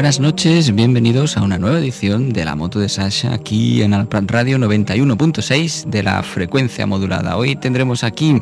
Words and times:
buenas 0.00 0.18
noches, 0.18 0.74
bienvenidos 0.74 1.36
a 1.36 1.42
una 1.42 1.58
nueva 1.58 1.78
edición 1.78 2.32
de 2.32 2.46
la 2.46 2.56
moto 2.56 2.80
de 2.80 2.88
Sasha 2.88 3.34
aquí 3.34 3.82
en 3.82 3.92
Alprat 3.92 4.30
Radio 4.30 4.56
91.6 4.56 5.84
de 5.90 6.02
la 6.02 6.22
frecuencia 6.22 6.86
modulada. 6.86 7.36
Hoy 7.36 7.54
tendremos 7.54 8.02
aquí 8.02 8.40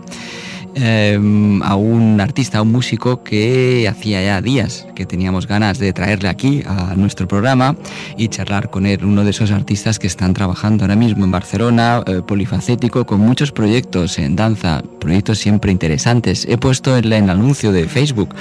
Em, 0.81 1.61
a 1.63 1.75
un 1.75 2.21
artista, 2.21 2.59
a 2.59 2.63
un 2.63 2.71
músico 2.71 3.25
que 3.25 3.89
hacía 3.89 4.23
ya 4.23 4.41
días 4.41 4.87
que 4.95 5.07
teníamos 5.07 5.49
ganas 5.49 5.79
de 5.79 5.93
traerle 5.93 6.29
aquí 6.29 6.63
a 6.67 6.95
nuestro 6.95 7.27
programa 7.27 7.77
y 8.17 8.29
charlar 8.29 8.71
con 8.71 8.87
él, 8.87 9.05
uno 9.05 9.25
de 9.25 9.31
esos 9.31 9.51
artistas 9.51 9.99
que 9.99 10.07
están 10.07 10.35
trabajando 10.35 10.85
ahora 10.85 10.95
mismo 10.95 11.25
en 11.25 11.33
Barcelona, 11.33 12.03
eh, 12.07 12.21
polifacético, 12.25 13.07
con 13.07 13.21
muchos 13.21 13.51
proyectos 13.51 14.19
en 14.19 14.37
danza, 14.37 14.83
proyectos 15.01 15.39
siempre 15.39 15.73
interesantes. 15.73 16.47
He 16.49 16.59
puesto 16.59 16.97
en, 16.97 17.13
el 17.13 17.31
anuncio 17.31 17.73
de 17.73 17.89
Facebook 17.89 18.35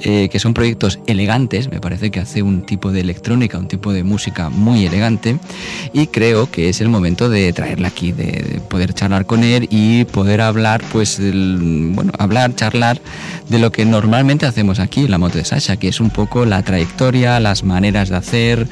eh, 0.00 0.28
que 0.30 0.38
son 0.38 0.54
proyectos 0.54 1.00
elegantes, 1.06 1.70
me 1.70 1.80
parece 1.80 2.12
que 2.12 2.20
hace 2.20 2.42
un 2.42 2.62
tipo 2.62 2.92
de 2.92 3.00
electrónica, 3.00 3.58
un 3.58 3.68
tipo 3.68 3.92
de 3.92 4.04
música 4.04 4.48
muy 4.48 4.86
elegante 4.86 5.38
y 5.92 6.06
creo 6.06 6.50
que 6.50 6.68
es 6.68 6.80
el 6.80 6.88
momento 6.88 7.28
de 7.28 7.52
traerle 7.52 7.88
aquí, 7.88 8.12
de, 8.12 8.60
poder 8.68 8.94
charlar 8.94 9.26
con 9.26 9.42
él 9.42 9.66
y 9.70 10.04
poder 10.04 10.40
hablar 10.40 10.82
pues 10.92 11.18
bueno, 11.94 12.12
hablar, 12.18 12.54
charlar 12.54 13.00
de 13.48 13.58
lo 13.58 13.72
que 13.72 13.84
normalmente 13.84 14.46
hacemos 14.46 14.78
aquí 14.78 15.00
en 15.00 15.10
la 15.10 15.18
moto 15.18 15.38
de 15.38 15.44
Sasha, 15.44 15.76
que 15.76 15.88
es 15.88 16.00
un 16.00 16.10
poco 16.10 16.46
la 16.46 16.62
trayectoria, 16.62 17.40
las 17.40 17.64
maneras 17.64 18.08
de 18.08 18.16
hacer, 18.16 18.68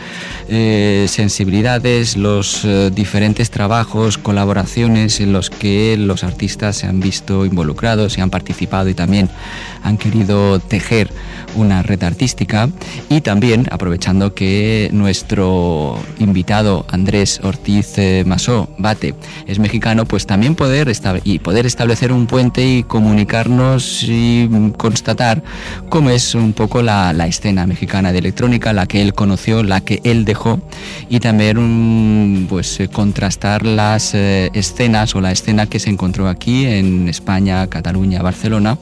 eh, 0.48 1.06
sensibilidades, 1.08 2.16
los 2.16 2.64
eh, 2.64 2.90
diferentes 2.94 3.50
trabajos, 3.50 4.18
colaboraciones 4.18 5.20
en 5.20 5.32
los 5.32 5.50
que 5.50 5.96
los 5.98 6.24
artistas 6.24 6.76
se 6.76 6.86
han 6.86 7.00
visto 7.00 7.44
involucrados 7.44 8.16
y 8.16 8.20
han 8.20 8.30
participado 8.30 8.88
y 8.88 8.94
también 8.94 9.28
han 9.82 9.98
querido 9.98 10.60
tejer 10.60 11.10
una 11.56 11.82
red 11.82 12.02
artística. 12.02 12.68
Y 13.08 13.20
también 13.20 13.66
aprovechando 13.70 14.34
que 14.34 14.90
nuestro 14.92 15.98
invitado 16.18 16.86
Andrés 16.88 17.40
Ortiz 17.42 17.98
eh, 17.98 18.24
Masó 18.26 18.68
Bate 18.78 19.14
es 19.46 19.58
mexicano, 19.58 20.04
pues 20.04 20.26
también 20.26 20.54
poder, 20.54 20.92
y 21.24 21.38
poder 21.38 21.66
establecer 21.66 22.12
un 22.12 22.26
puente 22.26 22.64
y 22.66 22.82
comunicarnos 22.98 24.02
y 24.08 24.50
constatar 24.76 25.40
cómo 25.88 26.10
es 26.10 26.34
un 26.34 26.52
poco 26.52 26.82
la, 26.82 27.12
escena 27.28 27.64
mexicana 27.64 28.10
de 28.10 28.18
electrónica, 28.18 28.72
la 28.72 28.86
que 28.86 29.00
él 29.02 29.14
conoció, 29.14 29.62
la 29.62 29.82
que 29.82 30.00
él 30.02 30.24
dejó 30.24 30.60
y 31.08 31.20
también 31.20 32.46
pues 32.48 32.80
eh, 32.80 32.88
contrastar 32.88 33.64
las 33.64 34.14
eh, 34.14 34.50
escenas 34.52 35.14
o 35.14 35.20
la 35.20 35.30
escena 35.30 35.66
que 35.66 35.78
se 35.78 35.90
encontró 35.90 36.28
aquí 36.28 36.66
en 36.66 37.08
España, 37.08 37.68
Cataluña, 37.68 38.20
Barcelona 38.20 38.78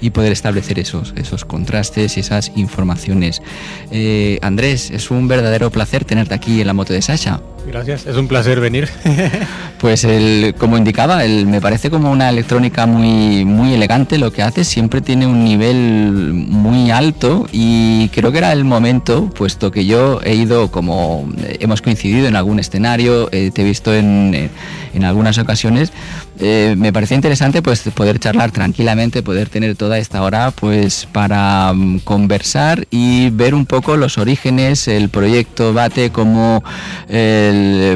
y 0.00 0.08
poder 0.08 0.32
establecer 0.32 0.78
esos, 0.78 1.12
esos 1.16 1.44
contrastes 1.44 2.16
y 2.16 2.20
esas 2.20 2.52
informaciones. 2.56 3.42
Eh, 3.90 4.38
Andrés, 4.40 4.90
es 4.90 5.10
un 5.10 5.28
verdadero 5.28 5.68
placer 5.68 6.06
tenerte 6.06 6.34
aquí 6.34 6.62
en 6.62 6.68
la 6.68 6.72
moto 6.72 6.94
de 6.94 7.02
Sasha. 7.02 7.42
Gracias, 7.66 8.06
es 8.06 8.16
un 8.16 8.28
placer 8.28 8.60
venir. 8.60 8.88
pues 9.80 10.04
el, 10.04 10.54
como 10.56 10.78
indicaba, 10.78 11.24
el, 11.24 11.46
me 11.46 11.60
parece 11.60 11.90
como 11.90 12.10
una 12.10 12.30
electrónica 12.30 12.86
muy, 12.86 13.44
muy 13.48 13.74
elegante 13.74 14.18
lo 14.18 14.32
que 14.32 14.42
hace, 14.42 14.64
siempre 14.64 15.00
tiene 15.00 15.26
un 15.26 15.44
nivel 15.44 16.32
muy 16.32 16.90
alto 16.90 17.46
y 17.52 18.08
creo 18.10 18.32
que 18.32 18.38
era 18.38 18.52
el 18.52 18.64
momento, 18.64 19.30
puesto 19.30 19.70
que 19.70 19.86
yo 19.86 20.20
he 20.22 20.34
ido 20.34 20.70
como 20.70 21.28
hemos 21.60 21.82
coincidido 21.82 22.26
en 22.28 22.36
algún 22.36 22.58
escenario, 22.58 23.28
eh, 23.32 23.50
te 23.52 23.62
he 23.62 23.64
visto 23.64 23.94
en, 23.94 24.50
en 24.94 25.04
algunas 25.04 25.38
ocasiones, 25.38 25.92
eh, 26.38 26.74
me 26.76 26.92
parecía 26.92 27.16
interesante 27.16 27.62
pues 27.62 27.82
poder 27.94 28.18
charlar 28.18 28.50
tranquilamente, 28.50 29.22
poder 29.22 29.48
tener 29.48 29.76
toda 29.76 29.98
esta 29.98 30.22
hora 30.22 30.50
pues 30.50 31.06
para 31.10 31.72
mm, 31.74 32.00
conversar 32.00 32.86
y 32.90 33.30
ver 33.30 33.54
un 33.54 33.66
poco 33.66 33.96
los 33.96 34.18
orígenes, 34.18 34.88
el 34.88 35.08
proyecto 35.08 35.72
Bate, 35.72 36.10
cómo, 36.10 36.62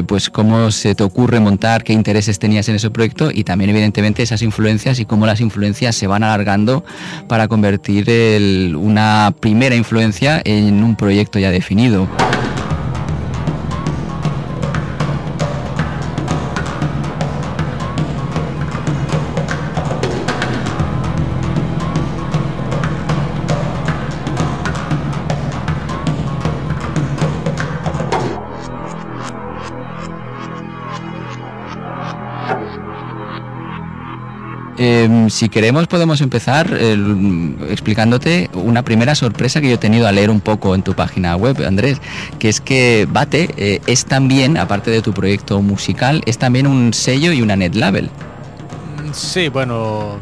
pues, 0.07 0.29
cómo 0.29 0.71
se 0.71 0.95
te 0.95 1.03
ocurre 1.03 1.39
montar, 1.39 1.83
qué 1.83 1.93
intereses 1.93 2.39
tenías 2.39 2.67
en 2.69 2.75
ese 2.75 2.89
proyecto 2.89 3.31
y 3.31 3.43
también 3.43 3.69
evidentemente 3.69 4.23
esas 4.23 4.41
influencias 4.41 4.99
y 4.99 5.05
cómo 5.05 5.25
las 5.25 5.41
influencias 5.41 5.95
se 5.95 6.07
van 6.07 6.23
alargando 6.23 6.83
para 7.27 7.47
convertir 7.47 8.73
una 8.75 9.33
primera 9.39 9.75
influencia 9.75 10.41
en 10.43 10.83
un 10.83 10.95
proyecto 10.95 11.39
ya 11.39 11.51
definido. 11.51 12.07
Em, 34.85 35.29
si 35.29 35.47
queremos 35.47 35.87
podemos 35.87 36.19
empezar 36.19 36.77
explicándote 37.69 38.49
una 38.53 38.83
primera 38.83 39.15
sorpresa 39.15 39.61
que 39.61 39.69
yo 39.69 39.75
he 39.75 39.77
tenido 39.77 40.09
al 40.09 40.15
leer 40.15 40.29
un 40.29 40.41
poco 40.41 40.75
en 40.75 40.83
tu 40.83 40.93
página 40.93 41.37
web, 41.37 41.65
Andrés, 41.65 42.01
que 42.37 42.49
es 42.49 42.59
que 42.59 43.07
Bate 43.09 43.49
eh, 43.55 43.79
es 43.87 44.03
también, 44.03 44.57
aparte 44.57 44.91
de 44.91 45.01
tu 45.01 45.13
proyecto 45.13 45.61
musical, 45.61 46.21
es 46.25 46.37
también 46.37 46.67
un 46.67 46.93
sello 46.93 47.31
y 47.31 47.41
una 47.41 47.55
net 47.55 47.75
label. 47.75 48.09
Sí, 49.13 49.47
bueno, 49.47 50.17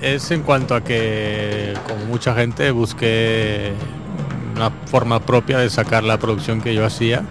es 0.00 0.30
en 0.30 0.42
cuanto 0.42 0.76
a 0.76 0.84
que 0.84 1.74
como 1.88 2.04
mucha 2.04 2.32
gente 2.32 2.70
busqué 2.70 3.72
una 4.54 4.70
forma 4.86 5.18
propia 5.18 5.58
de 5.58 5.68
sacar 5.68 6.04
la 6.04 6.16
producción 6.18 6.60
que 6.60 6.74
yo 6.76 6.86
hacía. 6.86 7.24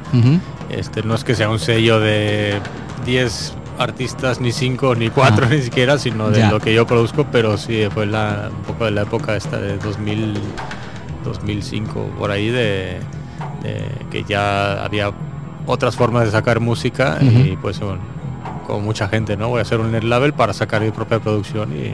este, 0.70 1.03
no 1.03 1.16
es 1.16 1.24
que 1.24 1.36
sea 1.36 1.50
un 1.50 1.59
sello 1.59 2.02
de 2.02 2.59
10 3.06 3.53
artistas, 3.79 4.41
ni 4.41 4.51
cinco, 4.51 4.94
ni 4.94 5.09
cuatro, 5.09 5.47
ni 5.47 5.62
siquiera, 5.62 5.97
sino 5.97 6.29
de 6.29 6.45
lo 6.47 6.59
que 6.59 6.73
yo 6.73 6.85
produzco, 6.85 7.25
pero 7.31 7.57
sí, 7.57 7.88
fue 7.91 8.06
la, 8.06 8.51
un 8.56 8.63
poco 8.63 8.85
de 8.85 8.91
la 8.91 9.03
época 9.03 9.35
esta 9.35 9.57
de 9.57 9.78
2000, 9.78 10.34
2005, 11.23 12.12
por 12.19 12.29
ahí, 12.29 12.50
de, 12.50 12.97
que 14.12 14.23
ya 14.28 14.84
había 14.84 15.12
otras 15.66 15.95
formas 15.95 16.25
de 16.25 16.31
sacar 16.31 16.59
música 16.59 17.19
y 17.22 17.56
pues 17.56 17.79
bueno, 17.79 18.01
como 18.67 18.81
mucha 18.81 19.07
gente, 19.07 19.38
¿no? 19.38 19.50
Voy 19.50 19.59
a 19.59 19.62
hacer 19.62 19.79
un 19.79 19.91
net 19.91 20.03
label 20.03 20.34
para 20.34 20.53
sacar 20.53 20.81
mi 20.81 20.91
propia 20.91 21.19
producción 21.19 21.72
y 21.73 21.94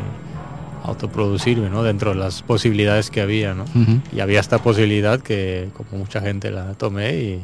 autoproducirme, 0.84 1.70
¿no? 1.70 1.84
Dentro 1.84 2.12
de 2.12 2.18
las 2.18 2.42
posibilidades 2.42 3.12
que 3.12 3.22
había, 3.22 3.54
¿no? 3.54 3.66
Y 4.12 4.22
había 4.22 4.40
esta 4.40 4.58
posibilidad 4.58 5.20
que 5.20 5.70
como 5.74 6.00
mucha 6.00 6.20
gente 6.22 6.50
la 6.50 6.74
tomé 6.74 7.16
y, 7.16 7.44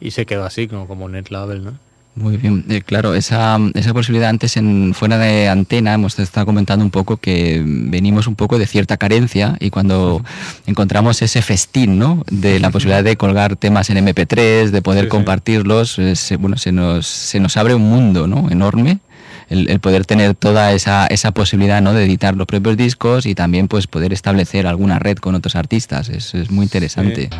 y 0.00 0.10
se 0.10 0.26
quedó 0.26 0.44
así, 0.44 0.66
como, 0.66 0.88
como 0.88 1.08
net 1.08 1.30
label, 1.30 1.64
¿no? 1.64 1.87
Muy 2.14 2.36
bien, 2.36 2.64
eh, 2.68 2.82
claro, 2.82 3.14
esa, 3.14 3.58
esa 3.74 3.94
posibilidad 3.94 4.28
antes 4.28 4.56
en 4.56 4.92
fuera 4.92 5.18
de 5.18 5.48
antena 5.48 5.94
hemos 5.94 6.18
estado 6.18 6.46
comentando 6.46 6.84
un 6.84 6.90
poco 6.90 7.16
que 7.16 7.62
venimos 7.64 8.26
un 8.26 8.34
poco 8.34 8.58
de 8.58 8.66
cierta 8.66 8.96
carencia 8.96 9.56
y 9.60 9.70
cuando 9.70 10.24
encontramos 10.66 11.22
ese 11.22 11.42
festín, 11.42 11.98
¿no? 11.98 12.24
De 12.28 12.58
la 12.58 12.70
posibilidad 12.70 13.04
de 13.04 13.16
colgar 13.16 13.54
temas 13.54 13.88
en 13.90 14.04
MP3, 14.04 14.70
de 14.70 14.82
poder 14.82 15.06
compartirlos, 15.08 16.00
bueno, 16.40 16.56
se 16.56 16.72
nos, 16.72 17.06
se 17.06 17.38
nos 17.38 17.56
abre 17.56 17.74
un 17.74 17.88
mundo, 17.88 18.26
¿no? 18.26 18.50
Enorme. 18.50 18.98
El, 19.48 19.80
poder 19.80 20.04
tener 20.04 20.34
toda 20.34 20.72
esa, 20.72 21.06
esa 21.06 21.30
posibilidad 21.32 21.80
¿no? 21.80 21.94
de 21.94 22.04
editar 22.04 22.36
los 22.36 22.46
propios 22.46 22.76
discos 22.76 23.24
y 23.24 23.34
también 23.34 23.66
pues 23.66 23.86
poder 23.86 24.12
establecer 24.12 24.66
alguna 24.66 24.98
red 24.98 25.16
con 25.16 25.34
otros 25.34 25.56
artistas. 25.56 26.10
Es, 26.10 26.34
es 26.34 26.50
muy 26.50 26.64
interesante. 26.64 27.30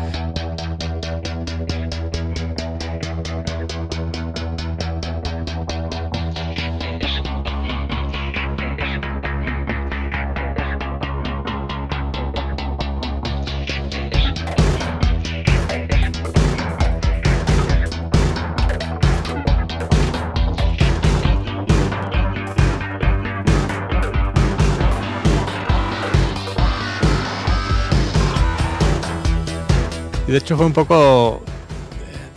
Hecho 30.49 30.57
fue 30.57 30.65
un 30.65 30.73
poco, 30.73 31.43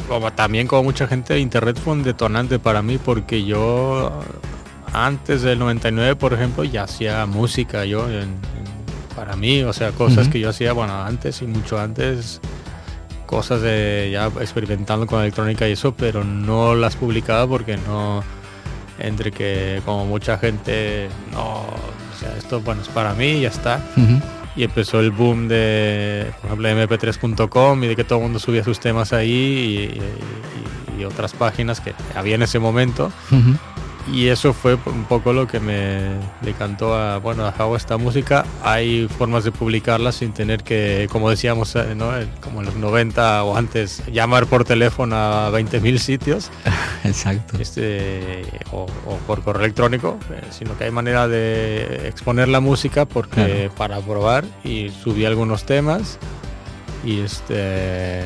como 0.06 0.30
también 0.34 0.66
como 0.66 0.82
mucha 0.82 1.06
gente, 1.06 1.38
Internet 1.38 1.80
fue 1.82 1.94
un 1.94 2.02
detonante 2.02 2.58
para 2.58 2.82
mí 2.82 2.98
porque 2.98 3.42
yo 3.42 4.20
antes 4.92 5.40
del 5.40 5.58
99, 5.58 6.16
por 6.16 6.34
ejemplo, 6.34 6.62
ya 6.62 6.82
hacía 6.82 7.24
música 7.24 7.86
yo 7.86 8.06
para 9.16 9.34
mí, 9.34 9.62
o 9.62 9.72
sea, 9.72 9.92
cosas 9.92 10.28
que 10.28 10.40
yo 10.40 10.50
hacía, 10.50 10.74
bueno, 10.74 11.02
antes 11.02 11.40
y 11.40 11.46
mucho 11.46 11.80
antes, 11.80 12.42
cosas 13.24 13.62
de 13.62 14.10
ya 14.12 14.26
experimentando 14.26 15.06
con 15.06 15.22
electrónica 15.22 15.66
y 15.66 15.72
eso, 15.72 15.94
pero 15.94 16.22
no 16.22 16.74
las 16.74 16.96
publicaba 16.96 17.46
porque 17.46 17.78
no, 17.78 18.22
entre 18.98 19.32
que 19.32 19.80
como 19.86 20.04
mucha 20.04 20.36
gente, 20.36 21.08
no, 21.32 21.60
o 21.60 22.20
sea, 22.20 22.36
esto, 22.36 22.60
bueno, 22.60 22.82
es 22.82 22.88
para 22.88 23.14
mí 23.14 23.38
y 23.38 23.40
ya 23.40 23.48
está 23.48 23.80
y 24.56 24.64
empezó 24.64 25.00
el 25.00 25.10
boom 25.10 25.48
de, 25.48 26.32
por 26.40 26.46
ejemplo, 26.46 26.68
mp3.com 26.68 27.84
y 27.84 27.86
de 27.88 27.96
que 27.96 28.04
todo 28.04 28.18
el 28.18 28.24
mundo 28.24 28.38
subía 28.38 28.62
sus 28.64 28.80
temas 28.80 29.12
ahí 29.12 29.90
y, 29.94 30.00
otras 31.02 31.32
páginas 31.32 31.80
que 31.80 31.94
había 32.14 32.36
en 32.36 32.42
ese 32.42 32.60
momento 32.60 33.10
y 34.10 34.28
eso 34.28 34.52
fue 34.52 34.74
un 34.86 35.04
poco 35.04 35.32
lo 35.32 35.46
que 35.46 35.60
me 35.60 36.10
decantó 36.40 36.94
a, 36.94 37.18
bueno, 37.18 37.44
a 37.46 37.76
esta 37.76 37.96
música. 37.96 38.44
Hay 38.62 39.08
formas 39.08 39.44
de 39.44 39.52
publicarla 39.52 40.12
sin 40.12 40.32
tener 40.32 40.62
que, 40.62 41.08
como 41.10 41.30
decíamos, 41.30 41.76
eh, 41.76 41.94
¿no? 41.94 42.10
como 42.40 42.60
en 42.60 42.66
los 42.66 42.74
90 42.76 43.44
o 43.44 43.56
antes, 43.56 44.02
llamar 44.10 44.46
por 44.46 44.64
teléfono 44.64 45.16
a 45.16 45.50
20.000 45.50 45.98
sitios. 45.98 46.50
Exacto. 47.04 47.58
Este, 47.58 48.42
o, 48.72 48.86
por 49.26 49.42
correo 49.42 49.62
electrónico, 49.62 50.18
eh, 50.30 50.40
sino 50.50 50.76
que 50.76 50.84
hay 50.84 50.90
manera 50.90 51.28
de 51.28 52.08
exponer 52.08 52.48
la 52.48 52.60
música 52.60 53.04
porque 53.06 53.70
para 53.76 54.00
probar 54.00 54.44
y 54.64 54.90
subí 54.90 55.24
algunos 55.24 55.64
temas 55.64 56.18
y 57.04 57.20
este 57.20 58.22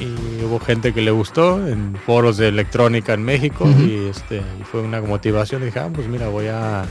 y 0.00 0.44
hubo 0.44 0.58
gente 0.58 0.92
que 0.92 1.02
le 1.02 1.10
gustó 1.10 1.66
en 1.66 1.94
foros 1.96 2.36
de 2.36 2.48
electrónica 2.48 3.14
en 3.14 3.22
México 3.22 3.66
y 3.78 4.08
este 4.08 4.42
fue 4.70 4.80
una 4.80 5.00
motivación. 5.00 5.64
Dije 5.64 5.78
ah, 5.78 5.90
pues 5.92 6.08
mira 6.08 6.28
voy 6.28 6.48
a 6.48 6.84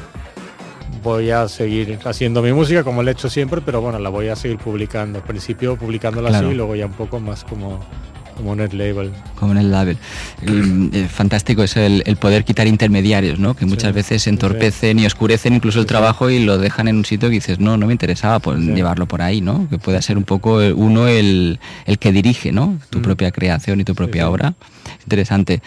voy 1.01 1.31
a 1.31 1.47
seguir 1.47 1.99
haciendo 2.05 2.41
mi 2.41 2.53
música 2.53 2.83
como 2.83 3.03
lo 3.03 3.09
he 3.09 3.11
hecho 3.11 3.29
siempre 3.29 3.61
pero 3.61 3.81
bueno 3.81 3.99
la 3.99 4.09
voy 4.09 4.29
a 4.29 4.35
seguir 4.35 4.57
publicando. 4.57 5.19
Al 5.19 5.25
principio 5.25 5.75
publicándola 5.75 6.29
así 6.29 6.45
y 6.45 6.53
luego 6.53 6.75
ya 6.75 6.85
un 6.85 6.93
poco 6.93 7.19
más 7.19 7.43
como 7.43 7.79
como 8.35 8.55
net 8.55 8.73
label. 8.73 9.11
Como 9.35 9.53
net 9.53 9.65
label. 9.65 9.97
Eh, 10.41 11.07
fantástico 11.09 11.63
es 11.63 11.77
el, 11.77 12.03
poder 12.19 12.43
quitar 12.43 12.67
intermediarios, 12.67 13.39
¿no? 13.39 13.55
Que 13.55 13.65
muchas 13.65 13.93
veces 13.93 14.27
entorpecen 14.27 14.99
y 14.99 15.05
oscurecen 15.05 15.53
incluso 15.53 15.79
el 15.79 15.85
trabajo 15.85 16.29
y 16.29 16.39
lo 16.39 16.57
dejan 16.57 16.87
en 16.87 16.97
un 16.97 17.05
sitio 17.05 17.29
que 17.29 17.35
dices, 17.35 17.59
no, 17.59 17.77
no 17.77 17.87
me 17.87 17.93
interesaba 17.93 18.39
pues, 18.39 18.59
llevarlo 18.59 19.07
por 19.07 19.21
ahí, 19.21 19.41
¿no? 19.41 19.67
Que 19.69 19.77
pueda 19.77 20.01
ser 20.01 20.17
un 20.17 20.23
poco 20.23 20.57
uno 20.75 21.07
el, 21.07 21.59
el 21.85 21.99
que 21.99 22.11
dirige, 22.11 22.51
¿no? 22.51 22.77
Tu 22.89 22.99
mm. 22.99 23.01
propia 23.01 23.31
creación 23.31 23.81
y 23.81 23.83
tu 23.83 23.95
propia 23.95 24.29
obra. 24.29 24.53
Interesante. 25.01 25.61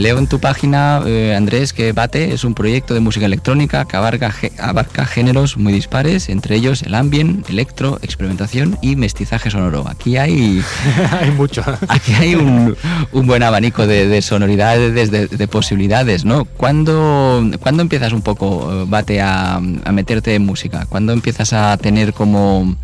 Leo 0.00 0.16
en 0.16 0.28
tu 0.28 0.40
página, 0.40 1.02
eh, 1.04 1.34
Andrés, 1.36 1.74
que 1.74 1.92
Bate 1.92 2.32
es 2.32 2.44
un 2.44 2.54
proyecto 2.54 2.94
de 2.94 3.00
música 3.00 3.26
electrónica 3.26 3.84
que 3.84 3.98
abarca, 3.98 4.34
abarca 4.58 5.04
géneros 5.04 5.58
muy 5.58 5.74
dispares, 5.74 6.30
entre 6.30 6.56
ellos 6.56 6.82
el 6.84 6.94
ambient, 6.94 7.50
electro, 7.50 7.98
experimentación 8.00 8.78
y 8.80 8.96
mestizaje 8.96 9.50
sonoro. 9.50 9.86
Aquí 9.86 10.16
hay... 10.16 10.62
hay 11.20 11.30
mucho. 11.32 11.62
aquí 11.88 12.14
hay 12.14 12.34
un, 12.34 12.74
buen 13.12 13.42
abanico 13.42 13.86
de, 13.86 14.22
sonoridades, 14.22 15.10
de, 15.10 15.48
posibilidades, 15.48 16.24
¿no? 16.24 16.46
¿Cuándo, 16.46 17.44
¿Cuándo, 17.60 17.82
empiezas 17.82 18.14
un 18.14 18.22
poco, 18.22 18.86
Bate, 18.86 19.20
a, 19.20 19.56
a 19.56 19.92
meterte 19.92 20.34
en 20.34 20.46
música? 20.46 20.86
¿Cuándo 20.88 21.12
empiezas 21.12 21.52
a 21.52 21.76
tener 21.76 22.14
como... 22.14 22.74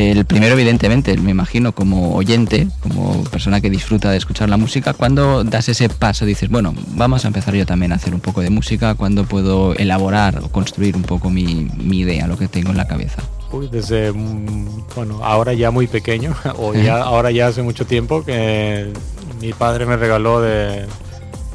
El 0.00 0.24
primero, 0.24 0.54
evidentemente, 0.54 1.14
me 1.18 1.30
imagino 1.30 1.72
como 1.72 2.14
oyente, 2.14 2.68
como 2.80 3.22
persona 3.24 3.60
que 3.60 3.68
disfruta 3.68 4.10
de 4.10 4.16
escuchar 4.16 4.48
la 4.48 4.56
música, 4.56 4.94
¿cuándo 4.94 5.44
das 5.44 5.68
ese 5.68 5.90
paso? 5.90 6.24
Dices, 6.24 6.48
bueno, 6.48 6.74
vamos 6.94 7.26
a 7.26 7.28
empezar 7.28 7.54
yo 7.54 7.66
también 7.66 7.92
a 7.92 7.96
hacer 7.96 8.14
un 8.14 8.20
poco 8.20 8.40
de 8.40 8.48
música, 8.48 8.94
¿cuándo 8.94 9.24
puedo 9.24 9.74
elaborar 9.74 10.38
o 10.38 10.48
construir 10.48 10.96
un 10.96 11.02
poco 11.02 11.28
mi, 11.28 11.68
idea, 11.90 12.26
lo 12.26 12.38
que 12.38 12.48
tengo 12.48 12.70
en 12.70 12.78
la 12.78 12.88
cabeza? 12.88 13.22
Uy, 13.52 13.68
desde, 13.70 14.10
mm, 14.10 14.86
bueno, 14.96 15.22
ahora 15.22 15.52
ya 15.52 15.70
muy 15.70 15.86
pequeño, 15.86 16.34
o 16.56 16.72
ya, 16.72 17.02
ahora 17.02 17.30
ya 17.30 17.48
hace 17.48 17.62
mucho 17.62 17.84
tiempo 17.84 18.24
que 18.24 18.90
mi 19.38 19.52
padre 19.52 19.84
me 19.84 19.98
regaló 19.98 20.40
de, 20.40 20.86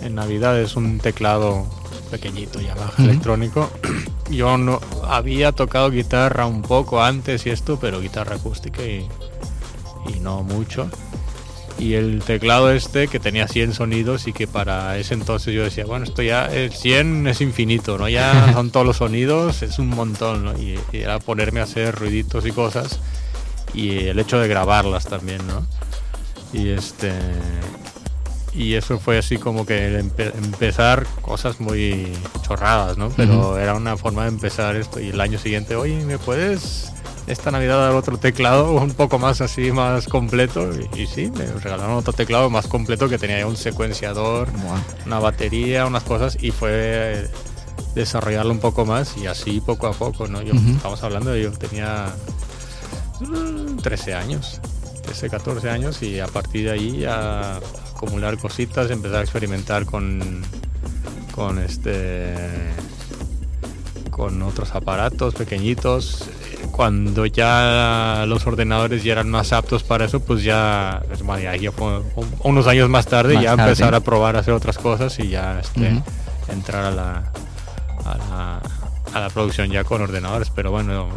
en 0.03 0.13
Navidad, 0.13 0.61
es 0.61 0.75
un 0.75 0.99
teclado 0.99 1.65
pequeñito, 2.11 2.61
ya 2.61 2.75
baja, 2.75 3.01
electrónico. 3.01 3.71
Yo 4.29 4.57
no 4.57 4.79
había 5.03 5.51
tocado 5.51 5.91
guitarra 5.91 6.45
un 6.45 6.61
poco 6.61 7.03
antes 7.03 7.45
y 7.45 7.51
esto, 7.51 7.77
pero 7.79 8.01
guitarra 8.01 8.35
acústica 8.35 8.81
y, 8.83 9.07
y 10.07 10.19
no 10.19 10.43
mucho. 10.43 10.89
Y 11.77 11.95
el 11.95 12.23
teclado 12.23 12.71
este 12.71 13.09
que 13.09 13.19
tenía 13.19 13.47
100 13.47 13.73
sonidos 13.73 14.27
y 14.27 14.33
que 14.33 14.47
para 14.47 14.97
ese 14.97 15.13
entonces 15.13 15.53
yo 15.53 15.63
decía, 15.63 15.85
bueno, 15.85 16.05
esto 16.05 16.21
ya, 16.21 16.45
el 16.45 16.71
100 16.71 17.27
es 17.27 17.41
infinito, 17.41 17.97
¿no? 17.97 18.07
Ya 18.07 18.49
son 18.53 18.71
todos 18.71 18.85
los 18.85 18.97
sonidos, 18.97 19.61
es 19.61 19.77
un 19.77 19.89
montón, 19.89 20.45
¿no? 20.45 20.57
Y, 20.57 20.79
era 20.93 21.19
ponerme 21.19 21.59
a 21.59 21.63
hacer 21.63 21.93
ruiditos 21.93 22.45
y 22.45 22.51
cosas 22.51 22.99
y 23.73 24.07
el 24.07 24.19
hecho 24.19 24.39
de 24.39 24.47
grabarlas 24.47 25.05
también, 25.05 25.45
¿no? 25.47 25.65
Y 26.53 26.69
este 26.69 27.11
y 28.55 28.75
eso 28.75 28.99
fue 28.99 29.17
así 29.17 29.37
como 29.37 29.65
que 29.65 29.97
empezar 29.97 31.05
cosas 31.21 31.59
muy 31.59 32.07
chorradas, 32.41 32.97
¿no? 32.97 33.09
Pero 33.09 33.59
era 33.59 33.75
una 33.75 33.97
forma 33.97 34.23
de 34.23 34.29
empezar 34.29 34.75
esto 34.75 34.99
y 34.99 35.09
el 35.09 35.19
año 35.19 35.37
siguiente, 35.37 35.75
oye, 35.75 36.03
¿me 36.05 36.17
puedes 36.17 36.91
esta 37.27 37.51
Navidad 37.51 37.77
dar 37.77 37.95
otro 37.95 38.17
teclado 38.17 38.71
un 38.73 38.91
poco 38.91 39.19
más 39.19 39.41
así, 39.41 39.71
más 39.71 40.07
completo? 40.07 40.69
Y, 40.95 41.05
sí, 41.07 41.31
me 41.35 41.45
regalaron 41.45 41.95
otro 41.95 42.13
teclado 42.13 42.49
más 42.49 42.67
completo 42.67 43.09
que 43.09 43.17
tenía 43.17 43.45
un 43.45 43.57
secuenciador, 43.57 44.47
una 45.05 45.19
batería, 45.19 45.85
unas 45.85 46.03
cosas 46.03 46.37
y 46.41 46.51
fue 46.51 47.29
desarrollarlo 47.93 48.51
un 48.51 48.59
poco 48.59 48.85
más 48.85 49.17
y 49.17 49.27
así 49.27 49.59
poco 49.59 49.87
a 49.87 49.91
poco, 49.91 50.27
¿no? 50.27 50.41
Yo, 50.41 50.53
Estamos 50.53 51.03
hablando 51.03 51.31
de 51.31 51.43
yo 51.43 51.51
tenía 51.51 52.13
13 53.81 54.11
mm, 54.11 54.17
años, 54.17 54.61
13, 55.03 55.29
14 55.29 55.69
años 55.69 56.01
y 56.03 56.19
a 56.21 56.27
partir 56.27 56.65
de 56.65 56.71
ahí 56.71 56.97
ya 56.99 57.59
acumular 57.95 58.37
cositas, 58.37 58.91
empezar 58.91 59.19
a 59.19 59.21
experimentar 59.21 59.85
con, 59.85 60.41
con 61.33 61.59
este 61.59 62.33
con 64.09 64.41
otros 64.43 64.73
aparatos 64.75 65.33
pequeñitos. 65.33 66.29
Cuando 66.71 67.25
ya 67.25 68.25
los 68.27 68.45
ordenadores 68.47 69.03
ya 69.03 69.13
eran 69.13 69.29
más 69.29 69.53
aptos 69.53 69.83
para 69.83 70.05
eso, 70.05 70.19
pues 70.19 70.43
ya, 70.43 71.03
pues, 71.07 71.21
unos 72.43 72.67
años 72.67 72.89
más 72.89 73.05
tarde, 73.05 73.41
ya 73.41 73.53
empezar 73.53 73.93
a 73.95 73.99
probar 73.99 74.35
a 74.35 74.39
hacer 74.39 74.53
otras 74.53 74.77
cosas 74.77 75.17
y 75.19 75.29
ya 75.29 75.59
este, 75.59 76.01
entrar 76.49 76.85
a 76.85 76.91
la, 76.91 77.31
a 78.05 78.17
la, 78.17 78.61
a 79.13 79.19
la 79.19 79.29
producción 79.29 79.69
ya 79.69 79.83
con 79.83 80.01
ordenadores. 80.01 80.49
Pero 80.49 80.71
bueno, 80.71 81.09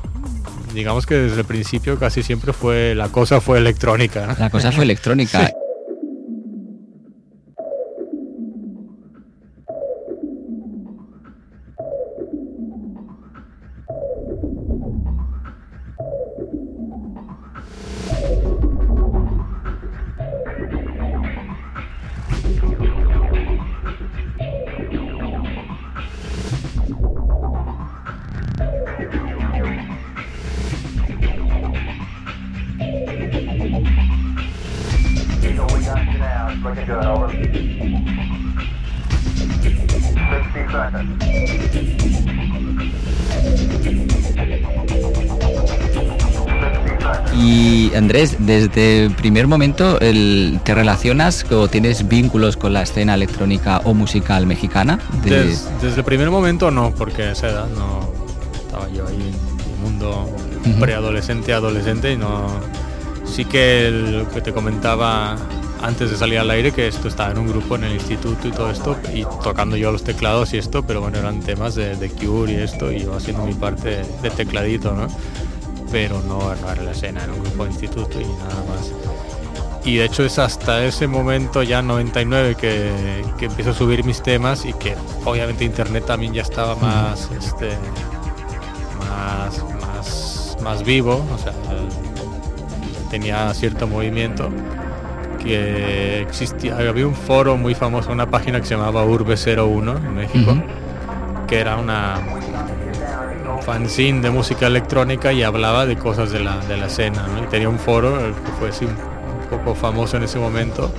digamos 0.74 1.06
que 1.06 1.14
desde 1.14 1.40
el 1.40 1.46
principio 1.46 1.98
casi 1.98 2.22
siempre 2.22 2.52
fue 2.52 2.94
la 2.94 3.08
cosa 3.08 3.40
fue 3.40 3.58
electrónica. 3.58 4.36
La 4.38 4.50
cosa 4.50 4.70
fue 4.70 4.84
electrónica. 4.84 5.52
desde 48.48 49.04
el 49.04 49.14
primer 49.14 49.46
momento 49.46 49.98
te 49.98 50.74
relacionas 50.74 51.44
o 51.52 51.68
tienes 51.68 52.08
vínculos 52.08 52.56
con 52.56 52.72
la 52.72 52.82
escena 52.82 53.14
electrónica 53.14 53.82
o 53.84 53.92
musical 53.92 54.46
mexicana. 54.46 54.98
desde 55.22 55.98
el 55.98 56.04
primer 56.04 56.30
momento 56.30 56.70
no, 56.70 56.94
porque 56.94 57.24
a 57.24 57.32
esa 57.32 57.50
edad 57.50 57.68
no 57.68 58.10
estaba 58.64 58.88
yo 58.88 59.06
ahí 59.06 59.34
mundo 59.82 60.34
preadolescente, 60.80 61.52
adolescente 61.52 62.12
y 62.12 62.16
no... 62.16 62.48
Sí 63.26 63.44
que 63.44 63.90
lo 63.90 64.28
que 64.30 64.40
te 64.40 64.54
comentaba 64.54 65.36
antes 65.82 66.10
de 66.10 66.16
salir 66.16 66.38
al 66.38 66.50
aire 66.50 66.72
que 66.72 66.88
esto 66.88 67.08
estaba 67.08 67.30
en 67.30 67.38
un 67.38 67.48
grupo 67.48 67.76
en 67.76 67.84
el 67.84 67.92
instituto 67.92 68.48
y 68.48 68.50
todo 68.50 68.70
esto 68.70 68.96
y 69.14 69.24
tocando 69.44 69.76
yo 69.76 69.92
los 69.92 70.02
teclados 70.02 70.54
y 70.54 70.58
esto, 70.58 70.82
pero 70.82 71.02
bueno, 71.02 71.18
eran 71.18 71.40
temas 71.40 71.74
de, 71.74 71.96
de 71.96 72.08
Cure 72.08 72.52
y 72.52 72.56
esto 72.56 72.90
y 72.90 73.00
yo 73.00 73.14
haciendo 73.14 73.44
mi 73.44 73.52
parte 73.52 74.02
de 74.22 74.30
tecladito, 74.30 74.94
¿no? 74.94 75.08
Pero 75.90 76.20
no, 76.22 76.54
no 76.54 76.70
era 76.70 76.82
la 76.82 76.90
escena, 76.90 77.24
era 77.24 77.32
un 77.32 77.42
grupo 77.42 77.64
de 77.64 77.70
instituto 77.70 78.20
y 78.20 78.24
nada 78.24 78.64
más. 78.68 78.92
Y 79.84 79.96
de 79.96 80.04
hecho 80.04 80.24
es 80.24 80.38
hasta 80.38 80.84
ese 80.84 81.06
momento 81.06 81.62
ya 81.62 81.80
99 81.80 82.56
que, 82.56 83.24
que 83.38 83.46
empiezo 83.46 83.70
a 83.70 83.74
subir 83.74 84.04
mis 84.04 84.22
temas 84.22 84.66
y 84.66 84.74
que 84.74 84.94
obviamente 85.24 85.64
internet 85.64 86.04
también 86.04 86.34
ya 86.34 86.42
estaba 86.42 86.74
más, 86.76 87.30
este, 87.30 87.70
más, 88.98 89.64
más, 89.80 90.58
más 90.62 90.84
vivo, 90.84 91.24
o 91.32 91.38
sea, 91.38 91.54
tenía 93.08 93.52
cierto 93.54 93.86
movimiento 93.86 94.50
que 95.42 96.20
existía, 96.20 96.76
había 96.76 97.06
un 97.06 97.14
foro 97.14 97.56
muy 97.56 97.74
famoso, 97.74 98.12
una 98.12 98.30
página 98.30 98.60
que 98.60 98.66
se 98.66 98.74
llamaba 98.74 99.04
Urbe 99.04 99.36
01 99.36 99.96
en 99.96 100.14
México, 100.14 100.62
que 101.46 101.60
era 101.60 101.76
una 101.76 102.20
fanzine 103.68 104.22
de 104.22 104.30
música 104.30 104.66
electrónica 104.66 105.30
y 105.30 105.42
hablaba 105.42 105.84
de 105.84 105.98
cosas 105.98 106.32
de 106.32 106.40
la, 106.40 106.56
de 106.60 106.78
la 106.78 106.86
escena, 106.86 107.26
¿no? 107.26 107.44
y 107.44 107.46
tenía 107.48 107.68
un 107.68 107.78
foro 107.78 108.16
que 108.16 108.50
fue 108.58 108.70
así, 108.70 108.86
un 108.86 108.96
poco 109.50 109.74
famoso 109.74 110.16
en 110.16 110.22
ese 110.22 110.38
momento 110.38 110.90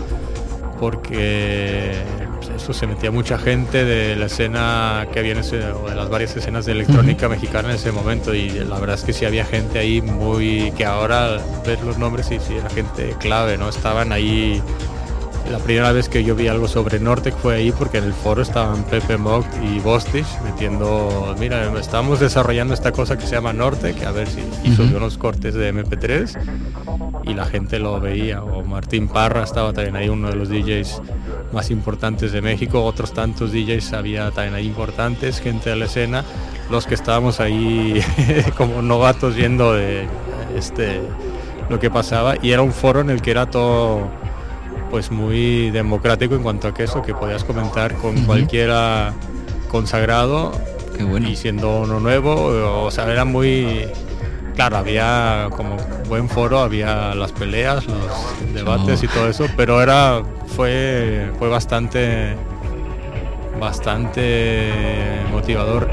porque 0.79 1.95
pues, 2.35 2.49
eso 2.49 2.71
se 2.71 2.85
metía 2.85 3.09
mucha 3.09 3.39
gente 3.39 3.83
de 3.83 4.15
la 4.15 4.27
escena 4.27 5.07
que 5.11 5.17
había 5.17 5.31
en 5.31 5.39
ese, 5.39 5.71
o 5.71 5.89
de 5.89 5.95
las 5.95 6.09
varias 6.09 6.35
escenas 6.37 6.67
de 6.67 6.73
electrónica 6.73 7.27
mexicana 7.27 7.69
en 7.69 7.75
ese 7.75 7.91
momento 7.91 8.35
y 8.35 8.51
la 8.51 8.77
verdad 8.77 8.97
es 8.97 9.03
que 9.03 9.13
sí 9.13 9.25
había 9.25 9.45
gente 9.45 9.79
ahí 9.79 10.03
muy 10.03 10.71
que 10.77 10.85
ahora 10.85 11.39
ver 11.65 11.81
los 11.81 11.97
nombres 11.97 12.29
y 12.29 12.39
sí 12.39 12.53
era 12.53 12.69
gente 12.69 13.15
clave 13.19 13.57
no 13.57 13.67
estaban 13.67 14.11
ahí 14.11 14.61
la 15.49 15.57
primera 15.59 15.91
vez 15.91 16.09
que 16.09 16.23
yo 16.23 16.35
vi 16.35 16.47
algo 16.47 16.67
sobre 16.67 16.99
Nortec 16.99 17.35
fue 17.35 17.55
ahí 17.55 17.71
porque 17.71 17.97
en 17.97 18.03
el 18.03 18.13
foro 18.13 18.41
estaban 18.41 18.83
Pepe 18.83 19.17
Mock 19.17 19.45
y 19.63 19.79
Bostich 19.79 20.27
metiendo, 20.43 21.35
mira, 21.39 21.71
estamos 21.79 22.19
desarrollando 22.19 22.73
esta 22.73 22.91
cosa 22.91 23.17
que 23.17 23.25
se 23.25 23.31
llama 23.31 23.51
Nortec, 23.53 24.03
a 24.03 24.11
ver 24.11 24.27
si 24.27 24.41
hizo 24.63 24.83
unos 24.83 25.17
cortes 25.17 25.55
de 25.55 25.73
MP3 25.73 27.23
y 27.25 27.33
la 27.33 27.45
gente 27.45 27.79
lo 27.79 27.99
veía. 27.99 28.43
O 28.43 28.63
Martín 28.63 29.07
Parra 29.07 29.43
estaba 29.43 29.73
también 29.73 29.95
ahí, 29.95 30.09
uno 30.09 30.29
de 30.29 30.35
los 30.35 30.49
DJs 30.49 31.01
más 31.51 31.71
importantes 31.71 32.31
de 32.31 32.41
México, 32.41 32.83
otros 32.83 33.13
tantos 33.13 33.51
DJs 33.51 33.93
había 33.93 34.31
también 34.31 34.53
ahí 34.53 34.67
importantes, 34.67 35.39
gente 35.39 35.71
de 35.71 35.75
la 35.75 35.85
escena, 35.85 36.23
los 36.69 36.85
que 36.85 36.93
estábamos 36.93 37.39
ahí 37.39 38.01
como 38.57 38.81
novatos 38.81 39.35
viendo 39.35 39.73
de 39.73 40.07
este 40.55 41.01
lo 41.69 41.79
que 41.79 41.89
pasaba. 41.89 42.35
Y 42.41 42.51
era 42.51 42.61
un 42.61 42.71
foro 42.71 43.01
en 43.01 43.09
el 43.09 43.21
que 43.21 43.31
era 43.31 43.49
todo 43.49 44.09
pues 44.89 45.11
muy 45.11 45.69
democrático 45.71 46.35
en 46.35 46.43
cuanto 46.43 46.67
a 46.67 46.73
que 46.73 46.83
eso, 46.83 47.01
que 47.01 47.13
podías 47.13 47.43
comentar 47.43 47.93
con 47.95 48.25
cualquiera 48.25 49.13
consagrado 49.69 50.51
y 51.27 51.35
siendo 51.35 51.81
uno 51.81 51.99
nuevo, 51.99 52.83
o 52.83 52.91
sea, 52.91 53.11
era 53.11 53.25
muy... 53.25 53.87
Claro, 54.55 54.75
había 54.75 55.47
como 55.55 55.77
buen 56.09 56.27
foro, 56.27 56.59
había 56.59 57.15
las 57.15 57.31
peleas, 57.31 57.85
los 57.87 58.53
debates 58.53 59.01
y 59.03 59.07
todo 59.07 59.29
eso, 59.29 59.45
pero 59.55 59.81
era 59.81 60.21
fue 60.47 61.31
fue 61.39 61.47
bastante 61.47 62.35
bastante 63.57 64.69
motivador. 65.31 65.89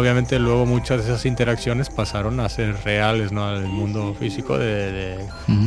Obviamente 0.00 0.38
luego 0.38 0.66
muchas 0.66 1.04
de 1.04 1.12
esas 1.12 1.26
interacciones 1.26 1.90
pasaron 1.90 2.40
a 2.40 2.48
ser 2.48 2.74
reales, 2.84 3.32
¿no? 3.32 3.46
Al 3.46 3.66
mundo 3.66 4.14
físico 4.18 4.58
de, 4.58 5.18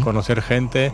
conocer 0.03 0.41
gente. 0.41 0.91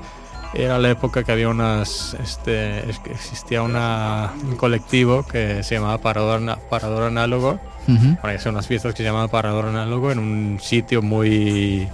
Era 0.53 0.79
la 0.79 0.89
época 0.89 1.23
que 1.23 1.31
había 1.31 1.49
unas, 1.49 2.15
este, 2.15 2.83
que 3.03 3.11
existía 3.11 3.61
una, 3.61 4.31
un 4.43 4.55
colectivo 4.55 5.23
que 5.23 5.63
se 5.63 5.75
llamaba 5.75 5.99
Parador, 5.99 6.59
Parador 6.69 7.03
Análogo. 7.03 7.59
Uh 7.87 8.49
unas 8.49 8.67
fiestas 8.67 8.93
que 8.93 8.97
se 8.97 9.03
llamaban 9.03 9.29
Parador 9.29 9.65
Análogo 9.65 10.11
en 10.11 10.19
un 10.19 10.59
sitio 10.61 11.01
muy 11.01 11.87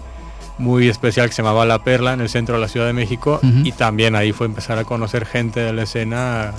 muy 0.58 0.88
especial 0.88 1.28
que 1.28 1.34
se 1.34 1.42
llamaba 1.42 1.66
La 1.66 1.80
Perla 1.80 2.14
en 2.14 2.22
el 2.22 2.30
centro 2.30 2.56
de 2.56 2.62
la 2.62 2.68
Ciudad 2.68 2.88
de 2.88 2.94
México 2.94 3.40
y 3.44 3.72
también 3.72 4.16
ahí 4.16 4.32
fue 4.32 4.48
empezar 4.48 4.78
a 4.78 4.84
conocer 4.84 5.26
gente 5.26 5.60
de 5.60 5.74
la 5.74 5.84
escena 5.84 6.54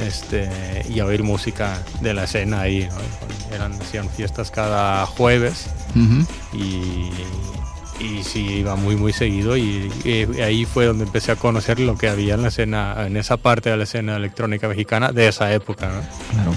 este, 0.00 0.48
y 0.88 1.00
a 1.00 1.06
oír 1.06 1.22
música 1.22 1.82
de 2.00 2.14
la 2.14 2.24
escena 2.24 2.60
ahí. 2.62 2.88
Eran, 3.52 3.72
hacían 3.74 4.08
fiestas 4.10 4.50
cada 4.50 5.06
jueves 5.06 5.66
y, 6.52 7.10
y 8.00 8.22
sí, 8.22 8.40
iba 8.40 8.76
muy 8.76 8.96
muy 8.96 9.12
seguido 9.12 9.56
y, 9.56 9.90
ahí 10.42 10.64
fue 10.64 10.86
donde 10.86 11.04
empecé 11.04 11.32
a 11.32 11.36
conocer 11.36 11.80
lo 11.80 11.96
que 11.96 12.08
había 12.08 12.34
en 12.34 12.42
la 12.42 12.48
escena, 12.48 13.06
en 13.06 13.16
esa 13.16 13.36
parte 13.36 13.70
de 13.70 13.76
la 13.76 13.84
escena 13.84 14.16
electrónica 14.16 14.68
mexicana 14.68 15.12
de 15.12 15.28
esa 15.28 15.52
época. 15.52 15.90
Claro. 16.32 16.54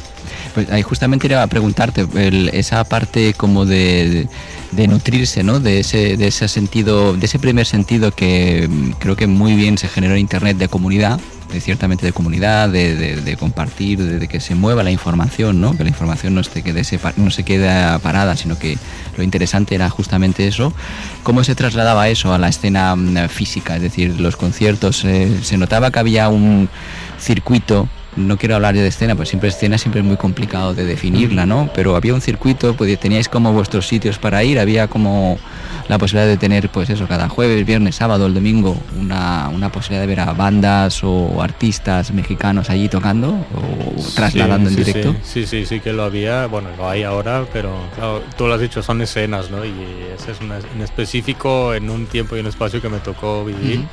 Pues 0.53 0.69
ahí 0.71 0.81
justamente 0.81 1.27
iba 1.27 1.43
a 1.43 1.47
preguntarte, 1.47 2.07
esa 2.53 2.83
parte 2.83 3.33
como 3.35 3.65
de, 3.65 4.27
de, 4.71 4.87
nutrirse, 4.87 5.43
¿no? 5.43 5.59
De 5.59 5.79
ese, 5.79 6.17
de 6.17 6.27
ese 6.27 6.47
sentido, 6.47 7.15
de 7.15 7.25
ese 7.25 7.39
primer 7.39 7.65
sentido 7.65 8.11
que 8.11 8.67
mm, 8.67 8.91
creo 8.99 9.15
que 9.15 9.27
muy 9.27 9.53
bien 9.53 9.77
se 9.77 9.87
generó 9.87 10.15
en 10.15 10.21
Internet 10.21 10.57
de 10.57 10.67
comunidad, 10.67 11.19
de 11.51 11.61
ciertamente 11.61 12.05
de 12.05 12.13
comunidad, 12.13 12.69
de, 12.69 13.35
compartir, 13.39 13.99
de, 13.99 14.27
que 14.27 14.39
se 14.39 14.55
mueva 14.55 14.83
la 14.83 14.91
información, 14.91 15.61
¿no? 15.61 15.75
que 15.75 15.83
la 15.83 15.89
información 15.89 16.35
no, 16.35 16.41
esté, 16.41 16.61
quede 16.61 16.83
no 17.17 17.31
se 17.31 17.43
quede 17.43 17.99
parada, 17.99 18.35
sino 18.35 18.57
que 18.57 18.77
lo 19.17 19.23
interesante 19.23 19.75
era 19.75 19.89
justamente 19.89 20.47
eso. 20.47 20.73
¿Cómo 21.23 21.43
se 21.43 21.55
trasladaba 21.55 22.09
eso 22.09 22.33
a 22.33 22.37
la 22.37 22.49
escena 22.49 22.95
mm, 22.95 23.29
física? 23.29 23.75
Es 23.75 23.81
decir, 23.81 24.19
los 24.19 24.37
conciertos, 24.37 25.03
eh, 25.05 25.39
se 25.41 25.57
notaba 25.57 25.91
que 25.91 25.99
había 25.99 26.29
un 26.29 26.69
circuito 27.19 27.87
no 28.15 28.37
quiero 28.37 28.55
hablar 28.55 28.75
de 28.75 28.87
escena, 28.87 29.15
pues 29.15 29.29
siempre 29.29 29.49
escena 29.49 29.77
siempre 29.77 30.01
es 30.01 30.07
muy 30.07 30.17
complicado 30.17 30.73
de 30.73 30.85
definirla, 30.85 31.45
¿no? 31.45 31.69
Pero 31.73 31.95
había 31.95 32.13
un 32.13 32.21
circuito, 32.21 32.75
pues 32.75 32.99
teníais 32.99 33.29
como 33.29 33.53
vuestros 33.53 33.87
sitios 33.87 34.17
para 34.17 34.43
ir, 34.43 34.59
había 34.59 34.87
como 34.87 35.37
la 35.87 35.97
posibilidad 35.97 36.27
de 36.27 36.37
tener, 36.37 36.69
pues 36.69 36.89
eso, 36.89 37.07
cada 37.07 37.29
jueves, 37.29 37.65
viernes, 37.65 37.95
sábado, 37.95 38.27
el 38.27 38.33
domingo, 38.33 38.77
una, 38.97 39.71
posibilidad 39.71 40.01
de 40.01 40.07
ver 40.07 40.19
a 40.19 40.33
bandas 40.33 41.03
o 41.03 41.41
artistas 41.41 42.11
mexicanos 42.11 42.69
allí 42.69 42.89
tocando 42.89 43.29
o 43.29 44.13
trasladando 44.15 44.69
en 44.69 44.75
directo. 44.75 45.15
Sí, 45.23 45.45
sí, 45.45 45.65
sí, 45.65 45.79
que 45.79 45.93
lo 45.93 46.03
había, 46.03 46.47
bueno, 46.47 46.69
lo 46.77 46.89
hay 46.89 47.03
ahora, 47.03 47.45
pero 47.51 47.71
tú 48.37 48.47
lo 48.47 48.53
has 48.53 48.61
dicho, 48.61 48.81
son 48.83 49.01
escenas, 49.01 49.49
¿no? 49.49 49.65
Y 49.65 49.73
ese 50.15 50.31
es 50.31 50.39
en 50.41 50.81
específico 50.81 51.73
en 51.73 51.89
un 51.89 52.07
tiempo 52.07 52.35
y 52.35 52.39
un 52.39 52.47
espacio 52.47 52.81
que 52.81 52.89
me 52.89 52.99
tocó 52.99 53.45
vivir 53.45 53.83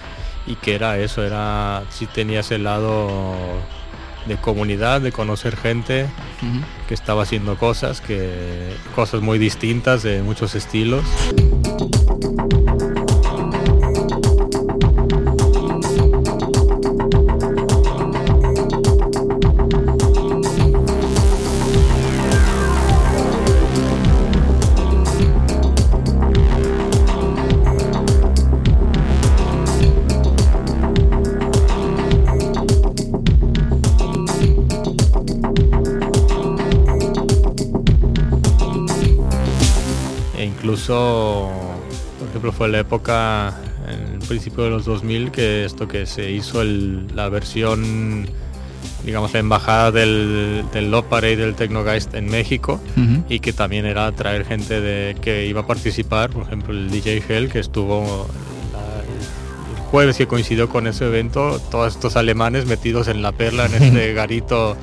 y 0.46 0.54
que 0.56 0.74
era 0.74 0.98
eso, 0.98 1.24
era 1.24 1.82
si 1.90 2.06
tenías 2.06 2.50
el 2.50 2.64
lado 2.64 3.34
de 4.26 4.36
comunidad, 4.36 5.00
de 5.00 5.12
conocer 5.12 5.56
gente 5.56 6.06
que 6.88 6.94
estaba 6.94 7.22
haciendo 7.22 7.56
cosas, 7.56 8.00
que 8.00 8.74
cosas 8.94 9.20
muy 9.20 9.38
distintas 9.38 10.02
de 10.02 10.22
muchos 10.22 10.54
estilos. 10.54 11.04
Por 40.94 42.28
ejemplo, 42.28 42.52
fue 42.52 42.68
la 42.68 42.80
época 42.80 43.54
en 43.88 44.14
el 44.14 44.18
principio 44.26 44.64
de 44.64 44.70
los 44.70 44.84
2000 44.84 45.30
que 45.30 45.64
esto 45.64 45.86
que 45.88 46.06
se 46.06 46.30
hizo 46.30 46.64
la 46.64 47.28
versión 47.28 48.26
digamos 49.04 49.32
la 49.32 49.38
embajada 49.38 49.92
del, 49.92 50.64
del 50.72 50.90
Lopare 50.90 51.32
y 51.32 51.36
del 51.36 51.54
Tecnogeist 51.54 52.14
en 52.14 52.28
México 52.28 52.80
y 53.28 53.38
que 53.38 53.52
también 53.52 53.86
era 53.86 54.10
traer 54.12 54.44
gente 54.44 54.80
de, 54.80 55.16
que 55.20 55.46
iba 55.46 55.60
a 55.60 55.66
participar, 55.66 56.30
por 56.30 56.42
ejemplo 56.42 56.72
el 56.72 56.90
DJ 56.90 57.22
Hell 57.28 57.48
que 57.48 57.60
estuvo 57.60 58.26
el 59.76 59.82
jueves 59.90 60.16
que 60.16 60.26
coincidió 60.26 60.68
con 60.68 60.86
ese 60.88 61.06
evento, 61.06 61.60
todos 61.70 61.94
estos 61.94 62.16
alemanes 62.16 62.66
metidos 62.66 63.06
en 63.06 63.22
la 63.22 63.32
perla 63.32 63.66
en 63.66 63.74
este 63.74 64.12
garito 64.14 64.76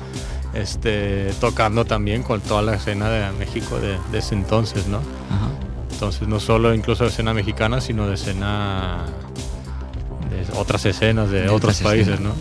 este, 0.54 1.32
tocando 1.40 1.84
también 1.84 2.22
con 2.22 2.40
toda 2.40 2.62
la 2.62 2.74
escena 2.74 3.10
de 3.10 3.30
México 3.32 3.78
de, 3.78 3.98
ese 4.18 4.34
entonces, 4.34 4.86
¿no? 4.86 5.00
Entonces 5.94 6.26
no 6.26 6.40
solo 6.40 6.74
incluso 6.74 7.04
de 7.04 7.10
escena 7.10 7.32
mexicana, 7.32 7.80
sino 7.80 8.08
de 8.08 8.14
escena 8.14 9.04
de 10.28 10.58
otras 10.58 10.84
escenas 10.86 11.30
de, 11.30 11.48
otros 11.48 11.80
países, 11.80 12.18
¿no? 12.20 12.32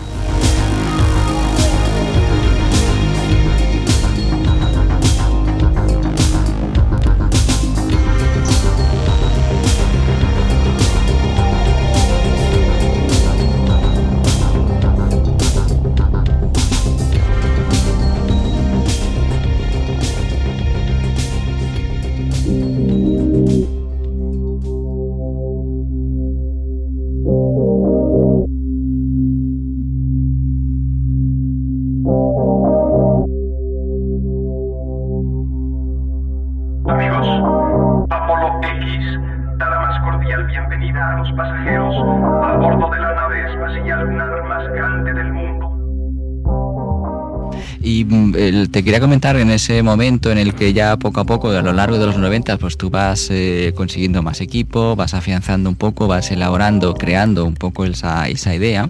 Te 48.73 48.83
quería 48.83 48.99
comentar 48.99 49.35
en 49.35 49.51
ese 49.51 49.83
momento 49.83 50.31
en 50.31 50.37
el 50.37 50.55
que 50.55 50.73
ya 50.73 50.97
poco 50.97 51.19
a 51.19 51.25
poco, 51.25 51.49
a 51.49 51.61
lo 51.61 51.73
largo 51.73 51.99
de 51.99 52.05
los 52.05 52.17
90, 52.17 52.57
pues 52.57 52.77
tú 52.77 52.89
vas 52.89 53.29
eh, 53.29 53.73
consiguiendo 53.75 54.23
más 54.23 54.41
equipo, 54.41 54.95
vas 54.95 55.13
afianzando 55.13 55.69
un 55.69 55.75
poco, 55.75 56.07
vas 56.07 56.31
elaborando, 56.31 56.93
creando 56.95 57.45
un 57.45 57.53
poco 57.53 57.85
esa, 57.85 58.27
esa 58.29 58.55
idea, 58.55 58.89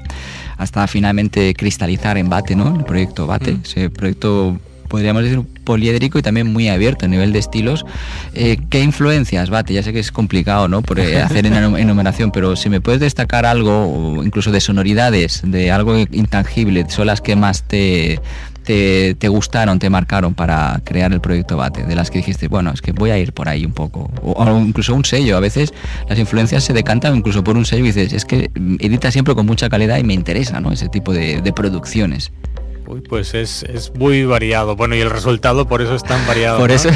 hasta 0.57 0.87
finalmente 0.87 1.53
cristalizar 1.53 2.17
en 2.17 2.29
Bate, 2.29 2.55
¿no? 2.55 2.75
El 2.75 2.85
proyecto 2.85 3.27
Bate, 3.27 3.57
ese 3.63 3.89
proyecto 3.89 4.57
podríamos 4.93 5.23
decir 5.23 5.41
poliédrico 5.63 6.19
y 6.19 6.21
también 6.21 6.53
muy 6.53 6.69
abierto 6.69 7.05
a 7.05 7.07
nivel 7.07 7.33
de 7.33 7.39
estilos. 7.39 7.83
Eh, 8.35 8.59
¿Qué 8.69 8.83
influencias, 8.83 9.49
Bate? 9.49 9.73
Ya 9.73 9.81
sé 9.81 9.91
que 9.91 9.97
es 9.97 10.11
complicado 10.11 10.67
¿no? 10.67 10.83
por 10.83 10.99
eh, 10.99 11.19
hacer 11.23 11.47
enumeración, 11.47 12.29
pero 12.29 12.55
si 12.55 12.69
me 12.69 12.79
puedes 12.79 13.01
destacar 13.01 13.47
algo, 13.47 14.21
incluso 14.23 14.51
de 14.51 14.61
sonoridades, 14.61 15.41
de 15.43 15.71
algo 15.71 15.97
intangible, 15.97 16.85
son 16.89 17.07
las 17.07 17.21
que 17.21 17.35
más 17.35 17.63
te, 17.63 18.19
te, 18.63 19.27
gustaron, 19.29 19.79
te 19.79 19.89
marcaron 19.89 20.35
para 20.35 20.79
crear 20.83 21.11
el 21.11 21.21
proyecto 21.21 21.57
Bate? 21.57 21.85
De 21.85 21.95
las 21.95 22.11
que 22.11 22.19
dijiste, 22.19 22.47
bueno, 22.47 22.69
es 22.71 22.83
que 22.83 22.91
voy 22.91 23.09
a 23.09 23.17
ir 23.17 23.33
por 23.33 23.49
ahí 23.49 23.65
un 23.65 23.73
poco. 23.73 24.11
O, 24.21 24.59
incluso 24.59 24.93
un 24.93 25.05
sello. 25.05 25.37
A 25.37 25.39
veces 25.39 25.73
las 26.07 26.19
influencias 26.19 26.63
se 26.63 26.73
decantan 26.73 27.15
incluso 27.15 27.43
por 27.43 27.57
un 27.57 27.65
sello 27.65 27.85
y 27.85 27.87
dices, 27.87 28.13
es 28.13 28.25
que 28.25 28.51
edita 28.77 29.09
siempre 29.09 29.33
con 29.33 29.47
mucha 29.47 29.69
calidad 29.69 29.97
y 29.97 30.03
me 30.03 30.13
interesa 30.13 30.59
¿no? 30.59 30.71
ese 30.71 30.87
tipo 30.87 31.13
de, 31.13 31.51
producciones. 31.55 32.31
Uy, 32.87 33.01
pues 33.01 33.33
es, 33.33 33.91
muy 33.95 34.25
variado. 34.25 34.75
Bueno, 34.75 34.95
y 34.95 35.01
el 35.01 35.09
resultado 35.09 35.67
por 35.67 35.81
eso 35.81 35.95
es 35.95 36.03
tan 36.03 36.25
variado. 36.27 36.59
por 36.59 36.71
eso. 36.71 36.89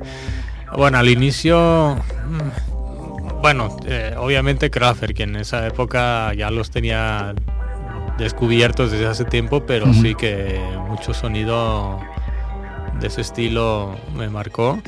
bueno, 0.76 0.98
al 0.98 1.08
inicio. 1.08 1.96
Mm, 2.28 3.40
bueno, 3.40 3.76
eh, 3.86 4.14
obviamente 4.18 4.70
Krafer, 4.70 5.14
que 5.14 5.24
en 5.24 5.36
esa 5.36 5.66
época 5.66 6.32
ya 6.34 6.50
los 6.50 6.70
tenía 6.70 7.34
descubiertos 8.18 8.90
desde 8.90 9.06
hace 9.06 9.24
tiempo, 9.24 9.64
pero 9.66 9.92
sí 9.92 10.14
que 10.14 10.60
mucho 10.88 11.12
sonido 11.14 12.00
de 13.00 13.06
ese 13.06 13.20
estilo 13.20 13.96
me 14.16 14.28
marcó. 14.28 14.80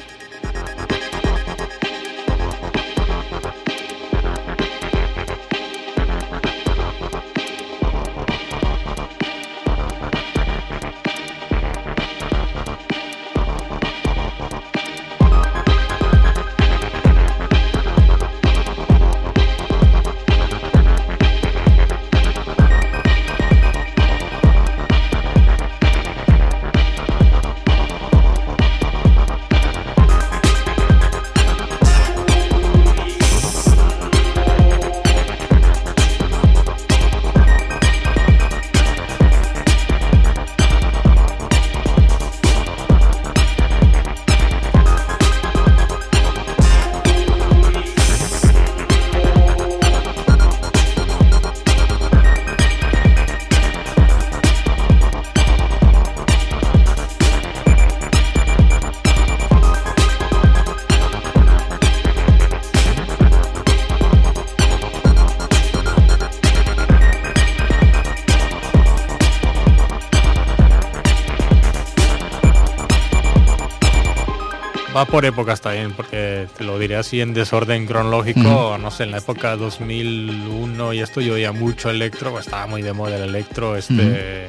Por 75.07 75.25
épocas 75.25 75.61
también, 75.61 75.93
porque 75.93 76.47
te 76.57 76.65
lo 76.65 76.79
diré 76.79 76.97
así 76.97 77.21
en 77.21 77.35
desorden 77.35 77.87
cronológico, 77.87 78.79
no 78.79 78.91
sé, 78.91 79.05
en 79.05 79.13
la 79.13 79.19
época 79.19 79.57
2001 79.57 80.93
y 80.95 81.01
esto 81.01 81.21
yo 81.21 81.35
oía 81.35 81.53
mucho 81.53 81.91
electro, 81.91 82.31
pues 82.31 82.47
estaba 82.47 82.67
muy 82.67 82.83
de 82.83 82.93
moda 82.93 83.17
el 83.17 83.23
electro, 83.23 83.77
este, 83.77 84.49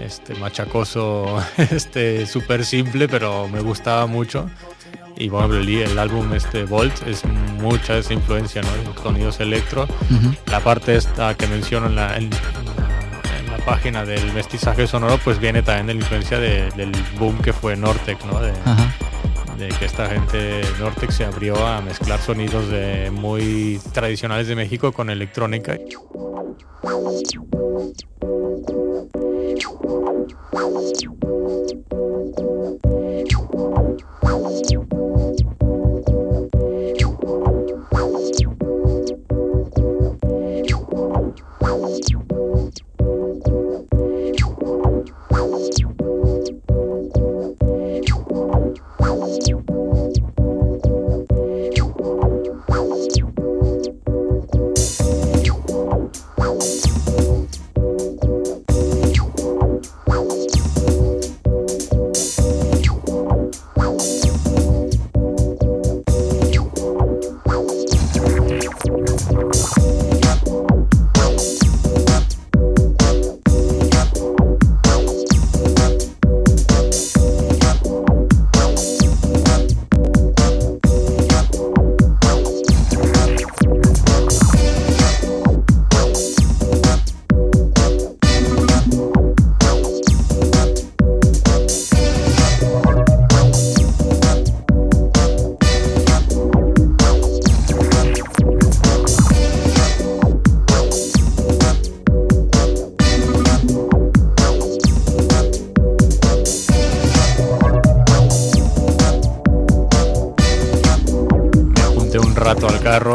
este 0.00 0.34
machacoso, 0.34 1.42
este 1.56 2.26
súper 2.26 2.64
simple, 2.64 3.08
pero 3.08 3.48
me 3.48 3.60
gustaba 3.60 4.06
mucho. 4.06 4.48
Y 5.16 5.28
bueno, 5.28 5.56
el, 5.56 5.98
álbum 5.98 6.32
este 6.34 6.64
Volt 6.64 7.06
es 7.06 7.24
mucha 7.60 7.98
esa 7.98 8.12
influencia, 8.12 8.62
¿no? 8.62 9.02
Sonidos 9.02 9.40
electro. 9.40 9.88
La 10.46 10.60
parte 10.60 10.94
esta 10.94 11.34
que 11.34 11.48
menciono 11.48 11.86
en 11.88 11.96
la, 11.96 12.16
en, 12.16 12.30
la 12.30 13.56
página 13.64 14.04
del 14.04 14.32
mestizaje 14.32 14.86
sonoro, 14.86 15.18
pues 15.18 15.40
viene 15.40 15.62
también 15.62 15.88
de 15.88 15.94
la 15.94 16.00
influencia 16.00 16.38
del 16.38 16.92
boom 17.18 17.38
que 17.38 17.52
fue 17.52 17.76
Nortec, 17.76 18.24
¿no? 18.24 18.40
De, 18.40 18.52
de 19.58 19.68
que 19.68 19.86
esta 19.86 20.08
gente 20.08 20.62
Nortex 20.78 21.16
se 21.16 21.24
abrió 21.24 21.66
a 21.66 21.80
mezclar 21.80 22.20
sonidos 22.20 22.68
de 22.68 23.10
muy 23.10 23.80
tradicionales 23.92 24.46
de 24.46 24.54
México 24.54 24.92
con 24.92 25.10
electrónica. 25.10 25.76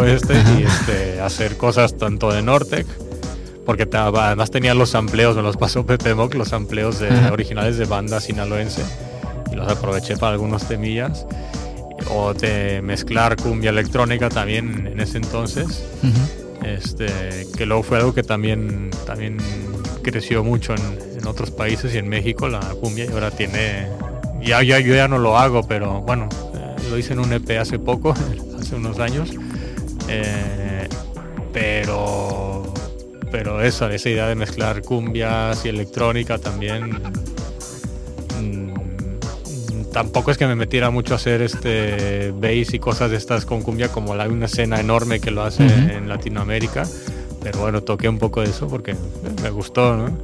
Este 0.06 0.34
y 0.34 0.64
este, 0.64 1.22
hacer 1.22 1.58
cosas 1.58 1.98
tanto 1.98 2.32
de 2.32 2.42
Nortec, 2.42 2.86
porque 3.66 3.88
además 3.92 4.52
tenía 4.52 4.74
los 4.74 4.94
amplios, 4.96 5.36
me 5.36 5.42
los 5.42 5.58
pasó 5.58 5.86
Pepe 5.86 6.14
Mock, 6.14 6.36
los 6.36 6.54
amplios 6.54 7.00
de, 7.00 7.10
originales 7.32 7.78
de 7.78 7.86
banda 7.86 8.22
sinaloense, 8.22 8.84
y 9.52 9.56
los 9.56 9.68
aproveché 9.68 10.18
para 10.18 10.34
algunos 10.34 10.68
temillas. 10.68 11.26
O 12.10 12.34
de 12.34 12.82
mezclar 12.84 13.38
cumbia 13.38 13.70
electrónica 13.70 14.30
también 14.30 14.88
en 14.88 15.00
ese 15.00 15.18
entonces, 15.18 15.84
este, 16.64 17.48
que 17.58 17.66
luego 17.66 17.82
fue 17.82 17.98
algo 17.98 18.14
que 18.14 18.24
también, 18.24 18.92
también 19.06 19.38
creció 20.04 20.44
mucho 20.44 20.76
en, 20.76 21.14
otros 21.26 21.52
países 21.52 21.96
y 21.96 22.00
en 22.00 22.10
México 22.10 22.50
la 22.50 22.60
cumbia 22.60 23.06
y 23.06 23.08
ahora 23.08 23.32
tiene, 23.32 23.88
ya, 24.42 24.62
ya 24.62 24.78
yo 24.80 24.94
ya 24.94 25.08
no 25.08 25.18
lo 25.18 25.38
hago, 25.38 25.66
pero 25.66 26.02
bueno, 26.02 26.28
eh, 26.54 26.90
lo 26.90 26.98
hice 26.98 27.14
en 27.14 27.20
un 27.20 27.32
EP 27.32 27.50
hace 27.62 27.80
poco, 27.80 28.14
hace 28.74 28.76
unos 28.76 29.00
años, 29.00 29.32
eh, 30.08 30.88
pero 31.52 32.74
pero 33.32 33.62
eso, 33.62 33.90
esa 33.90 34.10
idea 34.10 34.28
de 34.28 34.36
mezclar 34.36 34.84
cumbias 34.84 35.66
y 35.66 35.70
electrónica 35.70 36.38
también 36.38 37.02
mm, 38.40 38.74
tampoco 39.92 40.30
es 40.30 40.38
que 40.38 40.46
me 40.46 40.56
metiera 40.56 40.92
mucho 40.92 41.14
a 41.14 41.18
hacer 41.18 41.42
este 41.42 42.32
bass 42.32 42.74
y 42.74 42.80
cosas 42.80 43.10
de 43.10 43.18
estas 43.18 43.46
con 43.46 43.64
cumbia 43.64 43.88
como 43.90 44.14
hay 44.14 44.30
una 44.30 44.46
escena 44.46 44.80
enorme 44.80 45.20
que 45.20 45.32
lo 45.32 45.42
hace 45.42 45.66
en 45.66 46.08
Latinoamérica 46.08 46.86
pero 47.42 47.60
bueno 47.60 47.82
toqué 47.82 48.08
un 48.08 48.20
poco 48.20 48.42
de 48.42 48.52
eso 48.52 48.68
porque 48.68 48.96
me 49.42 49.50
gustó 49.50 49.98
¿no? 49.98 50.16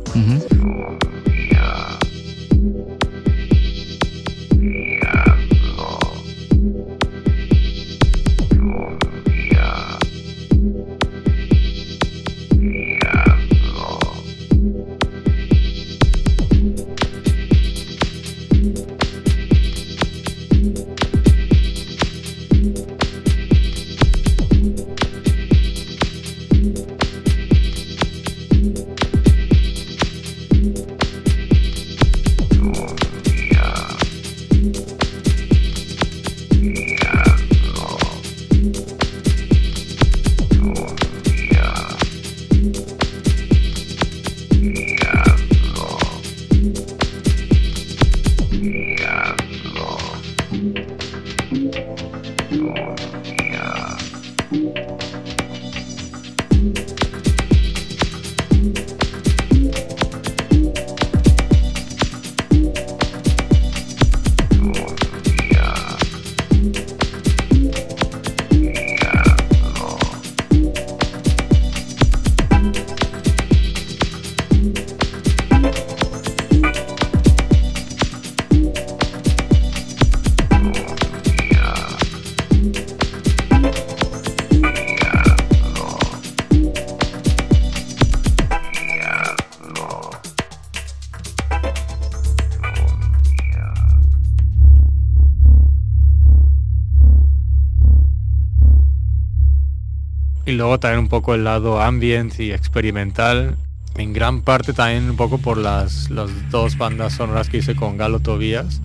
Luego 100.60 100.78
también 100.78 101.00
un 101.00 101.08
poco 101.08 101.34
el 101.34 101.46
lado 101.46 101.82
ambient 101.82 102.38
y 102.40 102.52
experimental. 102.52 103.56
En 103.96 104.14
gran 104.14 104.42
parte 104.42 104.74
también 104.74 105.10
un 105.10 105.16
poco 105.16 105.40
por 105.40 105.58
las, 105.58 106.10
las 106.10 106.30
dos 106.52 106.78
bandas 106.78 107.14
sonoras 107.14 107.50
que 107.50 107.58
hice 107.58 107.76
con 107.76 107.98
Galo 107.98 108.20
Tobías. 108.20 108.82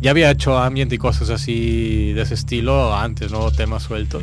Ya 0.00 0.12
había 0.12 0.30
hecho 0.30 0.58
ambient 0.58 0.92
y 0.92 0.98
cosas 0.98 1.30
así 1.30 2.12
de 2.12 2.22
ese 2.22 2.34
estilo 2.34 2.96
antes, 2.96 3.30
¿no? 3.30 3.50
Temas 3.50 3.82
sueltos. 3.82 4.22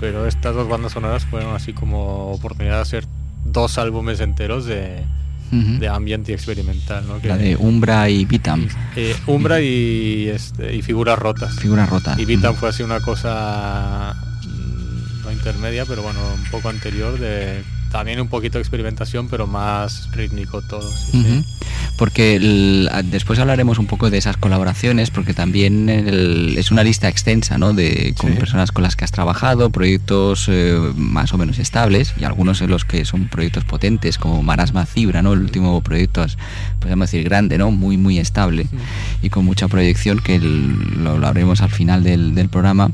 Pero 0.00 0.26
estas 0.26 0.54
dos 0.54 0.68
bandas 0.68 0.92
sonoras 0.92 1.24
fueron 1.26 1.54
así 1.54 1.72
como 1.72 2.30
oportunidad 2.32 2.76
de 2.76 2.82
hacer 2.82 3.04
dos 3.44 3.78
álbumes 3.78 4.20
enteros 4.20 4.64
de, 4.64 5.04
de 5.50 5.88
ambient 5.88 6.28
y 6.28 6.32
experimental, 6.32 7.04
¿no? 7.06 7.20
La 7.22 7.36
de 7.36 7.56
Umbra 7.56 8.08
y 8.08 8.24
Vitam. 8.24 8.68
Eh, 8.96 9.14
Umbra 9.26 9.60
y, 9.60 10.28
este, 10.28 10.74
y 10.74 10.82
Figuras 10.82 11.18
Rotas. 11.18 11.56
Figuras 11.56 11.90
Rotas. 11.90 12.18
Y 12.18 12.24
Vitam 12.24 12.54
fue 12.54 12.68
así 12.68 12.82
una 12.82 13.00
cosa 13.00 14.16
intermedia, 15.48 15.86
pero 15.86 16.02
bueno, 16.02 16.20
un 16.34 16.44
poco 16.50 16.68
anterior 16.68 17.18
de 17.18 17.62
también 17.90 18.20
un 18.20 18.28
poquito 18.28 18.58
de 18.58 18.62
experimentación, 18.62 19.28
pero 19.28 19.46
más 19.46 20.10
rítmico 20.12 20.62
todo. 20.62 20.90
Porque 21.96 22.38
después 23.04 23.38
hablaremos 23.38 23.78
un 23.78 23.86
poco 23.86 24.10
de 24.10 24.18
esas 24.18 24.36
colaboraciones, 24.36 25.10
porque 25.10 25.34
también 25.34 25.88
es 25.88 26.70
una 26.70 26.84
lista 26.84 27.08
extensa 27.08 27.58
¿no? 27.58 27.72
de 27.72 28.14
con 28.16 28.34
personas 28.34 28.72
con 28.72 28.82
las 28.82 28.94
que 28.94 29.04
has 29.04 29.12
trabajado, 29.12 29.70
proyectos 29.70 30.46
eh, 30.48 30.78
más 30.96 31.32
o 31.32 31.38
menos 31.38 31.58
estables, 31.58 32.14
y 32.18 32.24
algunos 32.24 32.60
de 32.60 32.68
los 32.68 32.84
que 32.84 33.04
son 33.04 33.28
proyectos 33.28 33.64
potentes, 33.64 34.18
como 34.18 34.42
Marasma 34.42 34.86
Cibra, 34.86 35.22
¿no? 35.22 35.32
el 35.32 35.40
último 35.40 35.80
proyecto, 35.82 36.24
podemos 36.80 37.10
decir, 37.10 37.24
grande, 37.24 37.58
¿no? 37.58 37.70
muy, 37.70 37.96
muy 37.96 38.18
estable 38.18 38.66
y 39.22 39.30
con 39.30 39.44
mucha 39.44 39.68
proyección, 39.68 40.20
que 40.20 40.38
lo, 40.38 41.10
hablaremos 41.10 41.62
al 41.62 41.70
final 41.70 42.04
del, 42.04 42.34
del 42.34 42.48
programa. 42.48 42.90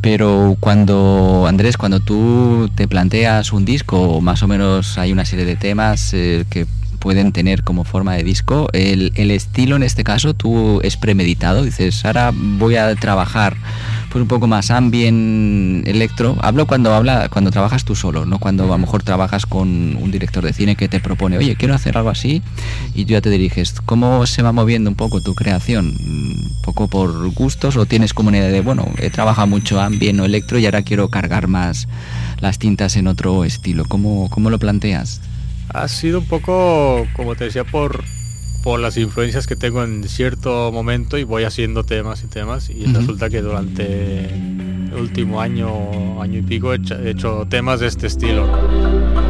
Pero 0.00 0.56
cuando, 0.60 1.44
Andrés, 1.46 1.76
cuando 1.76 2.00
tú 2.00 2.70
te 2.74 2.88
planteas 2.88 3.52
un 3.52 3.64
disco, 3.64 4.20
más 4.30 4.44
o 4.44 4.46
menos 4.46 4.96
hay 4.96 5.10
una 5.10 5.24
serie 5.24 5.44
de 5.44 5.56
temas 5.56 6.14
eh, 6.14 6.44
que 6.48 6.64
pueden 7.00 7.32
tener 7.32 7.64
como 7.64 7.82
forma 7.82 8.14
de 8.14 8.22
disco. 8.22 8.68
El, 8.72 9.10
estilo 9.32 9.74
en 9.74 9.82
este 9.82 10.04
caso, 10.04 10.34
tú 10.34 10.80
es 10.84 10.96
premeditado, 10.96 11.64
dices, 11.64 12.04
ahora 12.04 12.30
voy 12.32 12.76
a 12.76 12.94
trabajar 12.94 13.56
pues 14.10 14.22
un 14.22 14.28
poco 14.28 14.48
más 14.48 14.70
ambient 14.72 15.86
electro. 15.86 16.36
Hablo 16.42 16.66
cuando 16.66 16.92
habla, 16.92 17.28
cuando 17.28 17.50
trabajas 17.50 17.84
tú 17.84 17.94
solo, 17.94 18.26
no 18.26 18.38
cuando 18.38 18.64
a 18.64 18.66
lo 18.66 18.78
mejor 18.78 19.04
trabajas 19.04 19.46
con 19.46 19.96
un 19.96 20.10
director 20.10 20.44
de 20.44 20.52
cine 20.52 20.74
que 20.74 20.88
te 20.88 20.98
propone, 20.98 21.38
oye, 21.38 21.54
quiero 21.54 21.74
hacer 21.74 21.96
algo 21.96 22.10
así, 22.10 22.42
y 22.94 23.04
tú 23.04 23.12
ya 23.12 23.20
te 23.20 23.30
diriges. 23.30 23.80
¿Cómo 23.86 24.26
se 24.26 24.42
va 24.42 24.50
moviendo 24.52 24.90
un 24.90 24.96
poco 24.96 25.20
tu 25.20 25.34
creación? 25.34 25.94
¿Un 26.00 26.62
poco 26.64 26.88
por 26.88 27.30
gustos 27.32 27.76
o 27.76 27.86
tienes 27.86 28.12
como 28.12 28.28
una 28.28 28.38
idea 28.38 28.50
de, 28.50 28.60
bueno, 28.60 28.88
he 28.98 29.10
trabajado 29.10 29.46
mucho 29.46 29.80
ambient 29.80 30.18
o 30.18 30.24
electro 30.24 30.58
y 30.58 30.66
ahora 30.66 30.82
quiero 30.82 31.08
cargar 31.08 31.46
más 31.46 31.86
las 32.40 32.58
tintas 32.58 32.96
en 32.96 33.06
otro 33.06 33.44
estilo? 33.44 33.84
¿Cómo, 33.86 34.28
cómo 34.28 34.50
lo 34.50 34.58
planteas? 34.58 35.20
Ha 35.72 35.86
sido 35.86 36.18
un 36.18 36.26
poco, 36.26 37.06
como 37.14 37.36
te 37.36 37.44
decía, 37.44 37.62
por, 37.62 38.02
por 38.62 38.80
las 38.80 38.96
influencias 38.96 39.46
que 39.46 39.56
tengo 39.56 39.82
en 39.82 40.06
cierto 40.08 40.70
momento 40.72 41.18
y 41.18 41.24
voy 41.24 41.44
haciendo 41.44 41.84
temas 41.84 42.22
y 42.24 42.26
temas 42.26 42.70
y 42.70 42.84
resulta 42.86 43.30
que 43.30 43.42
durante 43.42 44.26
el 44.26 44.94
último 44.94 45.40
año, 45.40 46.20
año 46.20 46.38
y 46.38 46.42
pico 46.42 46.74
he 46.74 47.10
hecho 47.10 47.46
temas 47.48 47.80
de 47.80 47.86
este 47.86 48.06
estilo. 48.06 49.29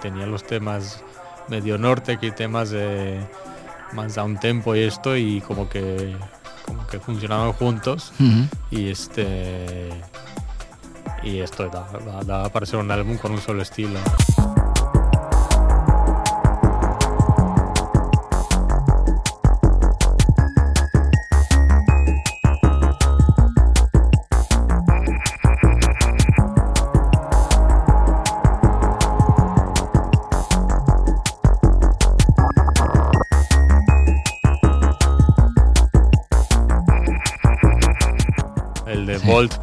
Tenía 0.00 0.26
los 0.26 0.44
temas 0.44 1.02
medio 1.48 1.78
norte 1.78 2.18
que 2.18 2.30
temas 2.30 2.70
de 2.70 3.20
más 3.92 4.16
un 4.16 4.38
tempo 4.38 4.74
y 4.76 4.80
esto 4.80 5.16
y 5.16 5.40
como 5.40 5.68
que 5.68 6.16
como 6.64 6.86
que 6.86 7.00
funcionaban 7.00 7.52
juntos 7.52 8.12
y 8.70 8.88
este 8.88 9.90
y 11.22 11.40
esto 11.40 11.68
da, 11.68 11.86
da, 12.24 12.48
para 12.48 12.64
ser 12.66 12.78
un 12.78 12.90
álbum 12.90 13.18
con 13.18 13.32
un 13.32 13.40
solo 13.40 13.62
estilo. 13.62 13.98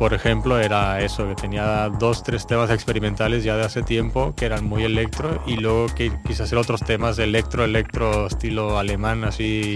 Por 0.07 0.13
ejemplo, 0.13 0.57
era 0.57 1.01
eso, 1.01 1.27
que 1.27 1.35
tenía 1.35 1.89
dos, 1.89 2.23
tres 2.23 2.47
temas 2.47 2.69
experimentales 2.69 3.43
ya 3.43 3.57
de 3.57 3.65
hace 3.65 3.83
tiempo 3.83 4.33
que 4.37 4.45
eran 4.45 4.63
muy 4.63 4.83
electro 4.85 5.43
y 5.45 5.57
luego 5.57 5.87
que 5.93 6.13
quise 6.25 6.43
hacer 6.43 6.57
otros 6.57 6.79
temas 6.79 7.17
de 7.17 7.25
electro, 7.25 7.65
electro 7.65 8.27
estilo 8.27 8.79
alemán, 8.79 9.25
así 9.25 9.73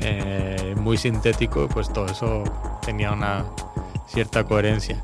eh, 0.00 0.74
muy 0.80 0.96
sintético, 0.96 1.68
pues 1.68 1.92
todo 1.92 2.06
eso 2.06 2.44
tenía 2.80 3.12
una 3.12 3.44
cierta 4.06 4.42
coherencia. 4.42 4.98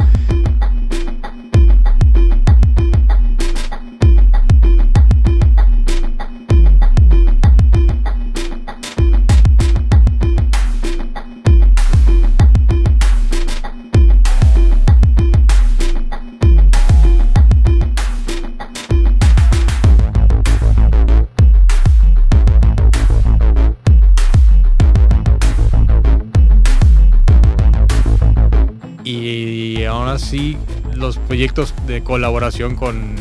Sí 30.29 30.59
los 30.95 31.17
proyectos 31.17 31.75
de 31.87 32.03
colaboración 32.03 32.77
con, 32.77 33.15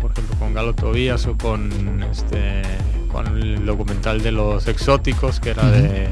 por 0.00 0.10
ejemplo, 0.10 0.36
con 0.38 0.52
Galo 0.52 0.74
Tobías 0.74 1.26
o 1.26 1.38
con, 1.38 2.02
este, 2.10 2.62
con 3.12 3.26
el 3.38 3.64
documental 3.64 4.20
de 4.20 4.32
los 4.32 4.66
exóticos, 4.66 5.38
que 5.38 5.50
era 5.50 5.70
de, 5.70 6.08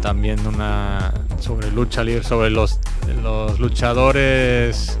también 0.00 0.46
una 0.46 1.12
sobre 1.38 1.70
lucha 1.70 2.02
libre, 2.02 2.24
sobre 2.24 2.48
los, 2.48 2.80
los 3.22 3.60
luchadores 3.60 4.98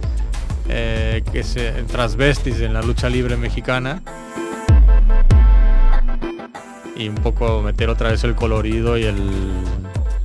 eh, 0.68 1.22
que 1.32 1.42
se 1.42 1.72
transvestis 1.84 2.60
en 2.60 2.74
la 2.74 2.82
lucha 2.82 3.08
libre 3.08 3.38
mexicana. 3.38 4.02
Y 6.94 7.08
un 7.08 7.14
poco 7.14 7.62
meter 7.62 7.88
otra 7.88 8.10
vez 8.10 8.22
el 8.24 8.34
colorido 8.34 8.98
y 8.98 9.04
el 9.04 9.16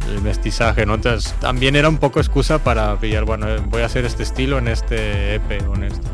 el 0.09 0.21
mestizaje, 0.21 0.85
¿no? 0.85 0.95
Entonces 0.95 1.33
también 1.39 1.75
era 1.75 1.89
un 1.89 1.97
poco 1.97 2.19
excusa 2.19 2.63
para 2.63 2.99
pillar, 2.99 3.25
bueno, 3.25 3.47
voy 3.69 3.81
a 3.81 3.85
hacer 3.85 4.05
este 4.05 4.23
estilo 4.23 4.57
en 4.57 4.67
este 4.67 5.35
EP 5.35 5.67
o 5.69 5.75
en 5.75 5.83
esto. 5.83 6.07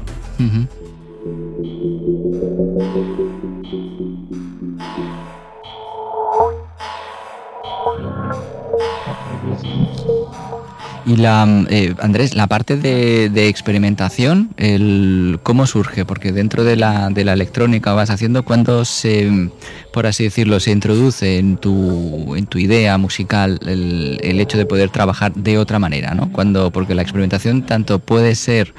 Y 11.14 11.18
la, 11.18 11.46
eh, 11.70 11.94
Andrés, 12.00 12.34
la 12.34 12.48
parte 12.48 12.76
de, 12.76 13.48
experimentación, 13.48 14.50
el, 14.58 15.40
¿cómo 15.44 15.68
surge? 15.68 16.06
Porque 16.06 16.32
dentro 16.32 16.64
de 16.64 16.76
la, 16.76 17.12
de 17.12 17.24
la 17.24 17.34
electrónica 17.34 17.94
vas 17.94 18.10
haciendo, 18.10 18.44
cuando 18.44 18.84
se, 18.84 19.52
por 19.92 20.08
así 20.08 20.24
decirlo, 20.24 20.60
se 20.60 20.72
introduce 20.72 21.38
en 21.38 21.58
tu, 21.58 22.34
en 22.36 22.48
tu 22.48 22.58
idea 22.58 22.98
musical 22.98 23.60
el, 23.68 24.18
el 24.24 24.40
hecho 24.40 24.58
de 24.58 24.66
poder 24.66 24.90
trabajar 24.90 25.36
de 25.36 25.60
otra 25.60 25.78
manera, 25.78 26.16
¿no? 26.16 26.32
Cuando, 26.32 26.72
porque 26.72 26.96
la 26.96 27.04
experimentación 27.04 27.64
tanto 27.64 28.00
puede 28.00 28.34
ser 28.34 28.74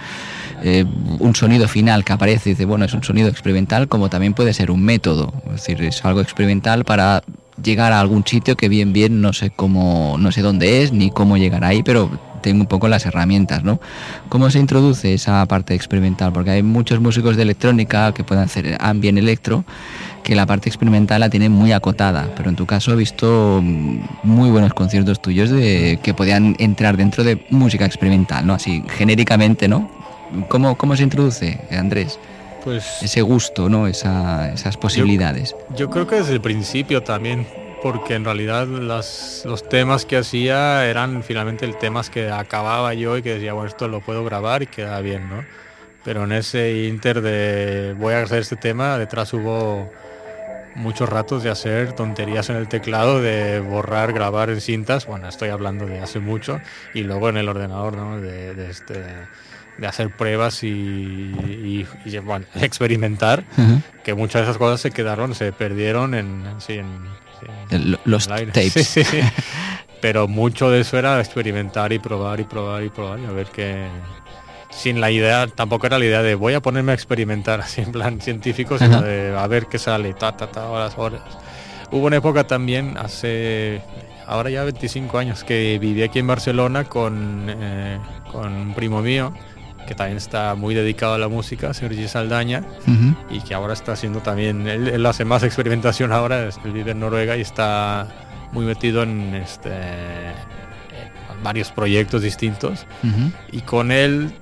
eh, 0.64 0.84
un 1.20 1.36
sonido 1.36 1.68
final 1.68 2.04
que 2.04 2.14
aparece 2.14 2.50
y 2.50 2.52
dice, 2.54 2.64
bueno, 2.64 2.84
es 2.84 2.94
un 2.94 3.04
sonido 3.04 3.28
experimental, 3.28 3.86
como 3.86 4.08
también 4.08 4.34
puede 4.34 4.54
ser 4.54 4.72
un 4.72 4.82
método, 4.82 5.34
es 5.46 5.66
decir, 5.66 5.82
es 5.82 6.04
algo 6.04 6.20
experimental 6.20 6.84
para 6.84 7.22
llegar 7.62 7.92
a 7.92 8.00
algún 8.00 8.24
sitio 8.26 8.56
que 8.56 8.68
bien 8.68 8.92
bien 8.92 9.20
no 9.20 9.32
sé 9.32 9.50
cómo 9.50 10.16
no 10.18 10.32
sé 10.32 10.42
dónde 10.42 10.82
es 10.82 10.92
ni 10.92 11.10
cómo 11.10 11.36
llegar 11.36 11.64
ahí 11.64 11.82
pero 11.82 12.10
tengo 12.42 12.60
un 12.60 12.66
poco 12.66 12.88
las 12.88 13.06
herramientas 13.06 13.64
no 13.64 13.80
cómo 14.28 14.50
se 14.50 14.58
introduce 14.58 15.14
esa 15.14 15.44
parte 15.46 15.74
experimental 15.74 16.32
porque 16.32 16.50
hay 16.50 16.62
muchos 16.62 17.00
músicos 17.00 17.36
de 17.36 17.42
electrónica 17.42 18.12
que 18.12 18.24
pueden 18.24 18.44
hacer 18.44 18.76
ambient 18.80 19.18
electro 19.18 19.64
que 20.22 20.34
la 20.34 20.46
parte 20.46 20.68
experimental 20.68 21.20
la 21.20 21.30
tienen 21.30 21.52
muy 21.52 21.72
acotada 21.72 22.28
pero 22.36 22.50
en 22.50 22.56
tu 22.56 22.66
caso 22.66 22.92
he 22.92 22.96
visto 22.96 23.62
muy 23.62 24.50
buenos 24.50 24.74
conciertos 24.74 25.22
tuyos 25.22 25.50
de 25.50 25.98
que 26.02 26.12
podían 26.12 26.56
entrar 26.58 26.96
dentro 26.96 27.24
de 27.24 27.46
música 27.50 27.84
experimental 27.86 28.46
no 28.46 28.54
así 28.54 28.82
genéricamente 28.88 29.68
no 29.68 29.90
cómo 30.48 30.76
cómo 30.76 30.96
se 30.96 31.04
introduce 31.04 31.60
Andrés 31.70 32.18
pues 32.64 33.02
ese 33.02 33.22
gusto, 33.22 33.68
¿no? 33.68 33.86
esas 33.86 34.76
posibilidades. 34.78 35.54
Yo, 35.76 35.90
creo 35.90 36.06
que 36.06 36.16
desde 36.16 36.32
el 36.32 36.40
principio 36.40 37.02
también, 37.02 37.46
porque 37.82 38.14
en 38.14 38.24
realidad 38.24 38.66
los 38.66 39.68
temas 39.68 40.06
que 40.06 40.16
hacía 40.16 40.86
eran 40.86 41.22
finalmente 41.22 41.66
el 41.66 41.76
temas 41.76 42.08
que 42.08 42.30
acababa 42.30 42.94
yo 42.94 43.18
y 43.18 43.22
que 43.22 43.34
decía, 43.34 43.52
bueno, 43.52 43.68
esto 43.68 43.86
lo 43.86 44.00
puedo 44.00 44.24
grabar 44.24 44.62
y 44.62 44.66
queda 44.66 45.00
bien, 45.00 45.28
¿no? 45.28 45.44
Pero 46.02 46.24
en 46.24 46.32
ese 46.32 46.86
inter 46.86 47.20
de 47.20 47.94
voy 47.98 48.14
a 48.14 48.22
hacer 48.22 48.40
este 48.40 48.56
tema, 48.56 48.98
detrás 48.98 49.32
hubo 49.32 49.90
muchos 50.74 51.08
ratos 51.08 51.42
de 51.42 51.50
hacer 51.50 51.92
tonterías 51.92 52.50
en 52.50 52.56
el 52.56 52.68
teclado, 52.68 53.20
de 53.20 53.60
borrar, 53.60 54.12
grabar 54.12 54.50
en 54.50 54.60
cintas, 54.60 55.06
bueno, 55.06 55.28
estoy 55.28 55.50
hablando 55.50 55.86
de 55.86 56.00
hace 56.00 56.18
mucho, 56.18 56.60
y 56.92 57.02
luego 57.02 57.28
en 57.28 57.36
el 57.36 57.48
ordenador, 57.48 57.96
¿no? 57.96 58.20
De, 58.20 58.70
este, 58.70 59.02
de 59.78 59.86
hacer 59.86 60.10
pruebas 60.10 60.62
y, 60.62 61.86
bueno, 62.24 62.46
experimentar, 62.54 63.44
que 64.02 64.14
muchas 64.14 64.42
de 64.42 64.44
esas 64.44 64.58
cosas 64.58 64.80
se 64.80 64.90
quedaron, 64.90 65.34
se 65.34 65.52
perdieron 65.52 66.14
en, 66.14 66.44
los 68.04 68.28
tapes. 68.28 68.98
Pero 70.00 70.28
mucho 70.28 70.70
de 70.70 70.80
eso 70.80 70.98
era 70.98 71.18
experimentar 71.18 71.92
y 71.92 71.98
probar 71.98 72.38
y 72.38 72.44
probar 72.44 72.82
y 72.84 72.90
probar 72.90 73.20
y 73.20 73.24
a 73.24 73.30
ver 73.30 73.46
qué, 73.46 73.86
sin 74.74 75.00
la 75.00 75.10
idea, 75.10 75.46
tampoco 75.46 75.86
era 75.86 75.98
la 75.98 76.04
idea 76.04 76.22
de 76.22 76.34
voy 76.34 76.54
a 76.54 76.60
ponerme 76.60 76.92
a 76.92 76.94
experimentar 76.94 77.60
así 77.62 77.80
en 77.80 77.92
plan 77.92 78.20
científico, 78.20 78.78
sino 78.78 79.00
de 79.00 79.34
a 79.36 79.46
ver 79.46 79.66
qué 79.66 79.78
sale, 79.78 80.12
ta, 80.14 80.36
ta, 80.36 80.48
ta, 80.48 80.68
horas, 80.68 80.94
horas. 80.96 81.22
Hubo 81.90 82.06
una 82.06 82.16
época 82.16 82.44
también, 82.46 82.96
hace 82.98 83.80
ahora 84.26 84.50
ya 84.50 84.64
25 84.64 85.16
años, 85.18 85.44
que 85.44 85.78
viví 85.78 86.02
aquí 86.02 86.18
en 86.18 86.26
Barcelona 86.26 86.84
con, 86.84 87.46
eh, 87.48 87.98
con 88.32 88.52
un 88.52 88.74
primo 88.74 89.00
mío, 89.00 89.32
que 89.86 89.94
también 89.94 90.16
está 90.16 90.54
muy 90.54 90.74
dedicado 90.74 91.14
a 91.14 91.18
la 91.18 91.28
música, 91.28 91.72
Sergi 91.74 92.08
Saldaña, 92.08 92.62
y 93.30 93.40
que 93.40 93.54
ahora 93.54 93.72
está 93.72 93.92
haciendo 93.92 94.20
también, 94.20 94.66
él, 94.66 95.04
hace 95.06 95.24
más 95.24 95.42
experimentación 95.42 96.12
ahora, 96.12 96.48
él 96.64 96.72
vive 96.72 96.92
en 96.92 97.00
Noruega 97.00 97.36
y 97.36 97.40
está 97.40 98.08
muy 98.52 98.64
metido 98.64 99.02
en 99.02 99.34
este 99.34 99.72
varios 101.42 101.70
proyectos 101.70 102.22
distintos. 102.22 102.86
Y 103.52 103.60
con 103.60 103.92
él 103.92 104.32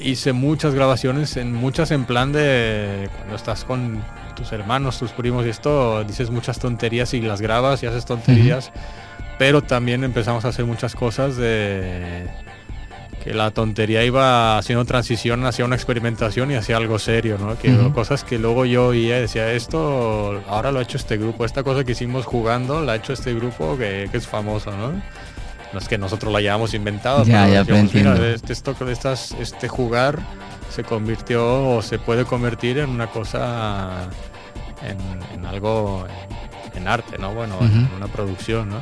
hice 0.00 0.32
muchas 0.32 0.74
grabaciones, 0.74 1.36
en 1.36 1.52
muchas 1.52 1.90
en 1.90 2.04
plan 2.04 2.32
de 2.32 3.08
cuando 3.16 3.36
estás 3.36 3.64
con 3.64 4.02
tus 4.36 4.52
hermanos, 4.52 4.98
tus 4.98 5.10
primos 5.10 5.46
y 5.46 5.48
esto, 5.48 6.04
dices 6.04 6.30
muchas 6.30 6.58
tonterías 6.58 7.12
y 7.14 7.20
las 7.20 7.40
grabas 7.40 7.82
y 7.82 7.86
haces 7.86 8.04
tonterías, 8.04 8.72
pero 9.38 9.62
también 9.62 10.04
empezamos 10.04 10.44
a 10.44 10.48
hacer 10.48 10.64
muchas 10.64 10.94
cosas 10.94 11.36
de 11.36 12.28
que 13.28 13.34
la 13.34 13.50
tontería 13.50 14.04
iba 14.04 14.56
haciendo 14.56 14.86
transición 14.86 15.44
hacia 15.44 15.66
una 15.66 15.76
experimentación 15.76 16.50
y 16.50 16.54
hacia 16.54 16.78
algo 16.78 16.98
serio, 16.98 17.36
¿no? 17.38 17.58
Que 17.58 17.76
cosas 17.94 18.24
que 18.24 18.38
luego 18.38 18.64
yo 18.64 18.86
oía 18.86 19.20
decía, 19.20 19.52
esto 19.52 20.42
ahora 20.48 20.72
lo 20.72 20.78
ha 20.78 20.82
hecho 20.82 20.96
este 20.96 21.18
grupo, 21.18 21.44
esta 21.44 21.62
cosa 21.62 21.84
que 21.84 21.92
hicimos 21.92 22.24
jugando 22.24 22.82
la 22.82 22.92
ha 22.92 22.96
hecho 22.96 23.12
este 23.12 23.34
grupo 23.34 23.76
que, 23.76 24.08
que 24.10 24.16
es 24.16 24.26
famoso, 24.26 24.70
¿no? 24.70 24.92
no 25.72 25.78
es 25.78 25.86
que 25.86 25.98
nosotros 25.98 26.32
lo 26.32 26.38
hayamos 26.38 26.72
inventado, 26.72 27.22
ya, 27.24 27.64
pero 27.66 27.84
ya 27.84 28.14
este, 28.32 28.54
esto, 28.54 28.74
estas, 28.88 29.32
este 29.32 29.68
jugar 29.68 30.18
se 30.70 30.82
convirtió 30.82 31.68
o 31.68 31.82
se 31.82 31.98
puede 31.98 32.24
convertir 32.24 32.78
en 32.78 32.88
una 32.88 33.08
cosa, 33.08 34.08
en, 34.82 35.44
algo, 35.44 36.06
en, 36.74 36.88
arte, 36.88 37.18
¿no? 37.18 37.34
Bueno, 37.34 37.58
en 37.60 37.90
una 37.94 38.06
producción, 38.06 38.70
¿no? 38.70 38.80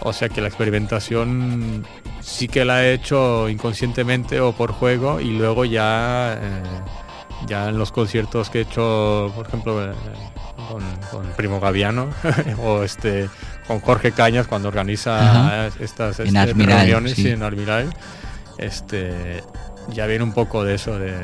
O 0.00 0.12
sea 0.12 0.28
que 0.28 0.40
la 0.40 0.48
experimentación 0.48 1.84
sí 2.20 2.48
que 2.48 2.64
la 2.64 2.84
he 2.84 2.94
hecho 2.94 3.48
inconscientemente 3.48 4.40
o 4.40 4.52
por 4.52 4.72
juego 4.72 5.20
y 5.20 5.30
luego 5.30 5.64
ya, 5.64 6.34
eh, 6.34 6.62
ya 7.46 7.68
en 7.68 7.78
los 7.78 7.92
conciertos 7.92 8.50
que 8.50 8.58
he 8.58 8.62
hecho, 8.62 9.32
por 9.34 9.46
ejemplo, 9.46 9.84
eh, 9.84 9.94
con, 11.10 11.24
Primo 11.36 11.60
Gaviano 11.60 12.08
o 12.62 12.82
este 12.82 13.28
con 13.66 13.80
Jorge 13.80 14.12
Cañas 14.12 14.46
cuando 14.46 14.68
organiza 14.68 15.68
estas 15.80 16.20
este, 16.20 16.52
reuniones 16.54 17.18
en 17.18 17.42
Admiral, 17.42 17.90
este, 18.56 19.42
ya 19.92 20.06
viene 20.06 20.24
un 20.24 20.32
poco 20.32 20.64
de 20.64 20.74
eso, 20.74 20.98
de, 20.98 21.14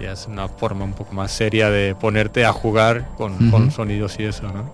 ya 0.00 0.12
es 0.12 0.26
una 0.26 0.48
forma 0.48 0.84
un 0.84 0.92
poco 0.92 1.14
más 1.14 1.32
seria 1.32 1.70
de 1.70 1.94
ponerte 1.94 2.44
a 2.44 2.52
jugar 2.52 3.08
con, 3.16 3.70
sonidos 3.70 4.18
y 4.18 4.24
eso, 4.24 4.44
¿no? 4.44 4.70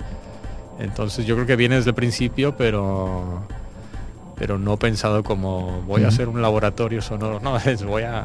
Entonces 0.78 1.24
yo 1.24 1.36
creo 1.36 1.46
que 1.46 1.56
viene 1.56 1.76
desde 1.76 1.90
el 1.90 1.94
principio, 1.94 2.56
pero 2.56 3.46
pero 4.36 4.58
no 4.58 4.76
pensado 4.76 5.22
como 5.22 5.82
voy 5.82 6.04
a 6.04 6.08
hacer 6.08 6.28
un 6.28 6.42
laboratorio 6.42 7.02
sonoro, 7.02 7.40
no, 7.40 7.56
es 7.64 7.84
voy 7.84 8.02
a 8.02 8.24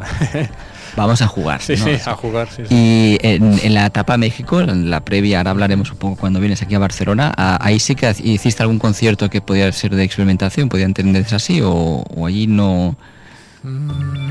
Vamos 0.96 1.22
a 1.22 1.28
jugar. 1.28 1.62
Sí, 1.62 1.78
sí, 1.78 1.92
a 2.06 2.16
jugar. 2.16 2.48
Y 2.70 3.18
en, 3.22 3.74
la 3.74 3.86
etapa 3.86 4.18
México, 4.18 4.60
en 4.62 4.90
la 4.90 5.02
previa, 5.02 5.38
ahora 5.38 5.52
hablaremos 5.52 5.92
un 5.92 5.98
poco 5.98 6.16
cuando 6.16 6.40
vienes 6.40 6.62
aquí 6.62 6.76
a 6.76 6.80
Barcelona, 6.80 7.34
ahí 7.38 7.80
sí 7.80 7.96
que 7.96 8.14
hiciste 8.24 8.64
algún 8.64 8.80
concierto 8.80 9.30
que 9.30 9.42
podía 9.42 9.72
ser 9.72 9.96
de 9.96 10.04
experimentación, 10.04 10.70
podía 10.70 10.86
entenderse 10.86 11.36
así, 11.36 11.62
o, 11.64 12.04
allí 12.26 12.48
no... 12.48 12.96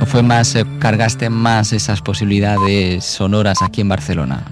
¿O 0.01 0.07
fue 0.07 0.23
más, 0.23 0.55
eh, 0.55 0.65
cargaste 0.79 1.29
más 1.29 1.75
esas 1.75 2.01
posibilidades 2.01 3.05
sonoras 3.05 3.61
aquí 3.61 3.83
en 3.83 3.89
Barcelona? 3.91 4.43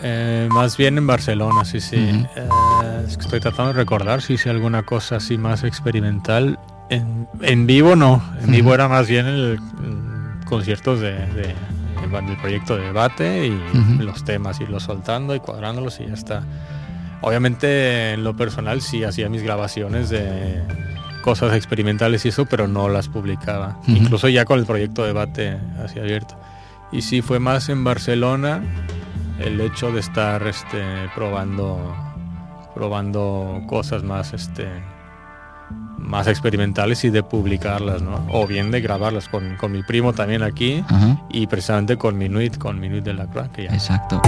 Eh, 0.00 0.48
más 0.50 0.76
bien 0.76 0.96
en 0.98 1.06
Barcelona, 1.06 1.64
sí, 1.64 1.80
sí. 1.80 1.96
Eh, 1.96 2.26
estoy 3.18 3.40
tratando 3.40 3.72
de 3.72 3.78
recordar 3.78 4.22
si 4.22 4.34
hice 4.34 4.50
alguna 4.50 4.82
cosa 4.84 5.16
así 5.16 5.38
más 5.38 5.64
experimental. 5.64 6.58
En, 6.90 7.28
en 7.40 7.66
vivo 7.66 7.96
no, 7.96 8.22
en 8.42 8.50
vivo 8.50 8.74
era 8.74 8.88
más 8.88 9.08
bien 9.08 9.26
el, 9.26 9.58
conciertos 10.44 11.00
de, 11.00 11.14
del 11.14 12.36
proyecto 12.36 12.76
de 12.76 12.86
debate 12.86 13.46
y 13.46 14.02
los 14.02 14.24
temas, 14.24 14.60
irlos 14.60 14.82
soltando 14.82 15.34
y 15.34 15.40
cuadrándolos 15.40 15.98
y 16.00 16.06
ya 16.06 16.14
está. 16.14 16.44
Obviamente 17.22 18.12
en 18.12 18.24
lo 18.24 18.36
personal 18.36 18.82
sí 18.82 19.04
hacía 19.04 19.28
mis 19.28 19.42
grabaciones 19.42 20.10
de 20.10 20.60
cosas 21.22 21.54
experimentales 21.54 22.26
y 22.26 22.28
eso, 22.28 22.44
pero 22.46 22.68
no 22.68 22.88
las 22.88 23.08
publicaba. 23.08 23.78
Incluso 23.86 24.28
ya 24.28 24.44
con 24.44 24.58
el 24.58 24.66
proyecto 24.66 25.02
de 25.02 25.08
debate 25.08 25.58
así 25.82 25.98
abierto. 25.98 26.36
Y 26.90 27.00
sí 27.00 27.22
fue 27.22 27.38
más 27.38 27.68
en 27.70 27.84
Barcelona 27.84 28.62
el 29.38 29.60
hecho 29.60 29.90
de 29.90 30.00
estar 30.00 30.46
este, 30.46 30.82
probando, 31.14 31.96
probando 32.74 33.62
cosas 33.66 34.02
más 34.02 34.32
este, 34.32 34.68
más 35.98 36.26
experimentales 36.26 37.04
y 37.04 37.10
de 37.10 37.22
publicarlas, 37.22 38.02
¿no? 38.02 38.26
O 38.30 38.46
bien 38.46 38.70
de 38.70 38.80
grabarlas 38.80 39.28
con, 39.28 39.56
con 39.56 39.72
mi 39.72 39.82
primo 39.82 40.12
también 40.12 40.42
aquí 40.42 40.84
y 41.30 41.46
precisamente 41.46 41.96
con 41.96 42.18
Minuit, 42.18 42.58
con 42.58 42.80
Minuit 42.80 43.04
de 43.04 43.14
la 43.14 43.26
ya... 43.56 43.74
Exacto. 43.74 44.20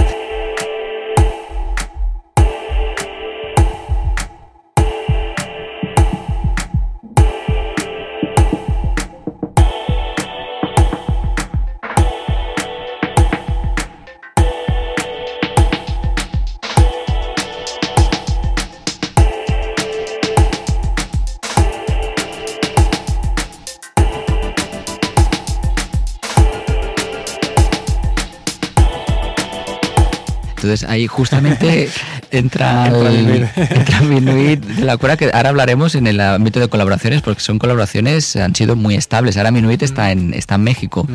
Ahí 30.95 31.07
justamente 31.07 31.89
entra, 32.39 32.87
el, 32.87 33.49
entra 33.55 34.01
Minuit 34.01 34.63
de 34.63 34.85
la 34.85 34.97
Cura, 34.97 35.17
que 35.17 35.31
ahora 35.33 35.49
hablaremos 35.49 35.95
en 35.95 36.07
el 36.07 36.19
ámbito 36.19 36.59
de 36.59 36.67
colaboraciones, 36.67 37.21
porque 37.21 37.41
son 37.41 37.59
colaboraciones, 37.59 38.35
han 38.35 38.55
sido 38.55 38.75
muy 38.75 38.95
estables. 38.95 39.37
Ahora 39.37 39.51
Minuit 39.51 39.81
está 39.83 40.11
en, 40.11 40.33
está 40.33 40.55
en 40.55 40.63
México, 40.63 41.07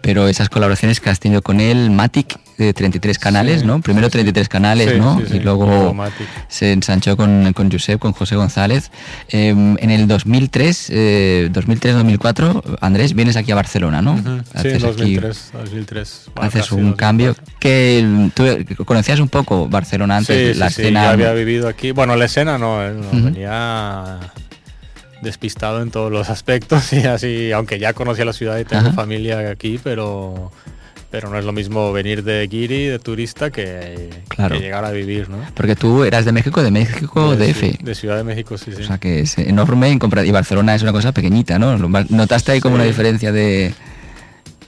pero 0.00 0.28
esas 0.28 0.48
colaboraciones 0.48 1.00
que 1.00 1.10
has 1.10 1.20
tenido 1.20 1.42
con 1.42 1.60
él, 1.60 1.90
Matic, 1.90 2.38
de 2.58 2.72
33 2.72 3.18
canales, 3.18 3.64
¿no? 3.64 3.80
Primero 3.80 4.08
33 4.08 4.48
canales, 4.48 4.98
¿no? 4.98 5.20
y 5.32 5.40
luego 5.40 5.94
se 6.48 6.72
ensanchó 6.72 7.16
con, 7.16 7.52
con 7.52 7.70
Josep, 7.70 7.98
con 7.98 8.12
José 8.12 8.36
González. 8.36 8.90
Em, 9.28 9.76
en 9.78 9.90
el 9.90 10.06
2003, 10.06 10.90
2003-2004, 11.52 12.62
eh, 12.64 12.76
Andrés, 12.80 13.14
vienes 13.14 13.36
aquí 13.36 13.50
a 13.52 13.54
Barcelona, 13.54 14.02
¿no? 14.02 14.16
Sí, 14.60 14.68
2003, 14.78 15.50
2003. 15.52 16.30
haces 16.36 16.72
un 16.72 16.92
cambio 16.92 17.34
que 17.58 18.30
tú 18.34 18.84
conocías 18.84 19.20
un 19.20 19.28
poco 19.28 19.68
Barcelona 19.68 20.18
antes, 20.18 20.58
la 20.64 20.70
escena. 20.70 21.00
Sí, 21.02 21.06
había 21.06 21.32
vivido 21.32 21.68
aquí. 21.68 21.92
Bueno, 21.92 22.16
la 22.16 22.24
escena 22.24 22.58
no, 22.58 22.84
eh, 22.84 22.94
venía 23.12 24.20
despistado 25.22 25.82
en 25.82 25.90
todos 25.90 26.12
los 26.12 26.28
aspectos 26.30 26.92
y 26.92 27.06
así, 27.06 27.52
aunque 27.52 27.78
ya 27.78 27.92
conocía 27.92 28.24
la 28.24 28.32
ciudad 28.32 28.58
y 28.58 28.64
tengo 28.64 28.92
familia 28.92 29.50
aquí, 29.50 29.80
pero 29.82 30.52
pero 31.14 31.30
no 31.30 31.38
es 31.38 31.44
lo 31.44 31.52
mismo 31.52 31.92
venir 31.92 32.24
de 32.24 32.48
Giri, 32.50 32.86
de 32.86 32.98
turista, 32.98 33.52
que, 33.52 34.10
llegar 34.50 34.84
a 34.84 34.90
vivir, 34.90 35.28
¿no? 35.28 35.36
Porque 35.54 35.76
tú 35.76 36.02
eras 36.02 36.24
de 36.24 36.32
México, 36.32 36.60
de 36.60 36.72
México, 36.72 37.36
de, 37.36 37.52
DF. 37.52 37.84
De 37.84 37.94
Ciudad 37.94 38.16
de 38.16 38.24
México, 38.24 38.58
sí, 38.58 38.72
sí. 38.74 38.82
O 38.82 38.84
sea 38.84 38.98
que 38.98 39.20
es 39.20 39.38
enorme 39.38 39.92
y 39.92 40.30
Barcelona 40.32 40.74
es 40.74 40.82
una 40.82 40.90
cosa 40.90 41.12
pequeñita, 41.12 41.56
¿no? 41.56 41.78
¿Notaste 41.78 42.50
ahí 42.50 42.60
como 42.60 42.74
una 42.74 42.82
diferencia 42.82 43.30
de...? 43.30 43.72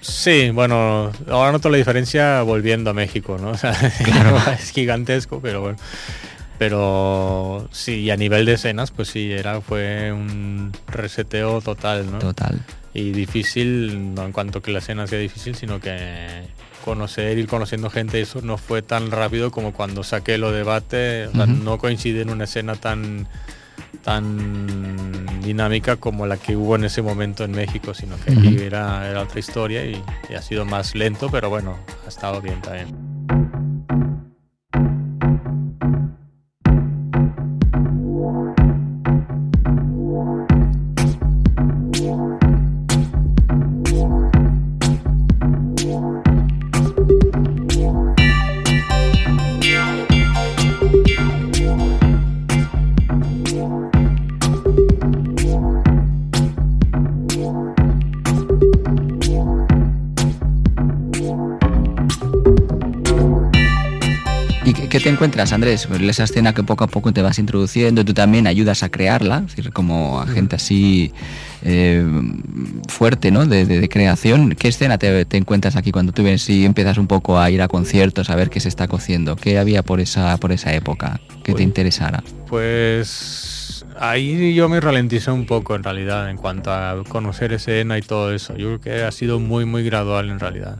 Sí, 0.07 0.51
bueno, 0.51 1.11
ahora 1.29 1.51
noto 1.51 1.69
la 1.69 1.79
diferencia 1.79 2.43
volviendo 2.43 2.91
a 2.91 2.93
México, 2.95 3.39
¿no? 3.41 3.53
claro. 4.05 4.39
es 4.53 4.71
gigantesco, 4.71 5.41
pero 5.41 5.61
bueno. 5.61 5.79
Pero 6.59 7.69
sí, 7.73 8.11
a 8.11 8.17
nivel 8.17 8.47
de 8.47 8.55
escenas, 8.55 8.91
pues 8.91 9.09
sí, 9.09 9.31
era, 9.31 9.61
fue 9.61 10.13
un 10.13 10.73
reseteo 10.87 11.61
total, 11.61 12.11
¿no? 12.11 12.19
Total. 12.19 12.61
Y 12.95 13.11
difícil, 13.11 14.15
no 14.15 14.25
en 14.25 14.33
cuanto 14.33 14.63
que 14.63 14.71
la 14.71 14.79
escena 14.79 15.07
sea 15.07 15.19
difícil, 15.19 15.55
sino 15.55 15.81
que 15.81 16.45
conocer, 16.85 17.37
ir 17.37 17.47
conociendo 17.47 17.91
gente, 17.91 18.21
eso 18.21 18.41
no 18.43 18.57
fue 18.57 18.81
tan 18.81 19.11
rápido 19.11 19.51
como 19.51 19.73
cuando 19.73 20.03
saqué 20.05 20.39
lo 20.39 20.53
debate, 20.53 21.29
no 21.35 21.79
coincide 21.79 22.23
en 22.23 22.31
una 22.31 22.45
escena 22.45 22.77
tan 22.77 23.29
tan 24.03 25.43
dinámica 25.43 25.97
como 25.97 26.27
la 26.27 26.37
que 26.37 26.57
hubo 26.57 26.77
en 26.77 26.85
ese 26.85 27.03
momento 27.03 27.45
en 27.45 27.53
México, 27.53 27.95
sino 27.95 28.17
que 28.25 28.65
era, 28.65 29.09
era 29.09 29.23
otra 29.23 29.41
historia 29.41 29.85
y, 29.85 30.03
y 30.29 30.35
ha 30.35 30.43
sido 30.43 30.65
más 30.65 30.95
lento, 30.95 31.29
pero 31.31 31.51
bueno, 31.51 31.77
ha 32.05 32.09
estado 32.09 32.41
bien 32.41 32.61
también. 32.61 33.66
Encuentras, 65.17 65.51
Andrés? 65.55 65.87
Pues 65.87 66.03
esa 66.03 66.25
escena 66.25 66.53
que 66.53 66.63
poco 66.63 66.85
a 66.85 66.89
poco 66.89 67.11
te 67.11 67.23
vas 67.23 67.39
introduciendo, 67.39 68.05
tú 68.05 68.13
también 68.13 68.47
ayudas 68.47 68.83
a 68.83 68.91
crearla, 68.91 69.39
es 69.47 69.57
decir, 69.57 69.73
como 69.73 70.21
agente 70.21 70.57
así 70.57 71.11
eh, 71.63 72.05
fuerte, 72.89 73.31
¿no? 73.31 73.47
De, 73.47 73.89
creación. 73.89 74.55
¿Qué 74.55 74.69
escena 74.69 74.99
te, 74.99 75.27
encuentras 75.39 75.75
aquí 75.77 75.91
cuando 75.91 76.13
tú 76.13 76.23
vienes 76.23 76.49
y 76.51 76.67
empiezas 76.67 76.99
un 76.99 77.07
poco 77.07 77.39
a 77.39 77.51
ir 77.51 77.63
a 77.63 77.69
conciertos, 77.69 78.29
a 78.29 78.37
ver 78.37 78.51
qué 78.51 78.61
se 78.61 78.69
está 78.69 78.89
cociendo? 78.89 79.37
¿Qué 79.37 79.59
había 79.59 79.83
por 79.83 80.01
esa, 80.01 80.37
por 80.37 80.53
esa 80.53 80.75
época 80.75 81.19
que 81.43 81.53
te 81.53 81.53
pues, 81.53 81.65
interesara? 81.65 82.23
Pues 82.47 83.87
ahí 83.99 84.55
yo 84.55 84.69
me 84.69 84.81
ralenticé 84.81 85.31
un 85.31 85.47
poco 85.47 85.75
en 85.77 85.83
realidad 85.83 86.29
en 86.29 86.37
cuanto 86.37 86.71
a 86.71 87.03
conocer 87.09 87.55
escena 87.55 87.97
y 87.97 88.03
todo 88.03 88.35
eso. 88.35 88.55
Yo 88.55 88.67
creo 88.67 88.81
que 88.81 89.03
ha 89.05 89.13
sido 89.13 89.41
muy, 89.41 89.65
muy 89.65 89.83
gradual 89.83 90.29
en 90.29 90.41
realidad. 90.41 90.79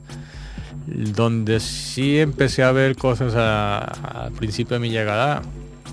Donde 0.87 1.61
sí 1.61 2.19
empecé 2.19 2.63
a 2.63 2.73
ver 2.73 2.97
cosas 2.97 3.35
al 3.35 4.33
principio 4.33 4.75
de 4.75 4.81
mi 4.81 4.91
llegada, 4.91 5.43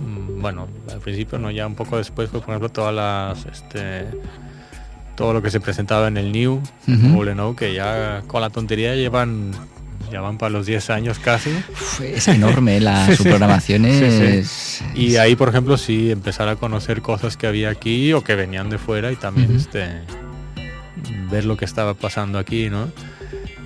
mm, 0.01 0.41
bueno, 0.41 0.67
al 0.91 0.99
principio 0.99 1.39
no, 1.39 1.49
ya 1.51 1.65
un 1.65 1.75
poco 1.75 1.97
después 1.97 2.29
fue 2.29 2.39
por 2.41 2.49
ejemplo 2.49 2.69
todas 2.69 2.93
las, 2.93 3.45
este, 3.45 4.05
todo 5.15 5.33
lo 5.33 5.41
que 5.41 5.49
se 5.49 5.59
presentaba 5.59 6.07
en 6.07 6.17
el 6.17 6.31
New, 6.31 6.61
uh 6.87 7.55
que 7.55 7.73
ya 7.73 8.23
con 8.27 8.41
la 8.41 8.49
tontería 8.49 8.95
llevan 8.95 9.51
ya 10.13 10.21
van 10.21 10.37
para 10.37 10.51
los 10.51 10.67
10 10.67 10.91
años 10.91 11.17
casi. 11.17 11.49
es 12.03 12.27
enorme 12.27 12.79
la 12.79 13.13
su 13.15 13.23
programación 13.23 13.85
Y 14.93 15.15
ahí, 15.15 15.35
por 15.35 15.49
ejemplo, 15.49 15.75
sí 15.75 16.11
empezar 16.11 16.47
a 16.49 16.55
conocer 16.55 17.01
cosas 17.01 17.35
que 17.35 17.47
había 17.47 17.71
aquí 17.71 18.13
o 18.13 18.23
que 18.23 18.35
venían 18.35 18.69
de 18.69 18.77
fuera 18.77 19.11
y 19.11 19.15
también 19.15 19.55
este 19.55 19.87
ver 21.31 21.45
lo 21.45 21.57
que 21.57 21.65
estaba 21.65 21.95
pasando 21.95 22.37
aquí, 22.37 22.69
¿no? 22.69 22.91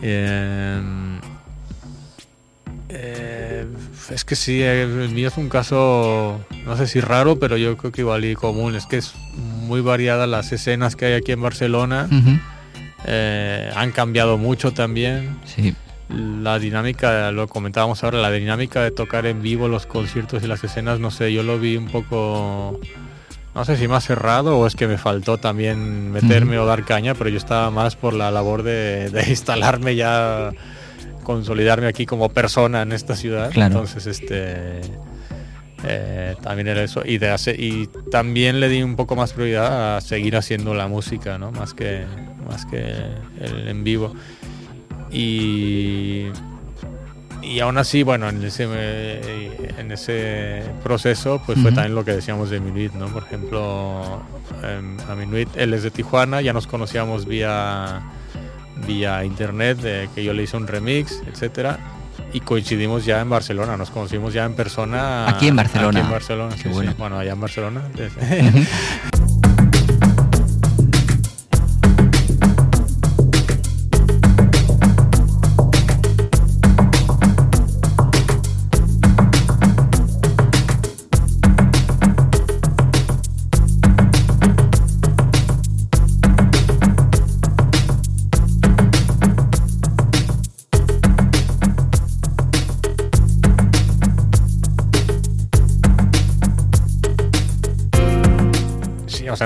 Em, 0.02 1.20
eh, 2.89 3.66
es 4.10 4.24
que 4.24 4.36
sí, 4.36 4.62
el 4.62 5.10
mío 5.10 5.28
es 5.28 5.38
un 5.38 5.50
caso, 5.50 6.39
no 6.66 6.78
sé 6.78 6.88
si 6.88 7.02
raro, 7.02 7.39
pero 7.39 7.58
yo 7.58 7.76
creo 7.78 7.91
que 7.91 8.02
igual 8.02 8.26
y 8.26 8.36
común. 8.36 8.76
Es 8.76 8.86
que 8.86 8.98
es 8.98 9.14
muy 9.36 9.82
variada 9.82 10.28
las 10.28 10.52
escenas 10.52 10.95
que 10.95 11.06
hay 11.06 11.14
aquí 11.14 11.32
en 11.32 11.41
Barcelona. 11.41 12.08
Eh, 13.06 13.72
han 13.76 13.91
cambiado 13.91 14.38
mucho 14.38 14.72
también. 14.72 15.38
Sí. 15.45 15.76
La 16.10 16.58
dinámica, 16.58 17.32
lo 17.32 17.48
comentábamos 17.50 18.04
ahora, 18.04 18.20
la 18.20 18.32
dinámica 18.32 18.82
de 18.82 18.91
tocar 18.91 19.26
en 19.26 19.41
vivo 19.41 19.68
los 19.68 19.86
conciertos 19.86 20.41
y 20.41 20.48
las 20.48 20.64
escenas, 20.64 21.02
no 21.02 21.12
sé, 21.12 21.34
yo 21.34 21.43
lo 21.43 21.60
vi 21.60 21.76
un 21.76 21.89
poco 21.89 22.80
no 23.58 23.66
sé 23.66 23.76
si 23.76 23.88
más 23.88 24.05
cerrado 24.05 24.60
o 24.60 24.68
es 24.68 24.76
que 24.76 24.86
me 24.86 24.99
faltó 24.99 25.39
también 25.39 26.12
meterme 26.12 26.60
o 26.60 26.68
dar 26.68 26.86
caña, 26.86 27.16
pero 27.16 27.32
yo 27.32 27.38
estaba 27.38 27.72
más 27.72 27.95
por 27.95 28.14
la 28.14 28.30
labor 28.30 28.62
de, 28.62 29.12
instalarme 29.30 29.95
ya, 29.95 30.51
consolidarme 31.24 31.88
aquí 31.88 32.05
como 32.05 32.30
persona 32.30 32.84
en 32.84 32.91
esta 32.91 33.16
ciudad. 33.16 33.51
Entonces, 33.55 34.05
este... 34.05 34.82
Eh, 35.84 36.36
también 36.41 36.68
era 36.68 36.84
eso. 36.84 37.01
Y, 37.03 37.18
de 37.18 37.36
y 37.58 37.88
también 38.12 38.60
le 38.60 38.70
di 38.70 38.84
un 38.84 38.95
poco 38.95 39.16
más 39.16 39.34
prioridad 39.34 39.97
a 39.97 40.01
seguir 40.01 40.36
haciendo 40.36 40.74
la 40.74 40.88
música 40.88 41.38
no 41.38 41.51
más 41.51 41.76
que 41.76 42.03
más 42.47 42.66
que 42.66 42.80
el 43.39 43.68
en 43.68 43.84
vivo. 43.84 44.14
Y 45.12 46.26
y 47.42 47.60
aún 47.60 47.78
así, 47.78 48.04
bueno, 48.04 48.30
en 48.30 48.44
ese, 48.44 48.64
en 49.78 49.92
ese 49.92 50.64
proceso, 50.84 51.42
pues 51.46 51.60
fue 51.60 51.72
también 51.72 51.96
lo 51.96 52.04
que 52.04 52.12
decíamos 52.12 52.50
de 52.50 52.60
Minuit, 52.60 52.94
¿no? 52.94 53.08
Por 53.08 53.24
ejemplo, 53.24 54.22
em, 54.64 54.98
a 55.10 55.16
Minuit, 55.16 55.50
él 55.56 55.74
es 55.74 55.84
de 55.84 55.92
Tijuana, 55.92 56.42
ya 56.42 56.54
nos 56.54 56.68
conocíamos 56.68 57.26
vía, 57.26 58.02
vía 58.86 59.24
internet, 59.24 59.78
de 59.80 60.10
que 60.14 60.24
yo 60.24 60.34
le 60.34 60.44
hice 60.44 60.58
un 60.58 60.68
remix, 60.68 61.22
etcétera, 61.28 61.80
y 62.34 62.42
coincidimos 62.42 63.06
ya 63.06 63.22
en 63.22 63.30
Barcelona, 63.30 63.78
nos 63.78 63.92
conocimos 63.92 64.34
ya 64.34 64.46
en 64.46 64.54
persona. 64.54 65.30
Aquí 65.30 65.48
en 65.48 65.56
Barcelona. 65.56 66.00
Aquí 66.00 66.06
en 66.06 66.12
Barcelona, 66.12 66.56
sí, 66.58 66.70
bueno. 66.70 66.94
Bueno, 66.98 67.20
allá 67.20 67.34
en 67.34 67.42
Barcelona. 67.42 67.82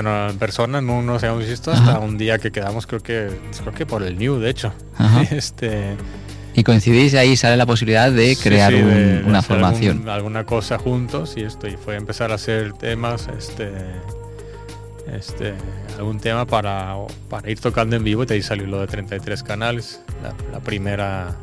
en 0.06 0.38
persona 0.38 0.80
no 0.80 1.02
nos 1.02 1.22
habíamos 1.22 1.46
visto 1.46 1.70
hasta 1.70 1.98
un 1.98 2.18
día 2.18 2.38
que 2.38 2.50
quedamos, 2.50 2.86
creo 2.86 3.02
que, 3.02 3.30
creo 3.60 3.74
que 3.74 3.86
por 3.86 4.02
el 4.02 4.18
New, 4.18 4.38
de 4.38 4.50
hecho. 4.50 4.72
Este, 5.30 5.96
y 6.54 6.64
coincidís 6.64 7.14
ahí 7.14 7.36
sale 7.36 7.56
la 7.56 7.64
posibilidad 7.64 8.12
de 8.12 8.36
crear 8.36 8.74
una 9.24 9.42
formación. 9.42 10.08
alguna 10.08 10.44
cosa 10.44 10.78
juntos 10.78 11.34
y 11.36 11.42
esto, 11.42 11.66
y 11.66 11.76
fue 11.76 11.96
empezar 11.96 12.30
a 12.30 12.34
hacer 12.34 12.74
temas, 12.74 13.28
este, 13.36 13.72
este, 15.10 15.54
algún 15.96 16.20
tema 16.20 16.46
para, 16.46 16.94
para 17.30 17.50
ir 17.50 17.58
tocando 17.58 17.96
en 17.96 18.04
vivo 18.04 18.22
y 18.24 18.26
de 18.26 18.34
ahí 18.34 18.42
salió 18.42 18.66
lo 18.66 18.80
de 18.80 18.86
33 18.86 19.42
canales, 19.42 20.02
la, 20.52 20.60
primera, 20.60 21.36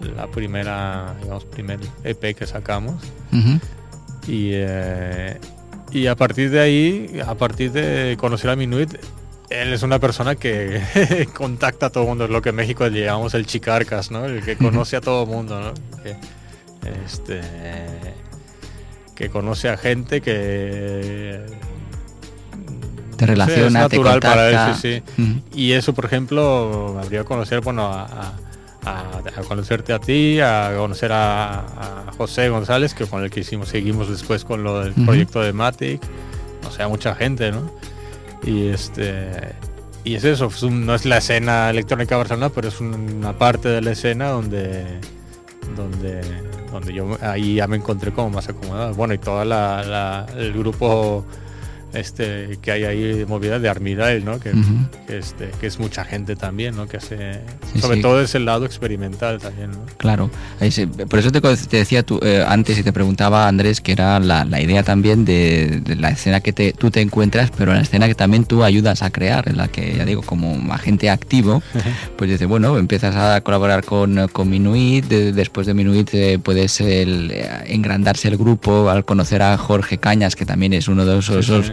la 0.00 0.26
primera, 0.28 1.14
digamos, 1.20 1.44
primer 1.44 1.80
EP 2.04 2.36
que 2.36 2.46
sacamos. 2.46 3.02
Y 4.28 4.50
eh, 4.54 5.38
y 5.96 6.06
a 6.08 6.14
partir 6.14 6.50
de 6.50 6.60
ahí, 6.60 7.20
a 7.26 7.34
partir 7.34 7.72
de 7.72 8.16
conocer 8.18 8.50
a 8.50 8.56
Minuit, 8.56 8.94
él 9.48 9.72
es 9.72 9.82
una 9.82 9.98
persona 9.98 10.34
que 10.34 10.82
contacta 11.34 11.86
a 11.86 11.90
todo 11.90 12.02
el 12.04 12.08
mundo, 12.10 12.24
es 12.24 12.30
lo 12.30 12.42
que 12.42 12.50
en 12.50 12.56
México 12.56 12.86
le 12.86 13.04
llamamos 13.04 13.32
el 13.32 13.46
chicarcas, 13.46 14.10
¿no? 14.10 14.26
El 14.26 14.44
que 14.44 14.56
conoce 14.56 14.96
a 14.96 15.00
todo 15.00 15.22
el 15.22 15.30
mundo, 15.30 15.58
¿no? 15.58 15.72
Que, 16.02 16.16
este, 17.06 17.40
que 19.14 19.30
conoce 19.30 19.70
a 19.70 19.78
gente 19.78 20.20
que 20.20 21.46
te 23.16 23.26
relaciona, 23.26 23.66
es 23.66 23.72
natural 23.72 24.20
para 24.20 24.50
él, 24.50 24.74
sí, 24.74 25.02
sí. 25.16 25.42
Y 25.54 25.72
eso, 25.72 25.94
por 25.94 26.04
ejemplo, 26.04 26.98
habría 27.02 27.20
que 27.20 27.26
conocer, 27.26 27.62
bueno, 27.62 27.86
a 27.86 28.04
a, 28.04 28.34
conocerte 29.48 29.92
a 29.92 29.98
ti, 29.98 30.40
a 30.40 30.72
conocer 30.76 31.10
a, 31.12 32.04
José 32.16 32.48
González, 32.48 32.94
que 32.94 33.06
con 33.06 33.22
el 33.22 33.30
que 33.30 33.40
hicimos, 33.40 33.68
seguimos 33.68 34.08
después 34.08 34.44
con 34.44 34.64
lo 34.64 34.80
del 34.80 34.94
proyecto 34.94 35.40
de 35.40 35.52
Matic, 35.52 36.00
o 36.66 36.70
sea, 36.70 36.88
mucha 36.88 37.14
gente, 37.14 37.52
¿no? 37.52 37.70
Y 38.42 38.68
este 38.68 39.54
y 40.04 40.14
es 40.14 40.24
eso, 40.24 40.50
no 40.70 40.94
es 40.94 41.04
la 41.04 41.18
escena 41.18 41.68
electrónica 41.68 42.14
de 42.14 42.18
Barcelona, 42.20 42.48
pero 42.54 42.68
es 42.68 42.80
una 42.80 43.36
parte 43.36 43.68
de 43.68 43.82
la 43.82 43.90
escena 43.90 44.28
donde 44.28 45.00
donde 45.76 46.20
donde 46.70 46.94
yo 46.94 47.18
ahí 47.20 47.56
ya 47.56 47.66
me 47.66 47.76
encontré 47.76 48.12
como 48.12 48.30
más 48.30 48.48
acomodado. 48.48 48.94
Bueno, 48.94 49.14
y 49.14 49.18
todo 49.18 49.42
el 49.42 50.52
grupo 50.52 51.24
este, 51.92 52.58
que 52.60 52.72
hay 52.72 52.84
ahí 52.84 53.24
movida 53.26 53.58
de 53.58 53.68
Armidale, 53.68 54.20
¿no? 54.20 54.38
Que, 54.38 54.52
este, 55.08 55.50
que 55.60 55.66
es 55.66 55.78
mucha 55.78 56.04
gente 56.04 56.36
también, 56.36 56.76
¿no? 56.76 56.86
Que 56.86 56.98
hace, 56.98 57.40
sobre 57.80 58.00
todo 58.00 58.20
es 58.20 58.34
el 58.34 58.44
lado 58.44 58.66
experimental 58.66 59.38
también, 59.38 59.70
¿no? 59.70 59.86
Claro, 59.96 60.30
por 61.08 61.18
eso 61.18 61.32
te, 61.32 61.76
decía 61.76 62.02
tú, 62.02 62.20
eh, 62.22 62.44
antes 62.46 62.78
y 62.78 62.82
te 62.82 62.92
preguntaba 62.92 63.48
Andrés 63.48 63.80
que 63.80 63.92
era 63.92 64.18
la, 64.20 64.44
idea 64.60 64.82
también 64.82 65.24
de, 65.24 65.82
la 65.98 66.10
escena 66.10 66.40
que 66.40 66.52
te, 66.52 66.72
tú 66.72 66.90
te 66.90 67.00
encuentras, 67.00 67.50
pero 67.56 67.72
la 67.72 67.80
escena 67.80 68.06
que 68.06 68.14
también 68.14 68.44
tú 68.44 68.64
ayudas 68.64 69.02
a 69.02 69.10
crear, 69.10 69.48
en 69.48 69.56
la 69.56 69.68
que 69.68 69.96
ya 69.96 70.04
digo, 70.04 70.22
como 70.22 70.72
agente 70.72 71.10
activo, 71.10 71.62
pues 72.16 72.30
dice, 72.30 72.46
bueno, 72.46 72.78
empiezas 72.78 73.16
a 73.16 73.40
colaborar 73.40 73.84
con, 73.84 74.28
con 74.28 74.50
Minuit, 74.50 75.06
después 75.06 75.66
de 75.66 75.74
Minuit 75.74 76.10
eh, 76.12 76.38
puedes 76.42 76.80
engrandarse 76.80 78.28
el 78.28 78.36
grupo 78.36 78.90
al 78.90 79.04
conocer 79.04 79.42
a 79.42 79.56
Jorge 79.56 79.98
Cañas, 79.98 80.36
que 80.36 80.44
también 80.44 80.72
es 80.72 80.88
uno 80.88 81.04
de 81.04 81.18
esos 81.18 81.72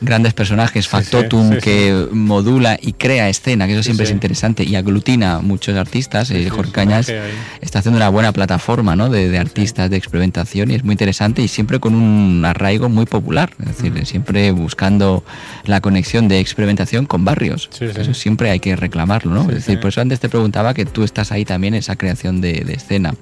grandes 0.00 0.32
personajes, 0.32 0.88
Factotum, 0.88 1.58
que 1.58 2.08
modula 2.12 2.78
y 2.80 2.92
crea 2.92 3.28
escena, 3.28 3.66
que 3.66 3.74
eso 3.74 3.82
siempre 3.82 4.04
es 4.04 4.12
interesante, 4.12 4.64
y 4.64 4.76
aglutina 4.76 5.40
muchos 5.40 5.76
artistas. 5.76 6.30
Eh, 6.30 6.48
Jorge 6.50 6.72
Cañas 6.72 7.12
está 7.60 7.80
haciendo 7.80 7.96
una 7.96 8.08
buena 8.08 8.32
plataforma 8.32 8.96
¿no? 8.96 9.08
de, 9.08 9.38
artistas 9.38 9.90
de 9.90 9.96
experimentación 9.96 10.70
y 10.70 10.74
es 10.74 10.84
muy 10.84 10.92
interesante 10.92 11.42
y 11.42 11.48
siempre 11.48 11.80
con 11.80 11.94
un 11.94 12.44
arraigo 12.44 12.88
muy 12.88 13.06
popular, 13.06 13.50
es 13.60 13.76
decir, 13.76 14.06
siempre 14.06 14.50
buscando 14.52 15.24
la 15.64 15.80
conexión 15.80 16.28
de 16.28 16.40
experimentación 16.40 17.06
con 17.06 17.24
barrios. 17.24 17.68
Eso 17.80 18.14
siempre 18.14 18.50
hay 18.50 18.60
que 18.60 18.76
reclamarlo, 18.76 19.34
¿no? 19.34 19.42
es 19.50 19.66
decir, 19.66 19.80
por 19.80 19.88
eso 19.88 20.00
antes 20.00 20.20
te 20.20 20.28
preguntaba 20.28 20.74
que 20.74 20.86
tú 20.86 21.04
estás 21.04 21.32
ahí 21.32 21.44
también 21.44 21.74
en 21.74 21.80
esa 21.80 21.96
creación 21.96 22.40
de, 22.40 22.64
de 22.64 22.74
escena. 22.74 23.14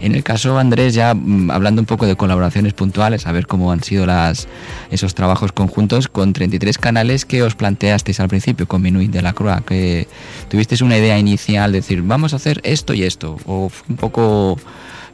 En 0.00 0.14
el 0.14 0.22
caso, 0.22 0.58
Andrés, 0.58 0.94
ya 0.94 1.14
mm, 1.14 1.50
hablando 1.50 1.82
un 1.82 1.86
poco 1.86 2.06
de 2.06 2.16
colaboraciones 2.16 2.72
puntuales, 2.72 3.26
a 3.26 3.32
ver 3.32 3.46
cómo 3.46 3.72
han 3.72 3.82
sido 3.82 4.06
las, 4.06 4.48
esos 4.90 5.14
trabajos 5.14 5.52
conjuntos, 5.52 6.08
con 6.08 6.21
33 6.30 6.78
canales 6.78 7.24
que 7.26 7.42
os 7.42 7.54
planteasteis 7.54 8.20
al 8.20 8.28
principio 8.28 8.68
con 8.68 8.82
Minuit 8.82 9.10
de 9.10 9.22
la 9.22 9.32
Croix, 9.32 9.64
que 9.66 10.06
tuvisteis 10.48 10.82
una 10.82 10.96
idea 10.96 11.18
inicial 11.18 11.72
de 11.72 11.80
decir, 11.80 12.02
vamos 12.02 12.32
a 12.32 12.36
hacer 12.36 12.60
esto 12.62 12.94
y 12.94 13.02
esto, 13.02 13.38
o 13.46 13.70
un 13.88 13.96
poco 13.96 14.58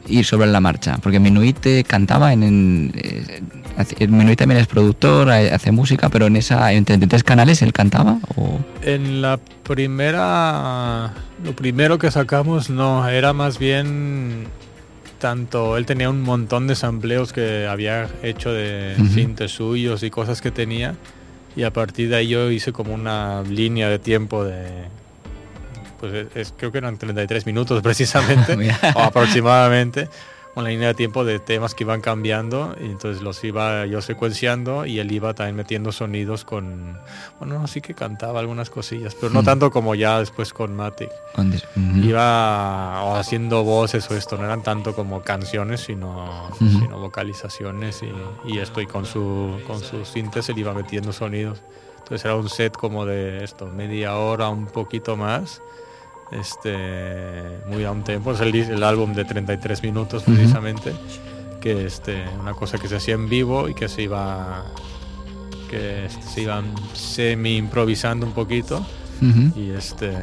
ir 0.07 0.25
sobre 0.25 0.47
la 0.47 0.59
marcha, 0.59 0.97
porque 1.01 1.19
Minuit 1.19 1.85
cantaba 1.87 2.33
en, 2.33 2.43
en, 2.43 2.91
eh, 2.95 4.07
Minuit 4.07 4.37
también 4.37 4.61
es 4.61 4.67
productor, 4.67 5.29
hace 5.31 5.71
música, 5.71 6.09
pero 6.09 6.27
en 6.27 6.35
esa 6.35 6.71
en 6.73 6.85
33 6.85 7.23
canales 7.23 7.61
él 7.61 7.73
cantaba 7.73 8.19
o 8.35 8.59
en 8.81 9.21
la 9.21 9.39
primera 9.63 11.13
lo 11.43 11.55
primero 11.55 11.97
que 11.97 12.11
sacamos 12.11 12.69
no, 12.69 13.07
era 13.07 13.33
más 13.33 13.59
bien 13.59 14.47
tanto 15.19 15.77
él 15.77 15.85
tenía 15.85 16.09
un 16.09 16.21
montón 16.21 16.67
de 16.67 16.75
sampleos 16.75 17.33
que 17.33 17.67
había 17.67 18.09
hecho 18.23 18.51
de 18.51 18.95
uh 18.97 19.47
suyos 19.47 20.03
y 20.03 20.09
cosas 20.09 20.41
que 20.41 20.51
tenía 20.51 20.95
y 21.55 21.63
a 21.63 21.71
partir 21.71 22.09
de 22.09 22.15
ahí 22.17 22.27
yo 22.27 22.49
hice 22.51 22.71
como 22.71 22.93
una 22.93 23.43
línea 23.43 23.89
de 23.89 23.99
tiempo 23.99 24.43
de 24.43 24.67
pues 25.99 26.27
es, 26.33 26.53
creo 26.57 26.71
que 26.71 26.77
eran 26.77 26.97
33 26.97 27.45
minutos 27.45 27.81
precisamente 27.83 28.55
o 28.95 28.99
aproximadamente 28.99 30.09
una 30.59 30.69
línea 30.69 30.89
de 30.89 30.93
tiempo 30.93 31.25
de 31.25 31.39
temas 31.39 31.75
que 31.75 31.83
iban 31.83 32.01
cambiando 32.01 32.75
y 32.79 32.85
entonces 32.85 33.21
los 33.21 33.43
iba 33.43 33.85
yo 33.85 34.01
secuenciando 34.01 34.85
y 34.85 34.99
él 34.99 35.11
iba 35.11 35.33
también 35.33 35.55
metiendo 35.55 35.91
sonidos 35.91 36.45
con 36.45 36.97
bueno 37.39 37.61
así 37.63 37.81
que 37.81 37.93
cantaba 37.93 38.39
algunas 38.39 38.69
cosillas 38.69 39.15
pero 39.15 39.33
no 39.33 39.41
hmm. 39.41 39.45
tanto 39.45 39.71
como 39.71 39.95
ya 39.95 40.19
después 40.19 40.53
con 40.53 40.75
Matic 40.75 41.11
iba 42.03 43.19
haciendo 43.19 43.63
voces 43.63 44.09
o 44.11 44.15
esto 44.15 44.37
no 44.37 44.45
eran 44.45 44.63
tanto 44.63 44.93
como 44.93 45.21
canciones 45.21 45.81
sino, 45.81 46.49
sino 46.57 46.99
vocalizaciones 46.99 48.03
y, 48.03 48.51
y, 48.51 48.59
esto 48.59 48.81
y 48.81 48.85
con 48.85 49.05
su 49.05 49.59
con 49.65 49.79
sus 49.79 50.07
sintes 50.07 50.49
él 50.49 50.59
iba 50.59 50.73
metiendo 50.73 51.13
sonidos. 51.13 51.61
Entonces 51.99 52.25
era 52.25 52.35
un 52.35 52.49
set 52.49 52.73
como 52.73 53.05
de 53.05 53.43
esto 53.43 53.67
media 53.67 54.17
hora 54.17 54.49
un 54.49 54.65
poquito 54.65 55.15
más 55.15 55.61
este, 56.31 57.59
muy 57.67 57.83
a 57.85 57.91
un 57.91 58.03
tempo. 58.03 58.31
Es 58.31 58.41
el, 58.41 58.83
álbum 58.83 59.13
de 59.13 59.25
33 59.25 59.83
minutos 59.83 60.23
precisamente, 60.23 60.93
que 61.59 61.85
este, 61.85 62.23
una 62.39 62.53
cosa 62.53 62.77
que 62.77 62.87
se 62.87 62.95
hacía 62.97 63.15
en 63.15 63.29
vivo 63.29 63.67
y 63.69 63.73
que 63.73 63.87
se 63.87 64.03
iba 64.03 64.65
que 65.69 66.05
este, 66.05 66.21
se 66.23 66.41
iban 66.41 66.73
semi 66.93 67.57
improvisando 67.57 68.25
un 68.25 68.33
poquito. 68.33 68.85
Y 69.55 69.71
este 69.71 70.13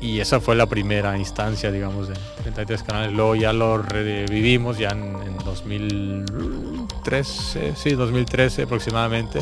y 0.00 0.20
esa 0.20 0.38
fue 0.40 0.54
la 0.54 0.66
primera 0.66 1.18
instancia 1.18 1.72
digamos 1.72 2.06
de 2.08 2.14
33 2.42 2.82
canales. 2.84 3.12
Luego 3.12 3.34
ya 3.34 3.52
lo 3.52 3.78
revivimos 3.78 4.78
ya 4.78 4.90
en, 4.90 5.16
en 5.20 5.36
2013 5.38 7.72
sí 7.74 7.90
2013 7.90 8.62
aproximadamente 8.62 9.40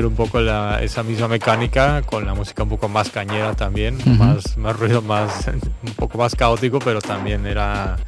hacer 0.00 0.06
un 0.06 0.14
poco 0.14 0.40
esa 0.40 1.02
misma 1.02 1.28
mecánica 1.28 2.00
con 2.02 2.24
la 2.24 2.32
música 2.32 2.62
un 2.62 2.70
poco 2.70 2.88
más 2.88 3.10
cañera 3.10 3.54
también, 3.54 3.98
más, 4.18 4.56
más 4.56 4.78
ruido, 4.78 5.02
más, 5.02 5.46
un 5.82 5.92
poco 5.94 6.16
más 6.16 6.34
caótico, 6.34 6.78
pero 6.78 7.02
también 7.02 7.46
era, 7.46 7.98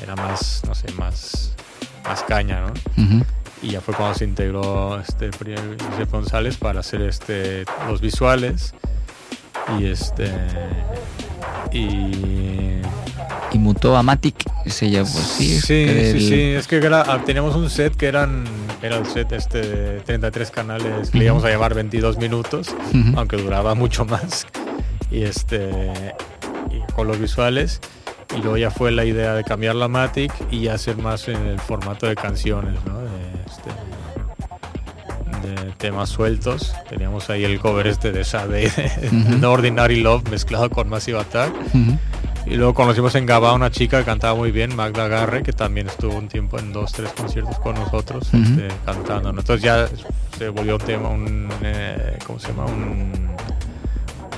era 0.00 0.14
más, 0.14 0.62
no 0.66 0.74
sé, 0.74 0.92
más, 0.92 1.56
más 2.04 2.22
caña, 2.22 2.60
¿no? 2.60 2.72
Y 3.60 3.70
ya 3.70 3.80
fue 3.80 3.94
cuando 3.94 4.14
se 4.14 4.24
integró 4.24 5.00
este 5.00 5.30
José 5.32 6.04
González 6.08 6.58
para 6.58 6.80
hacer 6.80 7.02
este, 7.02 7.64
los 7.88 8.00
visuales 8.00 8.72
y 9.80 9.86
este 9.86 10.30
y 11.72 12.80
y 13.52 13.58
mutó 13.58 13.96
a 13.96 14.02
Matic 14.02 14.36
se 14.66 14.88
pues 14.90 15.08
sí 15.08 15.60
sí, 15.60 16.20
sí, 16.20 16.40
es 16.56 16.66
que 16.66 16.76
era, 16.76 17.22
teníamos 17.24 17.56
un 17.56 17.70
set 17.70 17.96
que 17.96 18.06
eran 18.06 18.44
era 18.82 18.96
el 18.96 19.06
set 19.06 19.32
este 19.32 19.60
de 19.60 20.00
33 20.00 20.50
canales 20.50 21.10
que 21.10 21.18
le 21.18 21.24
íbamos 21.24 21.44
a 21.44 21.50
llamar 21.50 21.74
22 21.74 22.18
minutos 22.18 22.74
aunque 23.16 23.36
duraba 23.36 23.74
mucho 23.74 24.04
más 24.04 24.46
y 25.10 25.22
este 25.22 26.14
y 26.70 26.92
con 26.92 27.06
los 27.06 27.18
visuales 27.18 27.80
y 28.36 28.40
luego 28.40 28.56
ya 28.56 28.70
fue 28.70 28.90
la 28.90 29.04
idea 29.04 29.34
de 29.34 29.44
cambiar 29.44 29.76
la 29.76 29.88
Matic 29.88 30.32
y 30.50 30.68
hacer 30.68 30.96
más 30.98 31.28
en 31.28 31.46
el 31.46 31.60
formato 31.60 32.06
de 32.06 32.16
canciones 32.16 32.74
¿no? 32.84 33.00
Este, 33.46 33.70
de 35.46 35.72
temas 35.72 36.08
sueltos. 36.08 36.74
Teníamos 36.88 37.30
ahí 37.30 37.44
el 37.44 37.60
cover 37.60 37.86
este 37.86 38.12
de 38.12 38.24
Sade, 38.24 38.70
de 39.12 39.46
Ordinary 39.46 40.00
Love 40.00 40.28
mezclado 40.30 40.70
con 40.70 40.88
Massive 40.88 41.20
Attack. 41.20 41.52
Y 42.46 42.54
luego 42.54 42.74
conocimos 42.74 43.14
en 43.16 43.26
Gaba 43.26 43.52
una 43.54 43.70
chica 43.70 43.98
que 43.98 44.04
cantaba 44.04 44.34
muy 44.36 44.52
bien, 44.52 44.74
Magda 44.76 45.08
Garre, 45.08 45.42
que 45.42 45.52
también 45.52 45.88
estuvo 45.88 46.14
un 46.16 46.28
tiempo 46.28 46.58
en 46.58 46.72
dos, 46.72 46.92
tres 46.92 47.10
conciertos 47.10 47.58
con 47.58 47.74
nosotros 47.74 48.28
este, 48.32 48.68
cantando. 48.84 49.30
Entonces 49.30 49.62
ya 49.62 49.88
se 50.38 50.48
volvió 50.50 50.76
un 50.76 50.82
tema, 50.82 51.08
un, 51.08 51.48
eh, 51.62 52.18
¿cómo 52.24 52.38
se 52.38 52.48
llama? 52.48 52.66
Un 52.66 53.12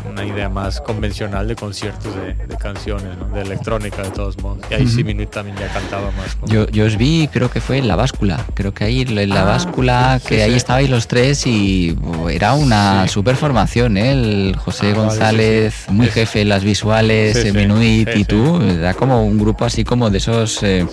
una 0.08 0.24
idea 0.24 0.48
más 0.48 0.80
convencional 0.80 1.48
de 1.48 1.56
conciertos 1.56 2.14
de, 2.14 2.56
canciones, 2.56 3.16
de 3.32 3.42
electrónica 3.42 4.02
de 4.02 4.10
todos 4.10 4.38
modos. 4.42 4.58
Y 4.70 4.74
ahí 4.74 4.86
sí 4.86 5.04
Minuit 5.04 5.30
también 5.30 5.56
ya 5.56 5.68
cantaba 5.68 6.10
más. 6.12 6.36
Yo, 6.46 6.68
yo, 6.68 6.86
os 6.86 6.96
vi, 6.96 7.28
creo 7.32 7.50
que 7.50 7.60
fue 7.60 7.78
en 7.78 7.88
La 7.88 7.96
Báscula, 7.96 8.44
creo 8.54 8.72
que 8.74 8.84
ahí 8.84 9.02
en 9.02 9.28
La 9.28 9.42
ah, 9.42 9.44
Báscula, 9.44 10.20
que 10.26 10.42
ahí 10.42 10.54
estabais 10.54 10.90
los 10.90 11.08
tres 11.08 11.46
y 11.46 11.96
era 12.30 12.54
una 12.54 13.08
super 13.08 13.36
formación, 13.36 13.96
¿eh? 13.96 14.12
El 14.12 14.56
José 14.56 14.92
ah, 14.92 14.96
González, 14.96 15.86
muy 15.88 16.08
jefe 16.08 16.42
en 16.42 16.48
las 16.48 16.64
visuales, 16.64 17.52
Minuit 17.54 18.08
y 18.14 18.24
tú, 18.24 18.60
era 18.60 18.94
como 18.94 19.24
un 19.24 19.38
grupo 19.38 19.64
así 19.64 19.84
como 19.84 20.10
de 20.10 20.18
esos, 20.18 20.62
eh, 20.62 20.86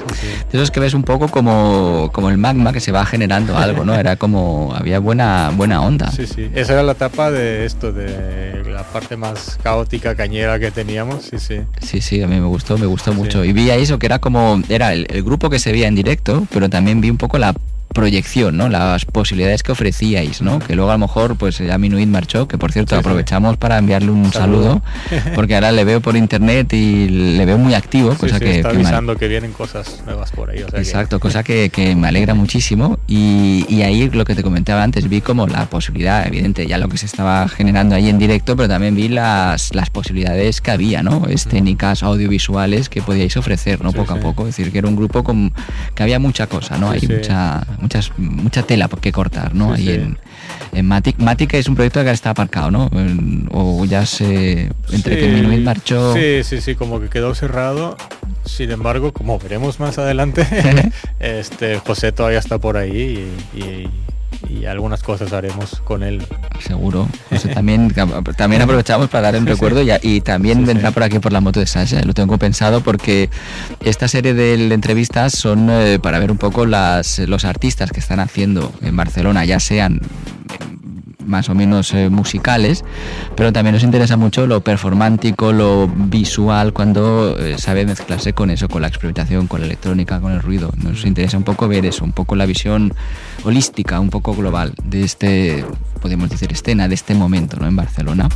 de 0.52 0.58
esos 0.58 0.72
que 0.72 0.80
ves 0.80 0.94
un 0.94 1.04
poco 1.04 1.28
como, 1.28 2.10
como 2.14 2.30
el 2.30 2.38
magma 2.38 2.74
que 2.74 2.80
se 2.80 2.92
va 2.92 3.06
generando 3.06 3.58
algo, 3.58 3.86
¿no? 3.86 3.96
Era 3.96 4.16
como, 4.16 4.74
había 4.76 5.00
buena, 5.00 5.52
buena 5.56 5.82
onda. 5.82 6.12
Sí, 6.12 6.28
sí, 6.28 6.50
esa 6.54 6.74
era 6.74 6.84
la 6.84 6.94
etapa 6.94 7.32
de 7.32 7.66
esto, 7.66 7.92
de 7.92 8.64
la 8.66 8.84
parte 8.84 9.05
más 9.16 9.58
caótica, 9.62 10.16
cañera 10.16 10.60
que 10.60 10.72
teníamos, 10.72 11.26
sí, 11.26 11.40
sí. 11.40 11.60
Sí, 11.80 12.02
sí, 12.02 12.22
a 12.22 12.28
mí 12.28 12.40
me 12.40 12.48
gustó, 12.48 12.78
me 12.78 12.88
gustó 12.88 13.14
mucho. 13.14 13.46
Y 13.46 13.54
vi 13.54 13.70
a 13.70 13.76
eso 13.76 14.00
que 14.00 14.08
era 14.08 14.20
como, 14.20 14.62
era 14.70 14.94
el, 14.94 15.06
grupo 15.24 15.50
que 15.50 15.60
se 15.60 15.72
veía 15.72 15.88
en 15.88 15.96
directo, 15.96 16.48
pero 16.52 16.70
también 16.70 17.02
vi 17.02 17.10
un 17.10 17.18
poco 17.18 17.38
la 17.38 17.54
proyección, 17.94 18.58
¿no? 18.58 18.70
Las 18.70 19.06
posibilidades 19.06 19.64
que 19.64 19.72
ofrecíais, 19.72 20.42
¿no? 20.42 20.60
Que 20.60 20.76
luego 20.76 20.92
a 20.92 20.96
lo 20.96 21.00
mejor, 21.00 21.38
pues 21.38 21.58
ya 21.58 21.78
Minuit 21.78 22.08
marchó, 22.08 22.48
que 22.48 22.58
por 22.58 22.72
cierto 22.72 22.96
aprovechamos 22.96 23.58
para 23.58 23.78
enviarle 23.78 24.12
un 24.12 24.32
saludo. 24.32 24.82
porque 25.36 25.56
ahora 25.56 25.72
le 25.72 25.84
veo 25.84 26.02
por 26.02 26.16
internet 26.16 26.74
y 26.74 27.08
le 27.08 27.46
veo 27.46 27.58
muy 27.58 27.74
activo, 27.74 28.14
cosa 28.16 28.40
que... 28.40 28.58
Está 28.58 28.70
avisando 28.70 29.16
que, 29.16 29.28
vienen 29.28 29.54
cosas 29.54 30.04
nuevas 30.06 30.32
por 30.32 30.50
ahí. 30.50 30.60
Exacto, 30.74 31.20
cosa 31.20 31.44
que, 31.44 31.96
me 31.98 32.08
alegra 32.08 32.34
muchísimo. 32.34 33.00
Y, 33.08 33.66
y, 33.70 33.82
ahí 33.82 34.10
lo 34.10 34.26
que 34.26 34.36
te 34.36 34.44
comentaba 34.44 34.84
antes, 34.84 35.08
vi 35.08 35.22
como 35.22 35.48
la 35.48 35.66
posibilidad, 35.68 36.28
evidente, 36.28 36.68
ya 36.68 36.78
lo 36.78 36.90
que 36.90 36.98
se 36.98 37.06
estaba 37.06 37.48
generando 37.48 37.96
ahí 37.96 38.10
en 38.10 38.18
directo, 38.18 38.56
pero 38.56 38.68
también 38.68 38.96
vi 38.96 39.08
las, 39.08 39.74
las 39.74 39.90
posibilidades 39.90 40.62
que 40.62 40.72
había, 40.72 41.02
¿no? 41.04 41.28
Escénicas, 41.28 42.04
audiovisuales 42.04 42.90
que 42.90 43.02
podíais 43.02 43.38
ofrecer, 43.38 43.84
¿no? 43.84 43.94
poco 43.94 44.14
a 44.14 44.20
poco. 44.20 44.48
Es 44.48 44.58
decir, 44.58 44.72
que 44.72 44.80
era 44.80 44.88
un 44.88 44.96
grupo 44.96 45.24
con, 45.24 45.54
que 45.94 46.04
había 46.04 46.20
mucha 46.20 46.48
cosa, 46.48 46.78
¿no? 46.78 46.92
Hay 46.92 47.02
mucha, 47.08 47.66
muchas, 47.80 48.12
mucha 48.18 48.64
tela 48.64 48.88
que 48.88 49.12
cortar, 49.12 49.54
¿no? 49.54 49.74
Ahí 49.74 49.90
en, 49.90 50.18
en 50.74 50.86
Matic. 50.88 51.20
Matic 51.20 51.54
es 51.54 51.68
un 51.68 51.76
proyecto 51.76 52.04
que 52.04 52.12
está 52.12 52.32
aparcado, 52.32 52.72
¿no? 52.72 52.90
O 53.52 53.86
ya 53.86 54.06
se... 54.06 54.72
entre 54.92 55.20
que 55.20 55.28
Minuit 55.30 55.64
marchó... 55.64 56.14
Sí, 56.14 56.44
sí, 56.44 56.62
sí, 56.62 56.76
como 56.76 57.00
que 57.00 57.10
quedó 57.10 57.36
cerrado. 57.36 57.98
Sin 58.46 58.72
embargo, 58.72 59.12
como 59.12 59.40
veremos 59.40 59.80
más 59.80 59.98
adelante, 59.98 60.48
este 61.20 61.80
José 61.80 62.12
todavía 62.12 62.40
está 62.40 62.60
por 62.60 62.78
ahí 62.78 63.30
y 63.54 63.60
y 63.60 63.90
algunas 64.66 65.04
cosas 65.04 65.32
haremos 65.34 65.82
con 65.82 66.04
él. 66.04 66.26
Seguro. 66.60 67.08
también, 67.54 67.94
también 68.36 68.62
aprovechamos 68.62 69.10
para 69.10 69.32
dar 69.32 69.40
un 69.40 69.46
recuerdo 69.46 69.82
y, 69.82 69.92
y 70.02 70.22
también 70.22 70.66
vendrá 70.66 70.92
por 70.92 71.04
aquí 71.04 71.20
por 71.20 71.32
la 71.32 71.42
moto 71.42 71.60
de 71.60 71.68
Sasha. 71.68 72.02
Lo 72.02 72.14
tengo 72.14 72.38
pensado 72.38 72.82
porque 72.82 73.30
esta 73.82 74.08
serie 74.08 74.34
de 74.34 74.74
entrevistas 74.74 75.34
son 75.34 75.70
eh, 75.70 76.00
para 76.02 76.20
ver 76.20 76.32
un 76.32 76.38
poco 76.38 76.66
las, 76.66 77.20
los 77.20 77.46
artistas 77.46 77.92
que 77.92 78.00
están 78.00 78.20
haciendo 78.20 78.72
en 78.82 78.96
Barcelona, 78.96 79.46
ya 79.46 79.60
sean 79.60 80.02
más 81.26 81.50
o 81.50 81.56
menos 81.56 81.94
eh, 81.94 82.10
musicales, 82.10 82.84
pero 83.36 83.52
también 83.52 83.74
nos 83.74 83.84
interesa 83.84 84.18
mucho 84.18 84.48
lo 84.48 84.62
performántico, 84.62 85.52
lo 85.52 85.88
visual, 85.88 86.74
cuando 86.74 87.38
eh, 87.38 87.58
sabe 87.58 87.86
mezclarse 87.86 88.34
con 88.34 88.50
eso, 88.50 88.68
con 88.68 88.82
la 88.82 88.88
experimentación, 88.88 89.48
con 89.48 89.62
la 89.62 89.68
electrónica, 89.68 90.20
con 90.20 90.32
el 90.32 90.42
ruido. 90.42 90.72
Nos 90.84 91.06
interesa 91.06 91.38
un 91.38 91.44
poco 91.44 91.68
ver 91.68 91.86
eso, 91.86 92.04
un 92.04 92.12
poco 92.12 92.36
la 92.36 92.46
visión 92.46 92.94
holística, 93.44 94.00
un 94.00 94.10
poco 94.10 94.36
global 94.36 94.74
de 94.84 95.04
este, 95.04 95.66
podemos 96.02 96.30
decir, 96.30 96.52
escena, 96.52 96.88
de 96.88 96.96
este 96.96 97.16
momento 97.16 97.58
¿no? 97.60 97.68
en 97.68 97.76
Barcelona. 97.76 98.30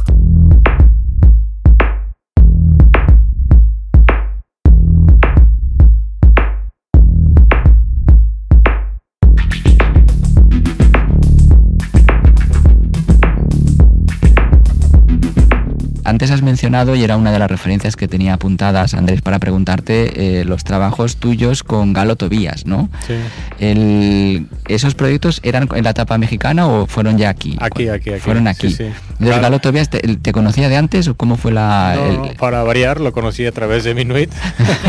Antes 16.09 16.31
has 16.31 16.41
mencionado, 16.41 16.95
y 16.95 17.03
era 17.03 17.17
una 17.17 17.31
de 17.31 17.37
las 17.37 17.51
referencias 17.51 17.95
que 17.95 18.07
tenía 18.07 18.33
apuntadas, 18.33 18.95
Andrés, 18.95 19.21
para 19.21 19.37
preguntarte, 19.37 20.39
eh, 20.39 20.43
los 20.43 20.63
trabajos 20.63 21.17
tuyos 21.17 21.61
con 21.61 21.93
Galo 21.93 22.15
Tobías, 22.15 22.65
¿no? 22.65 22.89
Sí. 23.05 24.47
¿Esos 24.67 24.95
proyectos 24.95 25.39
eran 25.43 25.69
en 25.75 25.83
la 25.83 25.91
etapa 25.91 26.17
mexicana 26.17 26.67
o 26.67 26.87
fueron 26.87 27.19
ya 27.19 27.29
aquí? 27.29 27.55
Aquí, 27.59 27.89
aquí, 27.89 28.09
aquí. 28.09 28.21
Fueron 28.21 28.47
aquí. 28.47 28.71
Sí, 28.71 28.85
Entonces, 29.19 29.39
Galo 29.39 29.59
Tobías, 29.59 29.89
te, 29.89 30.31
conocía 30.31 30.67
de 30.67 30.77
antes 30.77 31.07
o 31.07 31.15
cómo 31.15 31.37
fue 31.37 31.51
la...? 31.51 31.95
No, 31.95 32.31
para 32.39 32.63
variar, 32.63 32.99
lo 32.99 33.11
conocí 33.11 33.45
a 33.45 33.51
través 33.51 33.83
de 33.83 33.93
Minuit. 33.93 34.31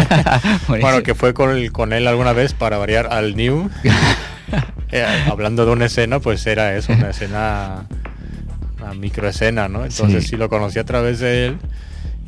bueno, 0.69 1.03
que 1.03 1.15
fue 1.15 1.35
con, 1.35 1.69
con 1.69 1.93
él 1.93 2.07
alguna 2.07 2.33
vez 2.33 2.55
para 2.55 2.79
variar 2.79 3.13
al 3.13 3.37
New. 3.37 3.69
Eh, 4.93 5.07
hablando 5.31 5.65
de 5.65 5.71
una 5.71 5.85
escena, 5.87 6.19
pues 6.19 6.45
era 6.49 6.77
eso, 6.77 6.93
una 6.93 7.11
escena 7.11 7.85
una 8.81 8.95
microescena, 8.95 9.69
¿no? 9.69 9.85
Entonces 9.85 10.27
sí. 10.27 10.37
lo 10.37 10.49
conocí 10.49 10.79
a 10.79 10.85
través 10.85 11.21
de 11.21 11.47
él 11.47 11.59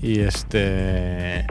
y 0.03 0.21
este 0.21 1.47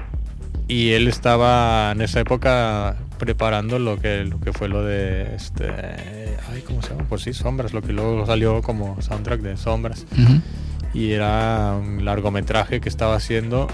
y 0.68 0.92
él 0.92 1.08
estaba 1.08 1.92
en 1.92 2.02
esa 2.02 2.20
época 2.20 2.96
preparando 3.18 3.80
lo 3.80 4.00
que 4.00 4.26
lo 4.26 4.40
que 4.40 4.54
fue 4.54 4.68
lo 4.68 4.84
de 4.84 5.36
este 5.36 5.70
ay 6.52 6.62
cómo 6.66 6.82
se 6.82 6.90
llama 6.90 7.06
pues 7.08 7.24
sí 7.24 7.34
sombras 7.34 7.74
lo 7.74 7.82
que 7.82 7.94
luego 7.94 8.26
salió 8.26 8.62
como 8.62 9.02
soundtrack 9.02 9.42
de 9.42 9.58
sombras 9.58 10.06
y 10.94 11.12
era 11.12 11.74
un 11.74 12.04
largometraje 12.04 12.82
que 12.82 12.90
estaba 12.90 13.16
haciendo 13.16 13.68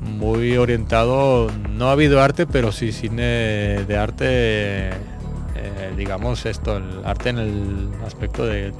muy 0.00 0.56
orientado 0.56 1.50
no 1.70 1.88
ha 1.88 1.92
habido 1.92 2.20
arte 2.20 2.46
pero 2.46 2.72
sí 2.72 2.92
cine 2.92 3.84
de 3.84 3.96
arte 3.96 4.90
eh, 4.90 5.92
digamos 5.96 6.44
esto 6.46 6.76
el 6.76 7.04
arte 7.04 7.30
en 7.30 7.38
el 7.38 7.88
aspecto 8.04 8.46
de 8.46 8.72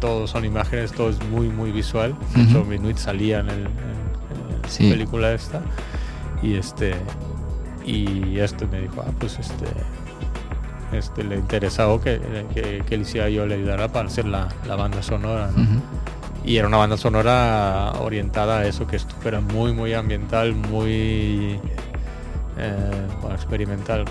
todo 0.00 0.26
son 0.26 0.44
imágenes, 0.44 0.92
todo 0.92 1.10
es 1.10 1.22
muy, 1.28 1.48
muy 1.48 1.70
visual. 1.70 2.16
De 2.34 2.42
hecho, 2.42 2.64
Minuit 2.64 2.96
salía 2.96 3.40
en, 3.40 3.50
el, 3.50 3.64
la 3.64 4.78
película 4.78 5.32
esta. 5.32 5.60
Y 6.42 6.54
este 6.54 6.94
y 7.84 8.38
esto 8.38 8.66
me 8.68 8.80
dijo, 8.80 9.02
ah, 9.06 9.10
pues 9.18 9.38
este, 9.38 9.66
este 10.92 11.24
le 11.24 11.36
interesaba 11.36 12.00
que, 12.00 12.20
que, 12.54 12.82
que 12.86 12.96
le 12.96 13.02
hiciera 13.02 13.28
yo 13.28 13.46
le 13.46 13.56
ayudara 13.56 13.88
para 13.88 14.08
hacer 14.08 14.26
la, 14.26 14.48
la 14.66 14.76
banda 14.76 15.02
sonora. 15.02 15.50
Y 16.44 16.56
era 16.56 16.68
una 16.68 16.78
banda 16.78 16.96
sonora 16.96 17.92
orientada 18.00 18.60
a 18.60 18.66
eso, 18.66 18.86
que 18.86 18.98
era 19.24 19.40
muy, 19.40 19.72
muy 19.72 19.92
ambiental, 19.92 20.54
muy 20.54 21.58
eh, 22.56 23.06
experimental, 23.34 24.04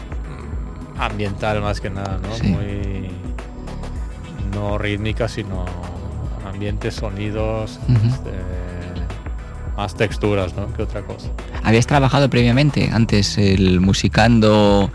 ambiental 0.98 1.62
más 1.62 1.82
que 1.82 1.90
nada, 1.90 2.20
¿no? 2.22 2.50
Muy 2.50 3.10
no 4.50 4.78
rítmica, 4.78 5.28
sino 5.28 5.66
ambientes, 6.46 6.96
sonidos, 6.96 7.80
este, 7.88 8.32
más 9.78 9.96
texturas 9.96 10.56
¿no? 10.56 10.72
que 10.74 10.84
otra 10.84 11.02
cosa. 11.04 11.30
¿Habías 11.64 11.88
trabajado 11.88 12.30
previamente, 12.30 12.90
antes, 12.92 13.38
el 13.38 13.80
musicando 13.80 14.92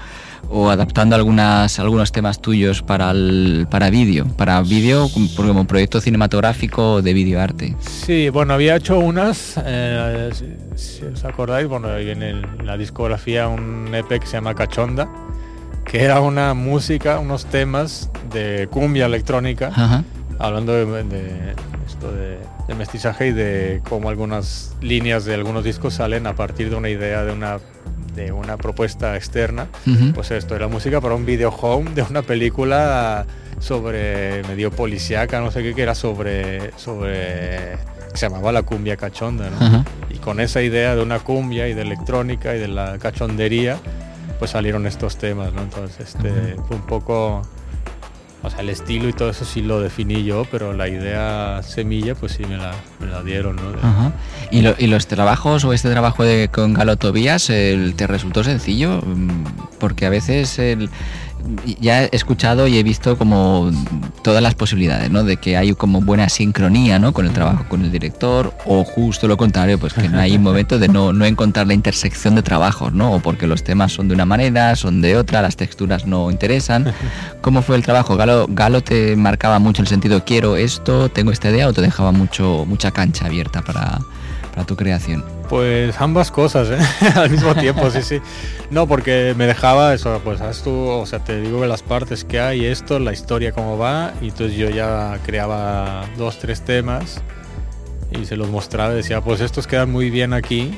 o 0.51 0.69
adaptando 0.69 1.17
algunas, 1.17 1.79
algunos 1.79 2.13
temas 2.13 2.41
tuyos 2.43 2.83
para, 2.83 3.11
el, 3.13 3.67
para 3.71 3.89
vídeo? 3.91 4.27
Para 4.37 4.61
vídeo 4.61 5.09
como 5.37 5.67
proyecto 5.67 6.01
cinematográfico 6.01 7.01
de 7.01 7.15
videoarte. 7.15 7.77
Sí, 7.81 8.29
bueno, 8.29 8.55
había 8.55 8.77
hecho 8.77 8.99
unas, 8.99 9.55
eh, 9.65 10.31
si, 10.75 11.05
os 11.05 11.25
acordáis, 11.25 11.67
bueno, 11.67 11.97
en, 11.97 12.23
en 12.23 12.67
la 12.67 12.77
discografía 12.77 13.49
un 13.49 13.95
EP 13.95 14.21
que 14.21 14.27
se 14.27 14.35
llama 14.35 14.55
Cachonda 14.55 15.09
que 15.95 16.03
era 16.03 16.21
una 16.21 16.55
música, 16.55 17.21
unos 17.21 17.47
temas 17.47 18.11
de 18.33 18.67
cumbia 18.69 19.07
electrónica, 19.07 20.03
hablando 20.41 20.73
de, 20.73 21.55
esto 21.87 22.11
de, 22.11 22.75
mestizaje 22.75 23.29
y 23.29 23.33
de 23.33 23.81
cómo 23.89 24.09
algunas 24.09 24.75
líneas 24.81 25.25
de 25.25 25.35
algunos 25.35 25.63
discos 25.63 25.95
salen 25.95 26.27
a 26.27 26.35
partir 26.35 26.69
de 26.69 26.75
una 26.75 26.89
idea 26.89 27.23
de 27.23 27.33
una 27.33 27.59
de 28.17 28.33
una 28.33 28.57
propuesta 28.57 29.15
externa. 29.15 29.69
Pues 30.15 30.33
esto 30.33 30.57
era 30.57 30.67
música 30.67 31.01
para 31.01 31.15
un 31.15 31.25
video 31.25 31.51
home 31.51 31.89
de 31.93 32.03
una 32.03 32.23
película 32.23 33.25
sobre 33.61 34.43
medio 34.49 34.73
policíaca, 34.73 35.41
no 35.41 35.53
sé 35.53 35.63
qué, 35.63 35.75
que 35.75 35.83
era 35.83 35.95
sobre 35.95 36.73
sobre 36.77 37.77
se 38.15 38.29
llamaba 38.29 38.51
la 38.51 38.63
cumbia 38.63 38.97
cachonda, 38.97 39.49
Y 40.11 40.17
con 40.17 40.41
esa 40.41 40.61
idea 40.61 40.97
de 40.97 41.03
una 41.05 41.21
cumbia 41.21 41.69
y 41.69 41.75
de 41.75 41.83
electrónica 41.83 42.57
y 42.57 42.59
de 42.59 42.67
la 42.67 42.99
cachondería, 42.99 43.79
pues 44.45 44.51
salieron 44.51 44.87
estos 44.87 45.17
temas, 45.17 45.55
¿no? 45.55 45.63
Entonces 45.63 46.15
este, 46.15 46.57
fue 46.69 46.77
un 46.77 46.83
poco, 46.83 47.41
o 48.43 48.51
sea, 48.51 48.61
el 48.61 48.69
estilo 48.69 49.09
y 49.09 49.15
todo 49.15 49.31
eso 49.31 49.47
sí 49.47 49.63
lo 49.63 49.81
definí 49.81 50.23
yo, 50.23 50.45
pero 50.51 50.75
la 50.75 50.87
idea 50.87 51.63
semilla 51.63 52.15
pues 52.15 52.33
sí 52.33 52.45
me 52.45 52.59
la, 52.59 52.73
me 53.01 53.07
la 53.07 53.23
dieron, 53.23 53.57
¿no? 53.57 53.63
¿Y, 54.51 54.59
¿Y, 54.85 54.87
los 54.89 55.07
trabajos 55.07 55.65
o 55.65 55.73
este 55.73 55.89
trabajo 55.89 56.25
de, 56.25 56.51
con 56.53 56.75
Galo 56.75 56.99
Tobías 56.99 57.47
te 57.47 58.07
resultó 58.07 58.45
sencillo? 58.45 59.01
Mm, 59.01 59.45
porque 59.79 60.05
a 60.05 60.11
veces 60.11 60.59
el 60.59 60.91
ya 61.81 62.05
he 62.05 62.09
escuchado 62.13 62.67
y 62.67 62.79
he 62.79 62.83
visto 62.83 63.17
como 63.19 63.71
todas 64.23 64.43
las 64.43 64.55
posibilidades, 64.55 65.11
¿no? 65.11 65.25
De 65.25 65.37
que 65.37 65.57
hay 65.57 65.73
como 65.75 66.01
buena 66.01 66.29
sincronía, 66.29 66.99
¿no? 66.99 67.13
Con 67.13 67.27
el 67.27 67.33
trabajo 67.33 67.67
con 67.69 67.85
el 67.85 67.93
director 67.93 68.55
o 68.67 68.85
justo 68.85 69.29
lo 69.29 69.37
contrario, 69.37 69.79
pues 69.79 69.93
que 69.93 70.09
no 70.09 70.19
hay 70.19 70.37
un 70.37 70.43
momento 70.45 70.79
de 70.79 70.89
no, 70.89 71.13
no 71.13 71.25
encontrar 71.25 71.67
la 71.67 71.75
intersección 71.75 72.35
de 72.35 72.43
trabajos, 72.43 72.93
¿no? 72.93 73.15
O 73.15 73.21
porque 73.21 73.47
los 73.47 73.65
temas 73.65 73.93
son 73.93 74.09
de 74.09 74.15
una 74.15 74.25
manera, 74.25 74.77
son 74.77 75.01
de 75.01 75.17
otra, 75.17 75.43
las 75.43 75.57
texturas 75.57 76.07
no 76.07 76.31
interesan. 76.31 76.93
¿Cómo 77.41 77.63
fue 77.63 77.77
el 77.77 77.83
trabajo? 77.83 78.17
¿Galo, 78.17 78.47
Galo 78.49 78.83
te 78.83 79.17
marcaba 79.17 79.59
mucho 79.59 79.83
el 79.83 79.89
sentido 79.89 80.25
quiero 80.25 80.57
esto, 80.57 81.09
tengo 81.09 81.31
esta 81.31 81.51
idea 81.51 81.69
o 81.69 81.73
te 81.73 81.83
dejaba 81.83 82.13
mucho, 82.13 82.65
mucha 82.67 82.91
cancha 82.91 83.27
abierta 83.27 83.63
para, 83.63 83.99
para 84.53 84.67
tu 84.67 84.77
creación? 84.77 85.34
Pues 85.49 86.01
ambas 86.01 86.31
cosas, 86.31 86.69
¿eh? 86.71 87.09
al 87.15 87.31
mismo 87.31 87.55
tiempo, 87.55 87.91
sí, 87.91 88.03
sí. 88.03 88.21
No, 88.71 88.87
porque 88.87 89.35
me 89.37 89.47
dejaba 89.47 89.95
eso, 89.95 90.21
pues 90.25 90.41
haz 90.41 90.63
tú, 90.63 90.73
o 90.73 91.07
sea, 91.07 91.19
te 91.19 91.41
digo 91.41 91.65
las 91.67 91.83
partes 91.83 92.25
que 92.25 92.41
hay, 92.41 92.65
esto, 92.65 92.99
la 92.99 93.13
historia 93.13 93.53
cómo 93.53 93.77
va, 93.79 94.13
y 94.21 94.29
entonces 94.29 94.57
yo 94.57 94.71
ya 94.71 95.19
creaba 95.25 96.07
dos, 96.17 96.39
tres 96.39 96.63
temas 96.63 97.23
y 98.11 98.27
se 98.27 98.37
los 98.37 98.49
mostraba 98.49 98.95
decía, 98.95 99.21
pues 99.21 99.41
estos 99.41 99.67
quedan 99.67 99.91
muy 99.91 100.11
bien 100.11 100.33
aquí, 100.33 100.73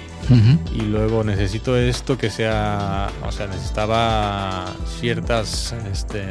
y 0.75 0.81
luego 0.83 1.23
necesito 1.23 1.77
esto 1.77 2.19
que 2.19 2.31
sea, 2.31 3.09
o 3.27 3.31
sea, 3.31 3.47
necesitaba 3.47 4.65
ciertas, 4.99 5.75
este, 5.93 6.25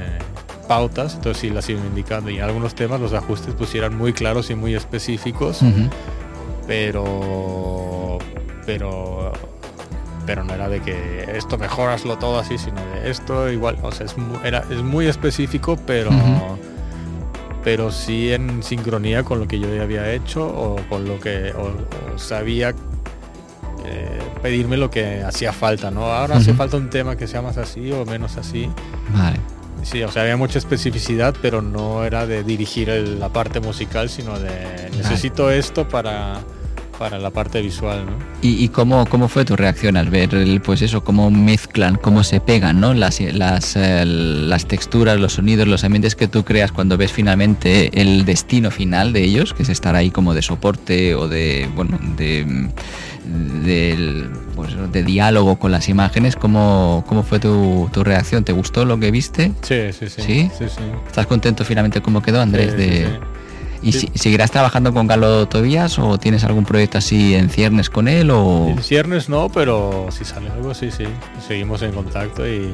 pautas, 0.67 1.15
entonces 1.15 1.41
sí 1.41 1.49
las 1.49 1.69
iba 1.69 1.79
indicando 1.79 2.29
y 2.29 2.37
en 2.37 2.43
algunos 2.43 2.75
temas 2.75 2.99
los 2.99 3.13
ajustes 3.13 3.53
pusieran 3.53 3.95
muy 3.95 4.13
claros 4.13 4.49
y 4.49 4.55
muy 4.55 4.75
específicos, 4.75 5.61
pero 6.67 8.19
pero 8.65 9.31
pero 10.25 10.43
no 10.43 10.53
era 10.53 10.67
de 10.67 10.81
que 10.81 11.27
esto 11.35 11.57
mejoraslo 11.57 12.17
todo 12.17 12.39
así, 12.39 12.57
sino 12.57 12.81
de 12.93 13.11
esto 13.11 13.49
igual, 13.51 13.77
o 13.83 13.91
sea, 13.91 14.07
es 14.07 14.17
muy, 14.17 14.39
era, 14.43 14.63
es 14.71 14.81
muy 14.81 15.07
específico, 15.07 15.77
pero 15.85 16.09
pero 17.63 17.91
sí 17.91 18.31
en 18.31 18.61
sincronía 18.63 19.23
con 19.23 19.39
lo 19.39 19.47
que 19.47 19.59
yo 19.59 19.73
ya 19.73 19.83
había 19.83 20.11
hecho 20.11 20.45
o 20.45 20.75
con 20.89 21.07
lo 21.07 21.19
que 21.19 21.53
sabía 22.17 22.75
eh, 23.85 24.19
pedirme 24.41 24.77
lo 24.77 24.89
que 24.89 25.23
hacía 25.23 25.51
falta, 25.53 25.91
¿no? 25.91 26.05
Ahora 26.05 26.37
hace 26.37 26.53
falta 26.53 26.77
un 26.77 26.89
tema 26.89 27.15
que 27.15 27.27
sea 27.27 27.41
más 27.41 27.57
así 27.57 27.91
o 27.91 28.05
menos 28.05 28.37
así. 28.37 28.69
Vale. 29.09 29.39
Sí, 29.83 30.01
o 30.03 30.11
sea, 30.11 30.23
había 30.23 30.37
mucha 30.37 30.57
especificidad, 30.57 31.35
pero 31.41 31.61
no 31.61 32.03
era 32.03 32.25
de 32.25 32.43
dirigir 32.43 32.89
la 32.89 33.29
parte 33.29 33.59
musical, 33.59 34.09
sino 34.09 34.39
de 34.39 34.89
necesito 34.97 35.51
esto 35.51 35.87
para, 35.87 36.39
para 36.97 37.19
la 37.19 37.29
parte 37.29 37.61
visual, 37.61 38.05
¿no? 38.05 38.13
¿Y, 38.41 38.67
cómo, 38.69 39.05
cómo 39.07 39.27
fue 39.27 39.43
tu 39.43 39.55
reacción 39.55 39.97
al 39.97 40.09
ver, 40.09 40.35
el, 40.35 40.61
pues 40.61 40.81
eso, 40.81 41.03
cómo 41.03 41.31
mezclan, 41.31 41.95
cómo 41.95 42.23
se 42.23 42.39
pegan, 42.39 42.79
¿no? 42.79 42.93
Las, 42.93 43.19
las, 43.19 43.75
eh, 43.75 44.05
las 44.05 44.67
texturas, 44.67 45.19
los 45.19 45.33
sonidos, 45.33 45.67
los 45.67 45.83
ambientes 45.83 46.15
que 46.15 46.27
tú 46.27 46.43
creas 46.43 46.71
cuando 46.71 46.97
ves 46.97 47.11
finalmente 47.11 47.99
el 47.99 48.25
destino 48.25 48.69
final 48.69 49.13
de 49.13 49.23
ellos, 49.23 49.53
que 49.53 49.63
es 49.63 49.69
estar 49.69 49.95
ahí 49.95 50.11
como 50.11 50.33
de 50.33 50.41
soporte 50.41 51.15
o 51.15 51.27
de, 51.27 51.69
bueno, 51.75 51.99
de 52.17 52.45
pues, 54.55 54.75
de 54.91 55.03
diálogo 55.03 55.57
con 55.57 55.71
las 55.71 55.89
imágenes, 55.89 56.35
¿cómo, 56.35 57.03
cómo 57.07 57.23
fue 57.23 57.39
tu, 57.39 57.89
tu, 57.91 58.03
reacción? 58.03 58.43
¿Te 58.43 58.53
gustó 58.53 58.85
lo 58.85 58.99
que 58.99 59.11
viste? 59.11 59.51
Sí, 59.61 59.91
sí, 59.91 60.09
sí. 60.09 60.21
¿Sí? 60.21 60.49
estás 61.07 61.27
contento 61.27 61.65
finalmente 61.65 62.01
cómo 62.01 62.21
quedó, 62.21 62.41
Andrés? 62.41 62.77
de... 62.77 63.07
¿Y 63.81 63.91
seguirás 63.91 64.51
trabajando 64.51 64.93
con 64.93 65.07
Galo 65.07 65.47
Tobías 65.47 65.99
o 65.99 66.17
tienes 66.17 66.43
algún 66.43 66.65
proyecto 66.65 66.97
así 66.97 67.35
en 67.35 67.49
ciernes 67.49 67.89
con 67.89 68.07
él? 68.07 68.31
O... 68.31 68.67
En 68.69 68.81
ciernes 68.81 69.29
no, 69.29 69.49
pero 69.49 70.07
si 70.11 70.25
sale 70.25 70.49
algo, 70.49 70.73
sí, 70.73 70.91
sí. 70.91 71.05
Seguimos 71.45 71.81
en 71.81 71.91
contacto 71.91 72.47
y 72.47 72.71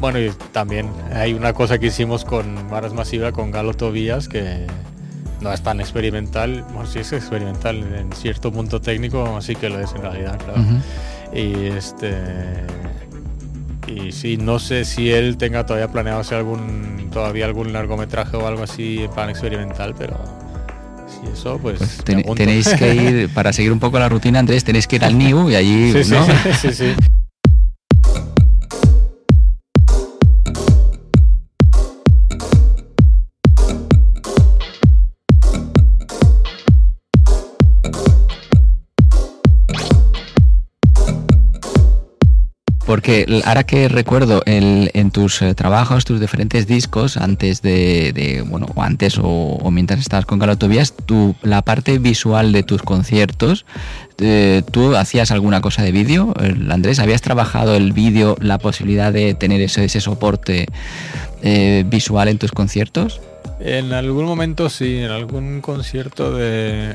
bueno, 0.00 0.18
y 0.18 0.32
también 0.52 0.90
hay 1.14 1.32
una 1.32 1.52
cosa 1.52 1.78
que 1.78 1.86
hicimos 1.86 2.24
con 2.24 2.68
Maras 2.68 2.92
Masiva, 2.92 3.32
con 3.32 3.50
Galo 3.50 3.74
Tobías, 3.74 4.28
que 4.28 4.66
no 5.40 5.52
es 5.52 5.62
tan 5.62 5.80
experimental, 5.80 6.64
bueno, 6.72 6.86
sí 6.86 7.00
es 7.00 7.12
experimental 7.12 7.76
en 7.76 8.12
cierto 8.12 8.52
punto 8.52 8.80
técnico, 8.80 9.36
así 9.36 9.54
que 9.54 9.68
lo 9.68 9.80
es 9.80 9.92
en 9.94 10.02
realidad, 10.02 10.38
claro. 10.38 10.62
Y 11.34 11.66
este 11.66 12.14
y 13.86 14.12
sí, 14.12 14.36
no 14.36 14.58
sé 14.58 14.84
si 14.84 15.10
él 15.10 15.36
tenga 15.36 15.66
todavía 15.66 15.88
planeado 15.88 16.20
hacer 16.20 16.38
algún 16.38 17.10
todavía 17.12 17.44
algún 17.44 17.72
largometraje 17.72 18.36
o 18.36 18.46
algo 18.46 18.62
así 18.62 19.02
en 19.02 19.10
plan 19.10 19.30
experimental, 19.30 19.94
pero 19.96 20.18
si 21.08 21.30
eso, 21.30 21.58
pues, 21.58 21.78
pues 21.78 22.36
tenéis 22.36 22.68
que 22.74 22.94
ir 22.94 23.28
para 23.34 23.52
seguir 23.52 23.72
un 23.72 23.80
poco 23.80 23.98
la 23.98 24.08
rutina, 24.08 24.38
Andrés, 24.38 24.64
tenéis 24.64 24.86
que 24.86 24.96
ir 24.96 25.04
al 25.04 25.16
NIU 25.16 25.50
y 25.50 25.56
allí, 25.56 25.92
¿no? 26.08 26.26
sí, 26.60 26.72
sí. 26.72 26.94
Porque 42.92 43.40
ahora 43.46 43.64
que 43.64 43.88
recuerdo 43.88 44.42
en 44.44 45.10
tus 45.12 45.40
eh, 45.40 45.54
trabajos, 45.54 46.04
tus 46.04 46.20
diferentes 46.20 46.66
discos, 46.66 47.16
antes 47.16 47.62
de, 47.62 48.44
bueno, 48.46 48.66
o 48.74 48.82
antes 48.82 49.18
o, 49.18 49.70
mientras 49.70 49.98
estabas 49.98 50.26
con 50.26 50.38
Galotovías, 50.38 50.92
tu, 50.92 51.34
la 51.40 51.62
parte 51.62 51.98
visual 51.98 52.52
de 52.52 52.62
tus 52.62 52.82
conciertos, 52.82 53.64
eh, 54.18 54.60
¿tú 54.70 54.94
hacías 54.94 55.30
alguna 55.30 55.62
cosa 55.62 55.82
de 55.82 55.90
vídeo? 55.90 56.34
Andrés, 56.68 56.98
¿habías 56.98 57.22
trabajado 57.22 57.76
el 57.76 57.94
vídeo, 57.94 58.36
la 58.42 58.58
posibilidad 58.58 59.10
de 59.10 59.32
tener 59.32 59.62
ese, 59.62 59.88
soporte 59.98 60.66
eh, 61.42 61.84
visual 61.86 62.28
en 62.28 62.36
tus 62.36 62.52
conciertos? 62.52 63.22
En 63.58 63.94
algún 63.94 64.26
momento 64.26 64.68
sí, 64.68 64.98
en 64.98 65.12
algún 65.12 65.62
concierto 65.62 66.36
de 66.36 66.94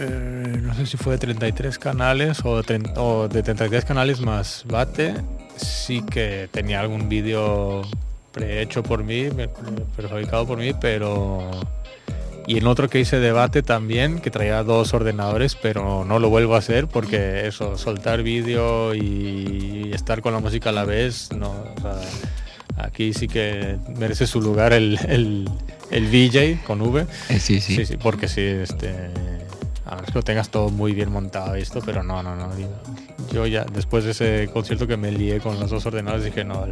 eh, 0.00 0.58
no 0.62 0.74
sé 0.74 0.86
si 0.86 0.96
fue 0.96 1.14
de 1.14 1.18
33 1.18 1.78
canales 1.78 2.40
o 2.44 2.62
de, 2.62 3.42
33 3.42 3.84
canales 3.84 4.20
más 4.20 4.64
bate, 4.66 5.14
sí 5.56 6.02
que 6.02 6.48
tenía 6.50 6.80
algún 6.80 7.08
vídeo 7.08 7.82
prehecho 8.32 8.82
por 8.82 9.04
mí, 9.04 9.28
prefabricado 9.96 10.46
por 10.46 10.58
mí, 10.58 10.72
pero... 10.80 11.50
Y 12.46 12.58
en 12.58 12.66
otro 12.66 12.88
que 12.88 12.98
hice 12.98 13.20
debate 13.20 13.62
también, 13.62 14.18
que 14.18 14.30
traía 14.30 14.64
dos 14.64 14.94
ordenadores, 14.94 15.54
pero 15.54 16.04
no 16.04 16.18
lo 16.18 16.30
vuelvo 16.30 16.56
a 16.56 16.58
hacer 16.58 16.88
porque 16.88 17.46
eso, 17.46 17.76
soltar 17.76 18.22
vídeo 18.22 18.94
y 18.94 19.90
estar 19.92 20.20
con 20.22 20.32
la 20.32 20.40
música 20.40 20.70
a 20.70 20.72
la 20.72 20.84
vez, 20.84 21.30
no, 21.32 21.54
aquí 22.78 23.12
sí 23.12 23.28
que 23.28 23.76
merece 23.96 24.26
su 24.26 24.40
lugar 24.40 24.72
el, 24.72 24.98
el, 25.06 25.48
el 25.90 26.06
VJ 26.06 26.64
con 26.64 26.80
V. 26.80 27.06
Eh, 27.28 27.38
sí, 27.38 27.60
sí. 27.60 27.76
Sí, 27.76 27.84
sí, 27.84 27.96
porque 27.98 28.26
sí, 28.26 28.40
este 28.40 29.10
a 29.90 29.96
ver, 29.96 30.04
que 30.04 30.12
lo 30.14 30.22
tengas 30.22 30.50
todo 30.50 30.70
muy 30.70 30.94
bien 30.94 31.10
montado 31.10 31.56
esto, 31.56 31.80
pero 31.84 32.04
no, 32.04 32.22
no, 32.22 32.36
no. 32.36 32.48
Yo 33.32 33.46
ya, 33.46 33.64
después 33.72 34.04
de 34.04 34.10
ese 34.10 34.48
concierto 34.52 34.86
que 34.86 34.96
me 34.96 35.12
lié 35.12 35.40
con 35.40 35.58
los 35.60 35.70
dos 35.70 35.86
ordenadores, 35.86 36.24
dije, 36.24 36.44
no, 36.44 36.66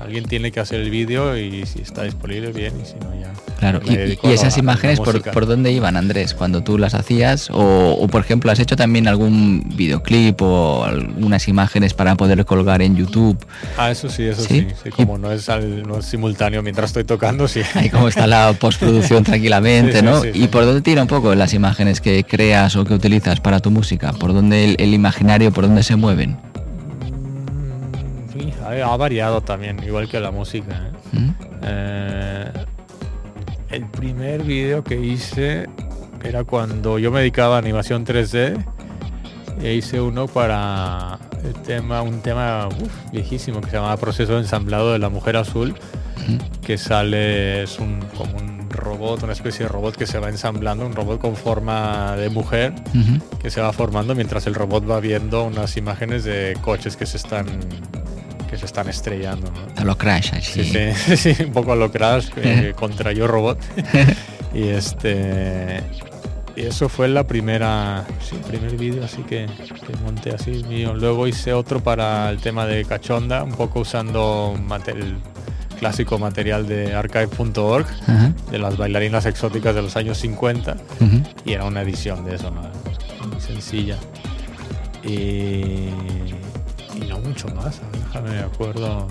alguien 0.00 0.24
tiene 0.24 0.52
que 0.52 0.60
hacer 0.60 0.80
el 0.80 0.90
vídeo 0.90 1.36
y 1.36 1.66
si 1.66 1.82
está 1.82 2.04
disponible, 2.04 2.52
bien, 2.52 2.74
y 2.80 2.86
si 2.86 2.94
no, 2.94 3.14
ya. 3.14 3.32
Claro, 3.58 3.80
y, 3.84 4.16
esas 4.30 4.56
imágenes, 4.56 5.00
por, 5.00 5.20
por, 5.20 5.46
dónde 5.46 5.72
iban, 5.72 5.96
Andrés, 5.96 6.32
cuando 6.32 6.62
tú 6.62 6.78
las 6.78 6.94
hacías? 6.94 7.48
O, 7.52 8.06
por 8.08 8.20
ejemplo, 8.20 8.52
¿has 8.52 8.60
hecho 8.60 8.76
también 8.76 9.08
algún 9.08 9.64
videoclip 9.74 10.40
o 10.42 10.84
algunas 10.84 11.48
imágenes 11.48 11.92
para 11.92 12.14
poder 12.14 12.44
colgar 12.44 12.82
en 12.82 12.94
YouTube? 12.94 13.36
Ah, 13.76 13.90
eso 13.90 14.08
sí, 14.08 14.24
eso 14.24 14.42
sí. 14.42 14.68
como 14.94 15.18
no, 15.18 15.32
es 15.32 15.48
no 15.48 15.98
es 15.98 16.06
simultáneo 16.06 16.62
mientras 16.62 16.90
estoy 16.90 17.02
tocando, 17.02 17.48
sí. 17.48 17.62
Ahí 17.74 17.90
como 17.90 18.06
está 18.06 18.28
la 18.28 18.52
postproducción 18.52 19.24
tranquilamente, 19.24 20.02
¿no? 20.02 20.22
¿Y 20.24 20.46
por 20.46 20.64
dónde 20.64 20.80
tira 20.80 21.02
un 21.02 21.08
poco 21.08 21.34
las 21.34 21.52
imágenes 21.52 22.00
que 22.00 22.22
crea 22.22 22.68
o 22.76 22.84
que 22.84 22.94
utilizas 22.94 23.40
para 23.40 23.58
tu 23.58 23.72
música? 23.72 24.12
¿Por 24.12 24.34
dónde 24.34 24.76
el, 24.78 24.94
imaginario, 24.94 25.52
por 25.52 25.66
dónde 25.66 25.82
se 25.88 25.96
mueven? 25.96 26.36
Mm, 28.34 28.82
ha, 28.84 28.96
variado 28.98 29.40
también, 29.40 29.82
igual 29.82 30.06
que 30.06 30.20
la 30.20 30.30
música. 30.30 30.74
¿eh? 30.74 31.16
¿Mm? 31.16 31.30
Eh, 31.62 32.52
el 33.70 33.86
primer 33.86 34.42
video 34.42 34.84
que 34.84 35.00
hice 35.00 35.66
era 36.22 36.44
cuando 36.44 36.98
yo 36.98 37.10
me 37.10 37.20
dedicaba 37.20 37.56
a 37.56 37.58
animación 37.60 38.04
3D 38.04 38.62
e 39.62 39.72
hice 39.72 39.98
uno 40.02 40.26
para 40.26 41.18
el 41.42 41.54
tema, 41.62 42.02
un 42.02 42.20
tema 42.20 42.68
viejísimo 43.10 43.62
que 43.62 43.70
se 43.70 43.76
llamaba 43.76 43.96
Proceso 43.96 44.34
de 44.34 44.40
ensamblado 44.40 44.92
de 44.92 44.98
la 44.98 45.08
mujer 45.08 45.38
azul, 45.38 45.74
que 46.60 46.76
sale, 46.76 47.62
es 47.62 47.78
un, 47.78 48.00
como 48.14 48.36
un 48.36 48.57
robot, 48.70 49.22
una 49.22 49.32
especie 49.32 49.64
de 49.64 49.68
robot 49.68 49.96
que 49.96 50.06
se 50.06 50.18
va 50.18 50.28
ensamblando, 50.28 50.86
un 50.86 50.94
robot 50.94 51.20
con 51.20 51.36
forma 51.36 52.16
de 52.16 52.28
mujer 52.30 52.74
que 53.40 53.50
se 53.50 53.60
va 53.60 53.72
formando 53.72 54.14
mientras 54.14 54.46
el 54.46 54.54
robot 54.54 54.88
va 54.88 55.00
viendo 55.00 55.44
unas 55.44 55.76
imágenes 55.76 56.24
de 56.24 56.56
coches 56.62 56.96
que 56.96 57.06
se 57.06 57.16
están 57.16 57.46
que 58.48 58.56
se 58.56 58.64
están 58.64 58.88
estrellando. 58.88 59.52
A 59.76 59.84
lo 59.84 59.98
Crash, 59.98 60.32
Sí, 60.40 60.64
sí, 60.64 61.16
sí, 61.34 61.44
un 61.44 61.52
poco 61.52 61.72
a 61.72 61.76
lo 61.76 61.90
Crash 61.92 62.30
eh, 62.36 62.72
contra 62.74 63.12
Yo 63.12 63.26
Robot. 63.26 63.58
y 64.54 64.68
este 64.68 65.82
y 66.58 66.62
eso 66.62 66.88
fue 66.88 67.06
la 67.06 67.24
primera, 67.24 68.04
sí, 68.20 68.36
primer 68.48 68.76
vídeo 68.76 69.04
así 69.04 69.22
que, 69.22 69.46
que, 69.46 69.96
monté 70.02 70.34
así 70.34 70.64
mío. 70.64 70.92
Luego 70.92 71.28
hice 71.28 71.52
otro 71.52 71.80
para 71.80 72.30
el 72.30 72.40
tema 72.40 72.66
de 72.66 72.84
Cachonda, 72.84 73.44
un 73.44 73.52
poco 73.52 73.80
usando 73.80 74.58
material 74.66 75.18
clásico 75.78 76.18
material 76.18 76.66
de 76.66 76.94
archive.org, 76.94 77.86
de 78.50 78.58
las 78.58 78.76
bailarinas 78.76 79.26
exóticas 79.26 79.74
de 79.74 79.82
los 79.82 79.96
años 79.96 80.18
50, 80.18 80.76
y 81.44 81.52
era 81.52 81.64
una 81.64 81.82
edición 81.82 82.24
de 82.24 82.36
eso, 82.36 82.50
muy 82.50 83.40
sencilla. 83.40 83.96
Y, 85.04 85.90
no 87.08 87.20
mucho 87.20 87.48
más, 87.48 87.80
déjame 87.92 88.30
me 88.30 88.40
acuerdo. 88.40 89.06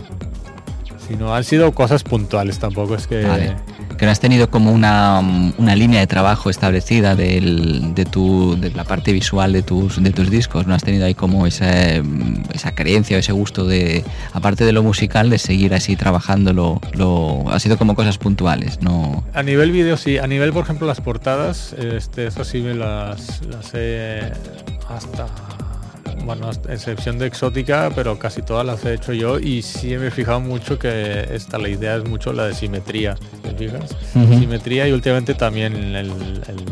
Sino 1.08 1.34
han 1.34 1.46
sido 1.46 1.72
cosas 1.72 2.04
puntuales, 2.04 2.60
tampoco 2.60 2.96
es 2.96 3.08
que 3.08 3.56
que 3.98 4.06
no 4.06 4.12
has 4.12 4.20
tenido 4.20 4.50
como 4.50 4.72
una, 4.72 5.20
una 5.58 5.76
línea 5.76 6.00
de 6.00 6.08
trabajo 6.08 6.50
establecida 6.50 7.16
del, 7.16 7.94
de, 7.96 8.06
tu, 8.06 8.56
de 8.60 8.72
la 8.72 8.84
parte 8.84 9.12
visual 9.12 9.54
de 9.54 9.64
tus, 9.64 10.02
de 10.02 10.12
tus 10.12 10.30
discos, 10.30 10.68
no 10.68 10.74
has 10.74 10.84
tenido 10.84 11.06
ahí 11.06 11.16
como 11.16 11.48
esa, 11.48 11.96
esa 12.54 12.76
creencia 12.76 13.18
o 13.18 13.20
ese 13.20 13.32
gusto 13.32 13.66
de, 13.66 14.04
aparte 14.34 14.66
de 14.66 14.72
lo 14.72 14.84
musical, 14.84 15.30
de 15.30 15.38
seguir 15.38 15.74
así 15.74 15.96
trabajándolo, 15.96 16.82
lo, 16.94 17.50
ha 17.50 17.60
sido 17.60 17.78
como 17.78 17.96
cosas 17.96 18.18
puntuales, 18.18 18.82
¿no? 18.82 19.24
A 19.34 19.44
nivel 19.44 19.72
vídeo 19.72 19.98
sí, 19.98 20.18
a 20.18 20.28
nivel 20.28 20.54
por 20.54 20.64
ejemplo 20.64 20.88
las 20.88 21.02
portadas, 21.02 21.74
este, 21.74 22.28
eso 22.28 22.44
sí 22.44 22.62
me 22.62 22.74
las, 22.74 23.46
las 23.46 23.72
he 23.74 24.32
hasta 24.90 25.28
bueno, 26.26 26.50
excepción 26.70 27.18
de 27.18 27.28
exótica, 27.28 27.92
pero 27.96 28.18
casi 28.20 28.42
todas 28.42 28.66
las 28.66 28.84
he 28.86 28.94
hecho 28.94 29.14
yo 29.14 29.40
y 29.40 29.62
sí 29.62 29.96
me 29.98 30.08
he 30.08 30.12
fijado 30.12 30.40
mucho 30.40 30.78
que 30.78 31.28
esta, 31.32 31.58
la 31.58 31.70
idea 31.70 31.96
es 31.98 32.08
mucho 32.08 32.34
la 32.34 32.48
de 32.48 32.54
simetría, 32.54 33.16
¿te 33.42 33.52
fijas? 33.52 33.96
Simetría 34.14 34.88
y 34.88 34.92
últimamente 34.92 35.34
también 35.34 35.94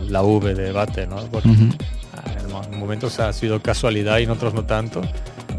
la 0.10 0.24
V 0.24 0.54
de 0.54 0.72
bate, 0.72 1.08
¿no? 1.08 1.18
Porque 1.32 1.50
en 1.50 2.80
momentos 2.80 3.20
ha 3.20 3.32
sido 3.34 3.62
casualidad 3.62 4.20
y 4.20 4.24
en 4.24 4.32
otros 4.32 4.54
no 4.54 4.66
tanto. 4.66 5.02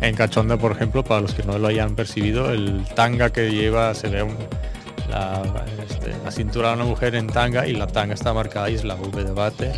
En 0.01 0.15
Cachonda, 0.15 0.59
por 0.59 0.73
ejemplo, 0.73 1.03
para 1.03 1.23
los 1.23 1.33
que 1.33 1.43
no 1.43 1.59
lo 1.59 1.69
hayan 1.69 1.95
percibido, 1.95 2.53
el 2.53 2.85
tanga 2.95 3.31
que 3.31 3.51
lleva 3.51 3.95
se 3.95 4.09
ve 4.09 4.23
un, 4.23 4.37
este, 5.89 6.15
la, 6.25 6.31
cintura 6.31 6.69
de 6.71 6.75
una 6.75 6.85
mujer 6.85 7.15
en 7.15 7.27
tanga 7.27 7.67
y 7.67 7.73
la 7.73 7.87
tanga 7.87 8.15
está 8.15 8.33
marcada 8.33 8.71
y 8.71 8.75
es 8.75 8.85
la 8.85 8.95
V 8.95 9.25
de 9.25 9.33
bate. 9.33 9.73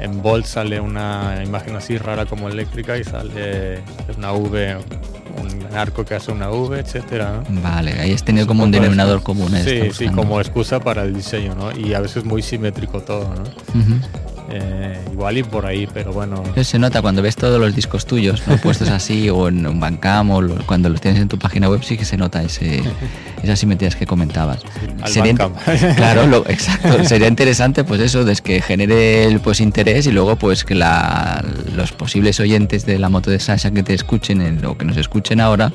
En 0.00 0.22
Bolt 0.22 0.46
sale 0.46 0.80
una 0.80 1.42
imagen 1.44 1.76
así 1.76 1.98
rara 1.98 2.26
como 2.26 2.48
eléctrica 2.48 2.96
y 2.96 3.04
sale 3.04 3.82
una 4.16 4.32
V, 4.32 4.76
un 4.76 5.76
arco 5.76 6.04
que 6.04 6.14
hace 6.14 6.32
una 6.32 6.50
V, 6.50 6.78
etcétera. 6.78 7.42
Vale, 7.48 7.92
ahí 8.00 8.12
has 8.12 8.24
tenido 8.24 8.46
como 8.46 8.64
un 8.64 8.70
denominador 8.70 9.22
común. 9.22 9.52
Sí, 9.64 9.90
sí, 9.92 10.08
como 10.08 10.40
excusa 10.40 10.80
para 10.80 11.02
el 11.02 11.14
diseño, 11.14 11.54
¿no? 11.54 11.76
Y 11.76 11.94
a 11.94 12.00
veces 12.00 12.24
muy 12.24 12.42
simétrico 12.42 13.00
todo, 13.00 13.34
¿no? 13.34 13.44
Eh, 14.50 14.98
igual 15.12 15.38
y 15.38 15.42
por 15.42 15.64
ahí, 15.64 15.88
pero 15.92 16.12
bueno. 16.12 16.42
Se 16.62 16.78
nota 16.78 17.00
cuando 17.00 17.22
ves 17.22 17.36
todos 17.36 17.58
los 17.58 17.74
discos 17.74 18.06
tuyos 18.06 18.42
puestos 18.62 18.90
así 18.90 19.30
o 19.30 19.48
en 19.48 19.66
un 19.66 19.80
Bandcamp 19.80 20.30
o 20.30 20.42
cuando 20.66 20.88
los 20.88 21.00
tienes 21.00 21.20
en 21.20 21.28
tu 21.28 21.38
página 21.38 21.68
web, 21.68 21.82
sí 21.82 21.96
que 21.96 22.04
se 22.04 22.16
nota 22.16 22.42
ese, 22.42 22.82
esas 23.42 23.58
simetrías 23.58 23.96
que 23.96 24.06
comentabas. 24.06 24.60
sería, 25.06 25.34
claro, 25.96 26.44
exacto. 26.48 27.04
Sería 27.04 27.28
interesante, 27.28 27.84
pues 27.84 28.00
eso, 28.00 28.24
de 28.24 28.34
que 28.36 28.60
genere 28.60 29.24
el 29.24 29.40
pues 29.40 29.60
interés 29.60 30.06
y 30.06 30.12
luego 30.12 30.36
pues 30.36 30.64
que 30.64 30.74
los 30.74 31.92
posibles 31.92 32.40
oyentes 32.40 32.84
de 32.84 32.98
la 32.98 33.08
moto 33.08 33.30
de 33.30 33.38
Sasha 33.38 33.70
que 33.70 33.82
te 33.82 33.94
escuchen 33.94 34.64
o 34.64 34.76
que 34.76 34.84
nos 34.84 34.96
escuchen 34.96 35.40
ahora, 35.40 35.72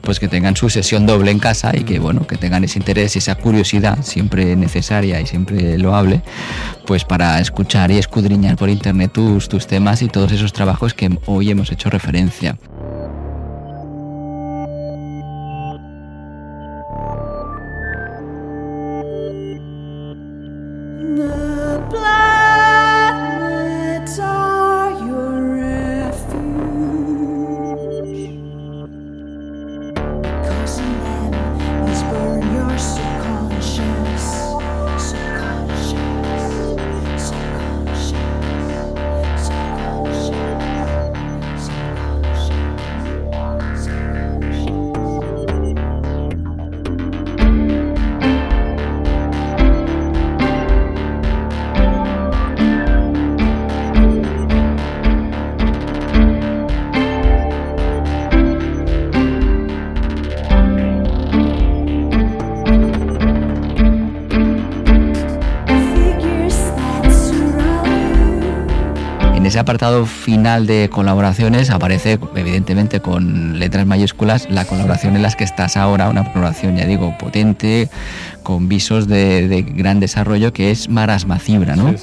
pues 0.00 0.18
que 0.18 0.28
tengan 0.28 0.56
su 0.56 0.70
sesión 0.70 1.06
doble 1.06 1.30
en 1.30 1.38
casa 1.38 1.72
y 1.76 1.84
que 1.84 1.98
bueno, 1.98 2.26
que 2.26 2.36
tengan 2.36 2.64
ese 2.64 2.78
interés 2.78 3.14
y 3.16 3.18
esa 3.18 3.34
curiosidad 3.34 3.98
siempre 4.02 4.56
necesaria 4.56 5.20
y 5.20 5.26
siempre 5.26 5.78
loable, 5.78 6.22
pues 6.88 7.04
para 7.04 7.38
escuchar 7.38 7.90
y 7.90 7.98
escudriñar 7.98 8.56
por 8.56 8.70
internet 8.70 9.12
tus, 9.12 9.66
temas 9.66 10.00
y 10.00 10.08
todos 10.08 10.32
esos 10.32 10.54
trabajos 10.54 10.94
que 10.94 11.18
hoy 11.26 11.50
hemos 11.50 11.70
hecho 11.70 11.90
referencia. 11.90 12.56
Apartado 69.58 70.06
final 70.06 70.66
de 70.66 70.88
colaboraciones 70.90 71.70
aparece 71.70 72.18
evidentemente 72.34 73.00
con 73.00 73.58
letras 73.58 73.86
mayúsculas 73.86 74.48
la 74.50 74.64
colaboración 74.64 75.16
en 75.16 75.22
las 75.22 75.36
que 75.36 75.44
estás 75.44 75.76
ahora, 75.76 76.08
una 76.08 76.24
colaboración 76.24 76.76
ya 76.76 76.86
digo 76.86 77.16
potente, 77.18 77.88
con 78.42 78.68
visos 78.68 79.08
de, 79.08 79.64
gran 79.76 80.00
desarrollo 80.00 80.52
que 80.52 80.70
es 80.70 80.88
Marasma 80.88 81.38
Cibra, 81.38 81.76
¿no? 81.76 81.94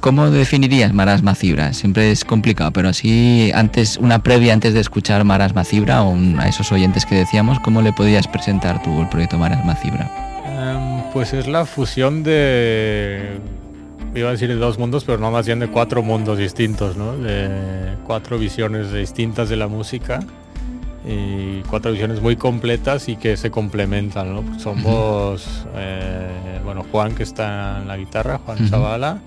¿Cómo 0.00 0.30
definirías 0.30 0.92
Marasma 0.92 1.34
Cibra? 1.34 1.72
Siempre 1.72 2.10
es 2.10 2.24
complicado, 2.24 2.72
pero 2.72 2.88
así 2.88 3.50
antes, 3.54 3.98
una 3.98 4.20
previa 4.20 4.54
antes 4.54 4.74
de 4.74 4.80
escuchar 4.80 5.24
Marasma 5.24 5.64
Cibra 5.64 6.02
o 6.02 6.16
a 6.38 6.48
esos 6.48 6.72
oyentes 6.72 7.04
que 7.04 7.14
decíamos, 7.14 7.60
¿cómo 7.60 7.82
le 7.82 7.92
podías 7.92 8.26
presentar 8.26 8.82
tú 8.82 9.00
el 9.00 9.08
proyecto 9.08 9.38
Marasma 9.38 9.74
Cibra? 9.76 10.10
Em, 10.46 11.02
pues 11.12 11.32
es 11.32 11.46
la 11.46 11.66
fusión 11.66 12.22
de 12.22 13.38
iba 14.14 14.28
a 14.28 14.32
decir 14.32 14.48
de 14.48 14.56
dos 14.56 14.78
mundos, 14.78 15.04
pero 15.04 15.18
no 15.18 15.30
más 15.30 15.46
bien 15.46 15.58
de 15.58 15.68
cuatro 15.68 16.02
mundos 16.02 16.38
distintos, 16.38 16.96
¿no? 16.96 17.16
De 17.16 17.96
cuatro 18.06 18.38
visiones 18.38 18.92
distintas 18.92 19.48
de 19.48 19.56
la 19.56 19.68
música 19.68 20.20
y 21.06 21.60
cuatro 21.62 21.92
visiones 21.92 22.22
muy 22.22 22.36
completas 22.36 23.08
y 23.08 23.16
que 23.16 23.36
se 23.36 23.50
complementan, 23.50 24.34
¿no? 24.34 24.58
Somos, 24.58 25.66
eh, 25.74 26.60
bueno, 26.64 26.84
Juan 26.90 27.14
que 27.14 27.24
está 27.24 27.80
en 27.80 27.88
la 27.88 27.96
guitarra, 27.96 28.38
Juan 28.38 28.68
Zavala, 28.68 29.18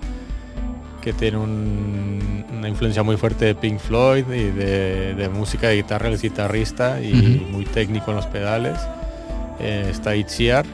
que 1.00 1.12
tiene 1.12 1.38
una 1.38 2.68
influencia 2.68 3.02
muy 3.02 3.16
fuerte 3.16 3.44
de 3.44 3.54
Pink 3.54 3.78
Floyd 3.78 4.24
y 4.28 4.50
de, 4.50 5.30
música 5.32 5.68
de 5.68 5.76
guitarra, 5.76 6.08
es 6.08 6.22
guitarrista 6.22 7.00
y 7.00 7.46
muy 7.50 7.64
técnico 7.64 8.10
en 8.10 8.16
los 8.16 8.26
pedales. 8.26 8.78
Eh, 9.60 9.88
está 9.90 10.16
Itziar, 10.16 10.66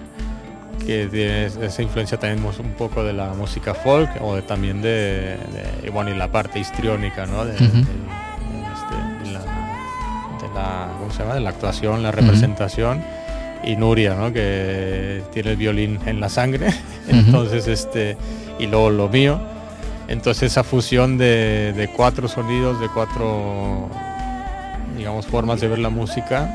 que 0.85 1.09
tiene 1.09 1.47
esa 1.47 1.83
influencia 1.83 2.19
también 2.19 2.45
un 2.45 2.73
poco 2.73 3.03
de 3.03 3.13
la 3.13 3.35
música 3.35 3.75
folk 3.75 4.11
o 4.21 4.43
también 4.43 4.83
de, 4.83 5.37
bueno, 5.93 6.11
y 6.11 6.15
la 6.15 6.29
parte 6.29 6.59
histriónica, 6.59 7.27
¿no? 7.27 7.45
De, 7.45 7.55
este, 7.55 7.83
la, 10.55 10.89
¿cómo 10.99 11.11
se 11.13 11.23
llama? 11.23 11.35
de 11.35 11.41
la 11.41 11.51
actuación, 11.51 12.03
la 12.03 12.13
representación. 12.13 13.03
Y 13.67 13.77
Nuria, 13.77 14.15
¿no? 14.15 14.31
Que 14.31 15.23
tiene 15.33 15.53
el 15.53 15.57
violín 15.57 15.99
en 16.05 16.21
la 16.21 16.29
sangre. 16.29 16.69
Entonces, 17.09 17.67
este, 17.67 18.19
y 18.59 18.67
luego 18.67 18.91
lo 18.91 19.09
mío. 19.09 19.41
Entonces 20.09 20.53
esa 20.53 20.65
fusión 20.65 21.17
de, 21.17 21.89
cuatro 21.97 22.29
sonidos, 22.29 22.79
de 22.81 22.89
cuatro, 22.89 23.89
digamos, 24.97 25.27
formas 25.27 25.61
de 25.61 25.69
ver 25.69 25.79
la 25.79 25.89
música, 25.89 26.51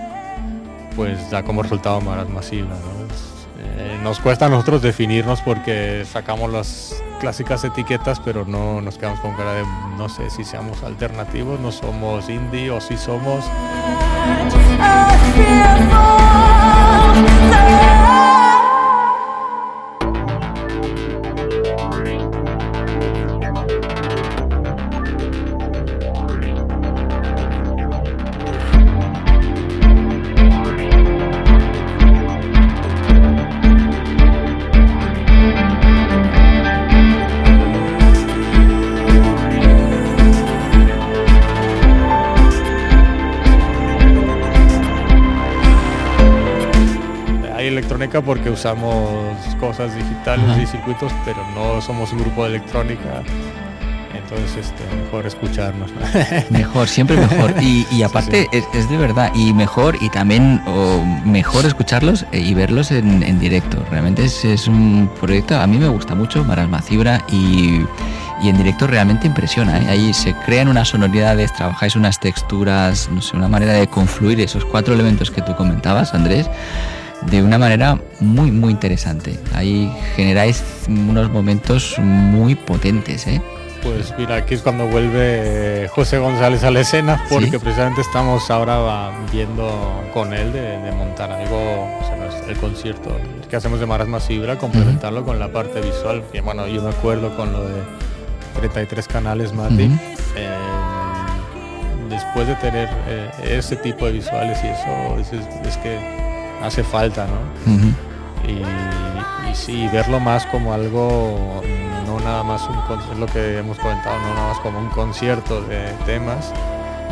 pues 0.96 1.32
da 1.32 1.44
como 1.44 1.64
resultado 1.64 2.00
más 2.02 2.30
masiva, 2.30 2.68
¿no? 2.68 3.39
Eh, 3.62 4.00
nos 4.02 4.20
cuesta 4.20 4.46
a 4.46 4.50
nosotros 4.50 4.82
definirnos 4.82 5.42
porque 5.42 6.06
sacamos 6.06 6.52
las 6.52 7.04
clásicas 7.20 7.64
etiquetas, 7.66 8.20
pero 8.20 8.46
no 8.46 8.82
nos 8.82 8.98
quedamos 8.98 9.20
con 9.20 9.36
cara 9.36 9.54
de 9.54 9.64
no 9.98 10.08
sé 10.08 10.30
si 10.30 10.46
seamos 10.46 10.82
alternativos, 10.84 11.60
no 11.60 11.72
somos 11.72 12.30
indie 12.30 12.72
o 12.72 12.80
si 12.80 12.96
somos. 12.96 13.44
Porque 48.18 48.50
usamos 48.50 49.22
cosas 49.60 49.96
digitales 49.96 50.58
y 50.64 50.66
circuitos, 50.66 51.12
pero 51.26 51.38
no 51.54 51.80
somos 51.82 52.12
un 52.12 52.20
grupo 52.20 52.44
de 52.44 52.56
electrónica. 52.56 53.22
Entonces, 54.14 54.68
este, 54.68 54.96
mejor 54.96 55.26
escucharnos. 55.26 55.92
Mejor, 56.50 56.88
siempre 56.88 57.18
mejor. 57.18 57.54
Y, 57.62 58.04
aparte, 58.04 58.48
es, 58.52 58.90
de 58.90 58.98
verdad, 58.98 59.32
y 59.34 59.54
mejor, 59.54 59.98
y 60.02 60.10
también 60.10 60.62
mejor 61.26 61.66
escucharlos 61.66 62.26
e, 62.32 62.40
y 62.40 62.54
verlos 62.54 62.92
en, 62.92 63.40
directo. 63.40 63.84
Realmente 63.90 64.26
es, 64.26 64.68
un 64.68 65.10
proyecto, 65.20 65.60
a 65.60 65.66
mí 65.68 65.78
me 65.78 65.88
gusta 65.88 66.16
mucho, 66.16 66.44
Marasma 66.44 66.82
Cibra, 66.82 67.24
y, 67.32 67.82
y 68.44 68.50
en 68.50 68.58
directo 68.58 68.88
realmente 68.88 69.26
impresiona. 69.26 69.80
¿eh? 69.80 69.88
Ahí 69.90 70.14
se 70.14 70.34
crean 70.46 70.68
unas 70.68 70.90
sonoridades, 70.90 71.54
trabajáis 71.54 71.96
unas 71.96 72.20
texturas, 72.20 73.10
no 73.12 73.22
sé, 73.22 73.36
una 73.36 73.48
manera 73.48 73.74
de 73.74 73.88
confluir 73.88 74.40
esos 74.42 74.66
cuatro 74.66 74.94
elementos 74.94 75.32
que 75.32 75.42
tú 75.42 75.56
comentabas, 75.56 76.14
Andrés 76.14 76.50
de 77.24 77.44
una 77.44 77.58
manera 77.58 78.00
muy, 78.20 78.52
muy 78.52 78.72
interesante. 78.72 79.38
Ahí 79.54 79.92
generáis 80.16 80.64
unos 80.88 81.30
momentos 81.30 81.96
muy 82.00 82.56
potentes, 82.56 83.28
¿eh? 83.28 83.42
Pues 83.84 84.14
mira, 84.18 84.36
aquí 84.36 84.56
es 84.56 84.62
cuando 84.62 84.88
vuelve 84.88 85.90
José 85.94 86.18
González 86.18 86.64
a 86.64 86.72
la 86.72 86.82
escena, 86.82 87.24
porque 87.30 87.60
precisamente 87.60 88.02
estamos 88.02 88.52
ahora 88.52 89.12
viendo 89.32 90.04
con 90.14 90.34
él 90.34 90.52
de, 90.52 90.92
montar 90.92 91.32
algo, 91.32 91.56
o 91.56 92.04
sea, 92.06 92.50
el 92.50 92.58
concierto 92.58 93.16
que 93.50 93.56
hacemos 93.56 93.80
de 93.80 93.86
Marasma 93.86 94.20
Fibra, 94.20 94.58
complementarlo 94.58 95.24
con 95.24 95.40
la 95.40 95.52
parte 95.52 95.82
visual. 95.82 96.24
Que 96.32 96.42
bueno, 96.42 96.68
yo 96.68 96.84
me 96.84 96.90
acuerdo 96.90 97.36
con 97.36 97.54
lo 97.54 97.68
de 97.68 97.82
33 98.60 99.08
canales 99.08 99.54
Mati. 99.54 99.90
Eh, 100.36 100.50
después 102.10 102.48
de 102.48 102.56
tener 102.56 102.90
eh, 103.08 103.58
ese 103.58 103.76
tipo 103.78 104.06
de 104.06 104.14
visuales 104.14 104.60
y 104.64 104.68
eso, 104.68 105.38
es, 105.66 105.78
que 105.78 105.98
hace 106.62 106.84
falta, 106.84 107.26
¿no? 107.28 107.70
y, 108.48 108.62
y 109.50 109.56
sí, 109.56 109.88
verlo 109.92 110.20
más 110.20 110.46
como 110.48 110.74
algo 110.74 111.62
no 112.10 112.20
nada 112.20 112.44
más 112.44 112.68
un 112.68 112.78
es 113.12 113.18
lo 113.18 113.28
que 113.28 113.60
hemos 113.60 113.78
comentado, 113.78 114.18
no 114.20 114.34
nada 114.34 114.50
más 114.50 114.60
como 114.60 114.80
un 114.80 114.90
concierto 114.90 115.62
de 115.62 115.92
temas, 116.06 116.52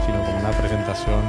sino 0.06 0.24
como 0.24 0.40
una 0.40 0.50
presentación 0.52 1.22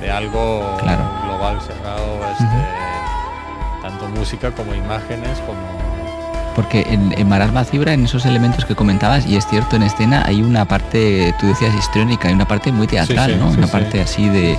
de 0.00 0.10
algo 0.10 0.76
global, 1.24 1.60
cerrado, 1.60 2.20
este, 2.30 3.82
tanto 3.82 4.08
música 4.08 4.52
como 4.52 4.74
imágenes, 4.74 5.38
como 5.40 5.86
porque 6.54 6.86
en, 6.88 7.12
en 7.18 7.28
Marasma 7.28 7.64
Cibra, 7.64 7.92
en 7.92 8.06
esos 8.06 8.24
elementos 8.24 8.64
que 8.64 8.74
comentabas, 8.74 9.26
y 9.26 9.36
es 9.36 9.46
cierto, 9.46 9.76
en 9.76 9.82
escena 9.82 10.24
hay 10.24 10.40
una 10.40 10.64
parte, 10.64 11.34
tú 11.38 11.46
decías 11.48 11.74
histriónica, 11.74 12.28
hay 12.28 12.34
una 12.34 12.48
parte 12.48 12.72
muy 12.72 12.86
teatral, 12.86 13.38
¿no? 13.38 13.48
una 13.48 13.66
parte 13.66 14.00
así 14.00 14.26
de 14.30 14.58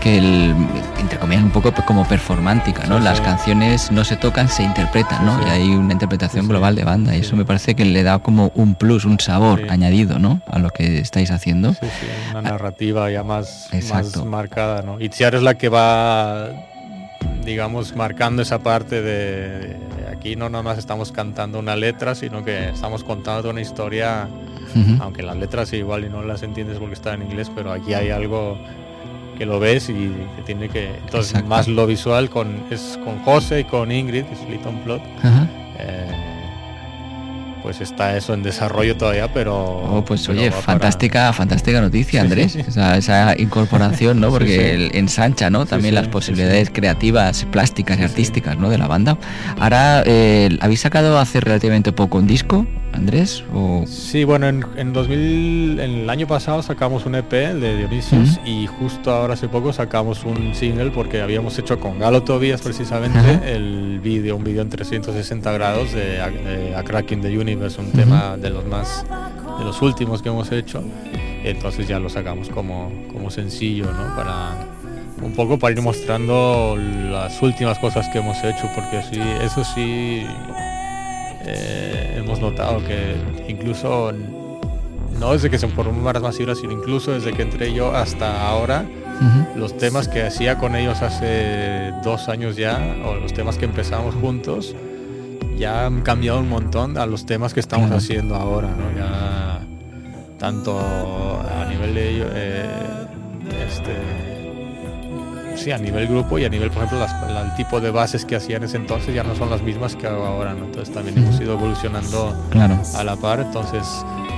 que 0.00 0.18
el, 0.18 0.54
entre 0.98 1.18
comillas, 1.18 1.42
un 1.42 1.50
poco 1.50 1.72
como 1.86 2.06
performántica, 2.06 2.86
¿no? 2.86 2.98
Las 2.98 3.20
canciones 3.20 3.90
no 3.90 4.04
se 4.04 4.16
tocan, 4.16 4.48
se 4.48 4.62
interpretan, 4.62 5.24
¿no? 5.24 5.40
Y 5.46 5.50
hay 5.50 5.68
una 5.70 5.92
interpretación 5.92 6.48
global 6.48 6.76
de 6.76 6.84
banda 6.84 7.16
y 7.16 7.20
eso 7.20 7.36
me 7.36 7.44
parece 7.44 7.74
que 7.74 7.84
le 7.84 8.02
da 8.02 8.18
como 8.18 8.52
un 8.54 8.74
plus, 8.74 9.04
un 9.04 9.18
sabor 9.20 9.62
añadido, 9.68 10.18
¿no? 10.18 10.40
A 10.46 10.58
lo 10.58 10.70
que 10.70 10.98
estáis 10.98 11.30
haciendo. 11.30 11.74
Sí, 11.74 11.80
sí, 11.82 12.06
una 12.30 12.42
narrativa 12.42 13.10
ya 13.10 13.22
más, 13.22 13.68
más 13.90 14.24
marcada, 14.24 14.82
¿no? 14.82 15.00
Y 15.00 15.08
Tiar 15.08 15.34
es 15.34 15.42
la 15.42 15.54
que 15.54 15.68
va, 15.68 16.50
digamos, 17.44 17.94
marcando 17.96 18.42
esa 18.42 18.58
parte 18.60 19.02
de, 19.02 19.76
aquí 20.12 20.36
no 20.36 20.48
nada 20.48 20.62
más 20.62 20.78
estamos 20.78 21.12
cantando 21.12 21.58
una 21.58 21.76
letra, 21.76 22.14
sino 22.14 22.44
que 22.44 22.70
estamos 22.70 23.04
contando 23.04 23.50
una 23.50 23.60
historia, 23.60 24.28
aunque 25.00 25.22
las 25.22 25.36
letras 25.36 25.72
igual 25.72 26.04
y 26.04 26.10
no 26.10 26.22
las 26.22 26.42
entiendes 26.42 26.78
porque 26.78 26.94
están 26.94 27.22
en 27.22 27.28
inglés, 27.28 27.50
pero 27.54 27.72
aquí 27.72 27.94
hay 27.94 28.10
algo 28.10 28.58
que 29.36 29.46
lo 29.46 29.60
ves 29.60 29.88
y 29.88 30.12
que 30.36 30.42
tiene 30.44 30.68
que 30.68 30.96
entonces 30.96 31.44
más 31.44 31.68
lo 31.68 31.86
visual 31.86 32.30
con 32.30 32.64
es 32.70 32.98
con 33.04 33.18
José 33.20 33.60
y 33.60 33.64
con 33.64 33.92
Ingrid 33.92 34.24
es 34.24 34.38
Plot 34.84 35.02
eh, 35.78 36.26
pues 37.62 37.80
está 37.80 38.16
eso 38.16 38.32
en 38.32 38.42
desarrollo 38.42 38.96
todavía 38.96 39.32
pero 39.32 39.56
oh, 39.56 40.04
pues 40.04 40.28
oye 40.28 40.50
fantástica 40.50 41.32
fantástica 41.32 41.80
noticia 41.80 42.20
Andrés. 42.20 42.56
Esa, 42.56 43.34
incorporación 43.36 44.20
no 44.20 44.30
porque 44.30 44.90
ensancha 44.94 45.50
no 45.50 45.66
también 45.66 45.94
las 45.94 46.08
posibilidades 46.08 46.70
creativas 46.70 47.44
plásticas 47.50 47.98
y 47.98 48.04
artísticas 48.04 48.56
no 48.58 48.70
de 48.70 48.78
la 48.78 48.86
banda. 48.86 49.18
Ahora 49.58 50.02
eh, 50.06 50.56
habéis 50.60 50.80
sacado 50.80 51.18
hace 51.18 51.40
relativamente 51.40 51.92
poco 51.92 52.18
un 52.18 52.26
disco 52.26 52.66
Andrés? 52.96 53.44
O... 53.54 53.84
Sí, 53.86 54.24
bueno, 54.24 54.48
en, 54.48 54.64
en, 54.76 54.92
2000, 54.92 55.80
en 55.80 55.90
el 55.90 56.10
año 56.10 56.26
pasado 56.26 56.62
sacamos 56.62 57.04
un 57.06 57.14
EP 57.14 57.30
de 57.30 57.76
Dionisios 57.76 58.40
y 58.44 58.66
justo 58.66 59.12
ahora 59.12 59.34
hace 59.34 59.48
poco 59.48 59.72
sacamos 59.72 60.24
un 60.24 60.54
single 60.54 60.90
porque 60.90 61.20
habíamos 61.20 61.58
hecho 61.58 61.78
con 61.78 61.98
Galo 61.98 62.22
Tobias 62.22 62.62
precisamente 62.62 63.54
el 63.54 64.00
vídeo, 64.00 64.36
un 64.36 64.44
vídeo 64.44 64.62
en 64.62 64.70
360 64.70 65.52
grados 65.52 65.92
de, 65.92 66.22
A 66.74 66.82
Cracking 66.82 67.20
the 67.20 67.38
Universe, 67.38 67.80
un 67.80 67.92
tema 67.92 68.36
de 68.36 68.50
los 68.50 68.64
más, 68.64 69.04
de 69.58 69.64
los 69.64 69.80
últimos 69.82 70.22
que 70.22 70.30
hemos 70.30 70.50
hecho. 70.50 70.82
Entonces 71.44 71.86
ya 71.86 72.00
lo 72.00 72.08
sacamos 72.08 72.48
como, 72.48 72.90
como 73.12 73.30
sencillo, 73.30 73.92
¿no? 73.92 74.16
Para 74.16 74.56
un 75.22 75.32
poco 75.32 75.58
para 75.58 75.72
ir 75.74 75.82
mostrando 75.82 76.76
las 76.78 77.40
últimas 77.42 77.78
cosas 77.78 78.08
que 78.08 78.18
hemos 78.18 78.36
hecho, 78.42 78.68
porque 78.74 79.02
sí, 79.02 79.20
eso 79.42 79.64
sí 79.64 80.26
eh, 81.46 82.14
hemos 82.16 82.40
notado 82.40 82.82
que 82.84 83.14
incluso 83.48 84.12
no 85.18 85.32
desde 85.32 85.50
que 85.50 85.58
se 85.58 85.68
formó 85.68 86.00
Maras 86.00 86.22
Masivas, 86.22 86.58
sino 86.58 86.72
incluso 86.72 87.12
desde 87.12 87.32
que 87.32 87.42
entré 87.42 87.72
yo 87.72 87.94
hasta 87.94 88.48
ahora, 88.48 88.84
los 89.54 89.78
temas 89.78 90.08
que 90.08 90.22
hacía 90.22 90.58
con 90.58 90.76
ellos 90.76 91.00
hace 91.00 91.92
dos 92.04 92.28
años 92.28 92.56
ya, 92.56 92.96
o 93.04 93.14
los 93.14 93.32
temas 93.32 93.56
que 93.56 93.64
empezamos 93.64 94.14
juntos, 94.14 94.74
ya 95.58 95.86
han 95.86 96.02
cambiado 96.02 96.40
un 96.40 96.50
montón 96.50 96.98
a 96.98 97.06
los 97.06 97.24
temas 97.24 97.54
que 97.54 97.60
estamos 97.60 97.90
haciendo 97.90 98.34
ahora, 98.34 98.68
¿no? 98.68 98.98
Ya 98.98 99.60
tanto 100.38 100.78
a 100.78 101.64
nivel 101.64 101.94
de 101.94 102.10
ellos, 102.10 102.28
eh, 102.34 102.66
este, 103.66 104.35
sí, 105.56 105.70
a 105.72 105.78
nivel 105.78 106.06
grupo 106.06 106.38
y 106.38 106.44
a 106.44 106.48
nivel, 106.48 106.70
por 106.70 106.84
ejemplo, 106.84 107.04
el 107.04 107.54
tipo 107.56 107.80
de 107.80 107.90
bases 107.90 108.24
que 108.24 108.36
hacían 108.36 108.62
en 108.62 108.68
ese 108.68 108.76
entonces 108.76 109.14
ya 109.14 109.22
no 109.22 109.34
son 109.34 109.50
las 109.50 109.62
mismas 109.62 109.96
que 109.96 110.06
ahora, 110.06 110.54
¿no? 110.54 110.66
Entonces 110.66 110.94
también 110.94 111.18
hemos 111.18 111.40
ido 111.40 111.54
evolucionando 111.54 112.34
a 112.94 113.04
la 113.04 113.16
par, 113.16 113.40
entonces 113.40 113.82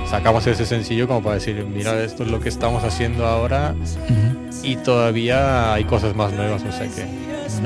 sacamos 0.09 0.47
ese 0.47 0.65
sencillo 0.65 1.07
como 1.07 1.21
para 1.21 1.35
decir, 1.35 1.63
mira, 1.65 2.01
esto 2.03 2.23
es 2.23 2.29
lo 2.29 2.39
que 2.39 2.49
estamos 2.49 2.83
haciendo 2.83 3.25
ahora 3.27 3.75
y 4.63 4.75
todavía 4.77 5.73
hay 5.73 5.83
cosas 5.85 6.15
más 6.15 6.33
nuevas, 6.33 6.63
o 6.63 6.71
sea 6.71 6.87
que 6.87 7.05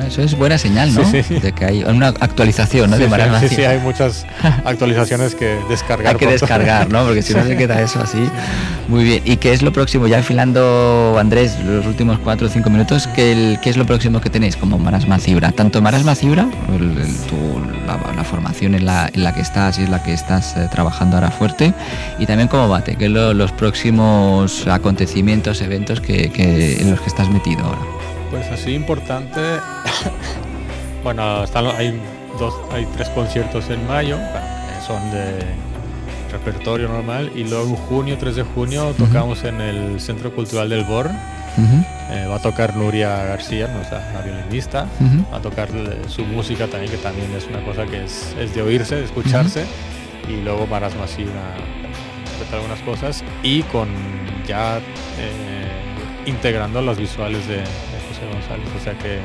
eso 0.02 0.22
es 0.22 0.36
buena 0.36 0.58
señal, 0.58 0.94
¿no? 0.94 1.04
De 1.12 1.54
que 1.54 1.66
hay 1.66 1.84
una 1.84 2.08
actualización, 2.08 2.90
¿no? 2.90 2.98
de 2.98 3.08
Sí, 3.40 3.56
sí, 3.56 3.64
hay 3.64 3.80
muchas 3.80 4.26
actualizaciones 4.66 5.36
que 5.36 5.60
descargar. 5.70 6.14
hay 6.14 6.20
que 6.20 6.28
descargar, 6.28 6.90
¿no? 6.90 7.06
Porque 7.06 7.22
si 7.22 7.34
no 7.34 7.44
se 7.44 7.56
queda 7.56 7.82
eso 7.82 8.02
así. 8.02 8.30
Muy 8.88 9.04
bien. 9.04 9.22
¿Y 9.26 9.38
qué 9.38 9.54
es 9.54 9.62
lo 9.62 9.72
próximo? 9.72 10.08
Ya 10.08 10.18
enfilando, 10.18 11.18
Andrés, 11.20 11.58
los 11.66 11.86
últimos 11.86 12.20
cuatro 12.20 12.48
o 12.48 12.50
cinco 12.50 12.70
minutos, 12.70 13.08
¿qué, 13.16 13.58
qué 13.62 13.70
es 13.70 13.78
lo 13.78 13.86
próximo 13.86 14.22
que 14.22 14.30
tenéis 14.30 14.56
como 14.56 14.78
Marasma 14.78 15.20
Cibra? 15.20 15.52
Tanto 15.52 15.82
Marasma 15.82 16.16
Cibra, 16.16 16.48
la, 17.86 18.24
formación 18.24 18.76
en 18.76 18.86
la, 18.86 19.10
en 19.14 19.24
la 19.24 19.34
que 19.34 19.42
estás 19.42 19.80
y 19.80 19.84
es 19.84 19.90
la 19.90 20.02
que 20.02 20.14
estás 20.14 20.56
eh, 20.58 20.68
trabajando 20.72 21.18
ahora 21.18 21.32
fuerte, 21.32 21.74
y 22.20 22.26
también 22.26 22.48
como 22.48 22.68
Bate, 22.70 22.96
que 22.96 23.06
es 23.06 23.12
los 23.12 23.52
próximos 23.52 24.68
acontecimientos, 24.68 25.62
eventos 25.62 26.02
que, 26.02 26.32
que, 26.32 26.82
en 26.82 26.92
los 26.92 27.02
que 27.02 27.08
estás 27.08 27.30
metido 27.30 27.64
ahora. 27.64 28.03
Pues 28.34 28.50
así 28.50 28.72
importante, 28.74 29.40
bueno, 31.04 31.44
están, 31.44 31.68
hay, 31.68 32.02
dos, 32.40 32.56
hay 32.72 32.88
tres 32.96 33.08
conciertos 33.10 33.70
en 33.70 33.86
mayo, 33.86 34.18
que 34.18 34.88
son 34.88 35.12
de 35.12 35.40
repertorio 36.32 36.88
normal, 36.88 37.32
y 37.36 37.44
luego 37.44 37.68
en 37.68 37.76
junio, 37.76 38.18
3 38.18 38.38
de 38.38 38.42
junio, 38.42 38.96
tocamos 38.98 39.44
en 39.44 39.62
el 39.62 40.02
Centro 40.02 40.34
Cultural 40.34 40.68
del 40.68 40.84
Born. 40.84 41.16
Eh, 42.10 42.26
va 42.28 42.38
a 42.38 42.40
tocar 42.40 42.76
Nuria 42.76 43.24
García, 43.24 43.68
la 43.68 44.22
violinista, 44.22 44.88
va 45.32 45.38
a 45.38 45.42
tocar 45.42 45.70
su 46.08 46.26
música 46.26 46.66
también, 46.66 46.92
que 46.92 46.98
también 46.98 47.32
es 47.38 47.46
una 47.46 47.64
cosa 47.64 47.86
que 47.86 48.04
es, 48.04 48.36
es 48.40 48.56
de 48.56 48.64
oírse, 48.64 48.96
de 48.96 49.06
escucharse, 49.06 49.64
y 50.28 50.42
luego 50.42 50.66
Maras 50.66 50.96
Masí 50.96 51.22
una, 51.22 51.54
algunas 52.52 52.80
cosas, 52.80 53.24
y 53.44 53.62
con 53.62 53.90
ya 54.48 54.80
eh, 54.80 55.84
integrando 56.26 56.82
los 56.82 56.98
visuales 56.98 57.48
de, 57.48 57.64
González. 58.26 58.68
O 58.80 58.84
sea 58.84 58.94
que. 58.94 59.20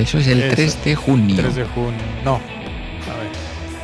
Eso 0.00 0.18
es 0.18 0.26
el 0.28 0.48
3 0.50 0.84
de 0.84 0.94
junio. 0.94 1.36
3 1.36 1.54
de 1.54 1.64
junio. 1.64 2.00
No. 2.24 2.34
A 2.34 3.18
ver. 3.18 3.28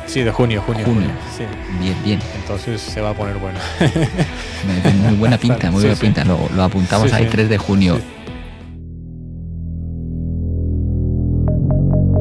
Sí, 0.05 0.23
de 0.23 0.31
junio, 0.31 0.61
junio. 0.65 0.85
junio. 0.85 1.09
Sí. 1.37 1.43
Bien, 1.79 1.95
bien. 2.03 2.19
Entonces 2.41 2.81
se 2.81 2.99
va 2.99 3.11
a 3.11 3.13
poner 3.13 3.37
bueno. 3.37 3.59
muy 5.07 5.15
buena 5.17 5.37
pinta, 5.37 5.69
muy 5.69 5.81
buena 5.81 5.95
pinta. 5.95 6.25
Lo, 6.25 6.49
lo 6.55 6.63
apuntamos 6.63 7.13
ahí 7.13 7.25
3 7.25 7.49
de 7.49 7.57
junio. 7.57 7.99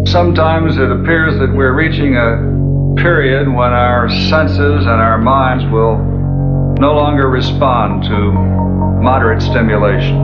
Sometimes 0.05 0.77
it 0.77 0.91
appears 0.91 1.39
that 1.39 1.53
we're 1.55 1.75
reaching 1.75 2.17
a 2.17 2.59
period 2.97 3.47
when 3.47 3.73
our 3.73 4.09
senses 4.09 4.87
and 4.87 5.01
our 5.01 5.19
minds 5.19 5.65
will 5.71 5.99
no 6.81 6.95
longer 6.95 7.29
respond 7.29 8.05
to 8.05 8.33
moderate 9.03 9.43
stimulation. 9.43 10.17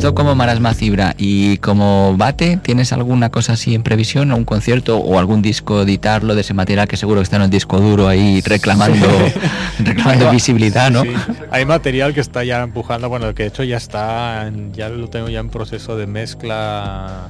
Esto 0.00 0.14
como 0.14 0.34
Marasma 0.34 0.72
Cibra 0.72 1.14
y 1.18 1.58
como 1.58 2.16
Bate, 2.16 2.56
¿tienes 2.56 2.90
alguna 2.94 3.28
cosa 3.28 3.52
así 3.52 3.74
en 3.74 3.82
previsión? 3.82 4.32
¿Un 4.32 4.46
concierto 4.46 4.96
o 4.96 5.18
algún 5.18 5.42
disco 5.42 5.82
editarlo 5.82 6.34
de 6.34 6.40
ese 6.40 6.54
material 6.54 6.88
que 6.88 6.96
seguro 6.96 7.20
que 7.20 7.24
está 7.24 7.36
en 7.36 7.42
el 7.42 7.50
disco 7.50 7.78
duro 7.80 8.08
ahí 8.08 8.40
reclamando, 8.40 9.06
reclamando 9.78 10.30
visibilidad, 10.30 10.90
¿no? 10.90 11.02
Hay 11.50 11.66
material 11.66 12.14
que 12.14 12.20
está 12.20 12.42
ya 12.44 12.62
empujando, 12.62 13.10
bueno, 13.10 13.34
que 13.34 13.42
de 13.42 13.48
hecho 13.50 13.62
ya 13.62 13.76
está, 13.76 14.50
ya 14.72 14.88
lo 14.88 15.10
tengo 15.10 15.28
ya 15.28 15.40
en 15.40 15.50
proceso 15.50 15.98
de 15.98 16.06
mezcla 16.06 17.28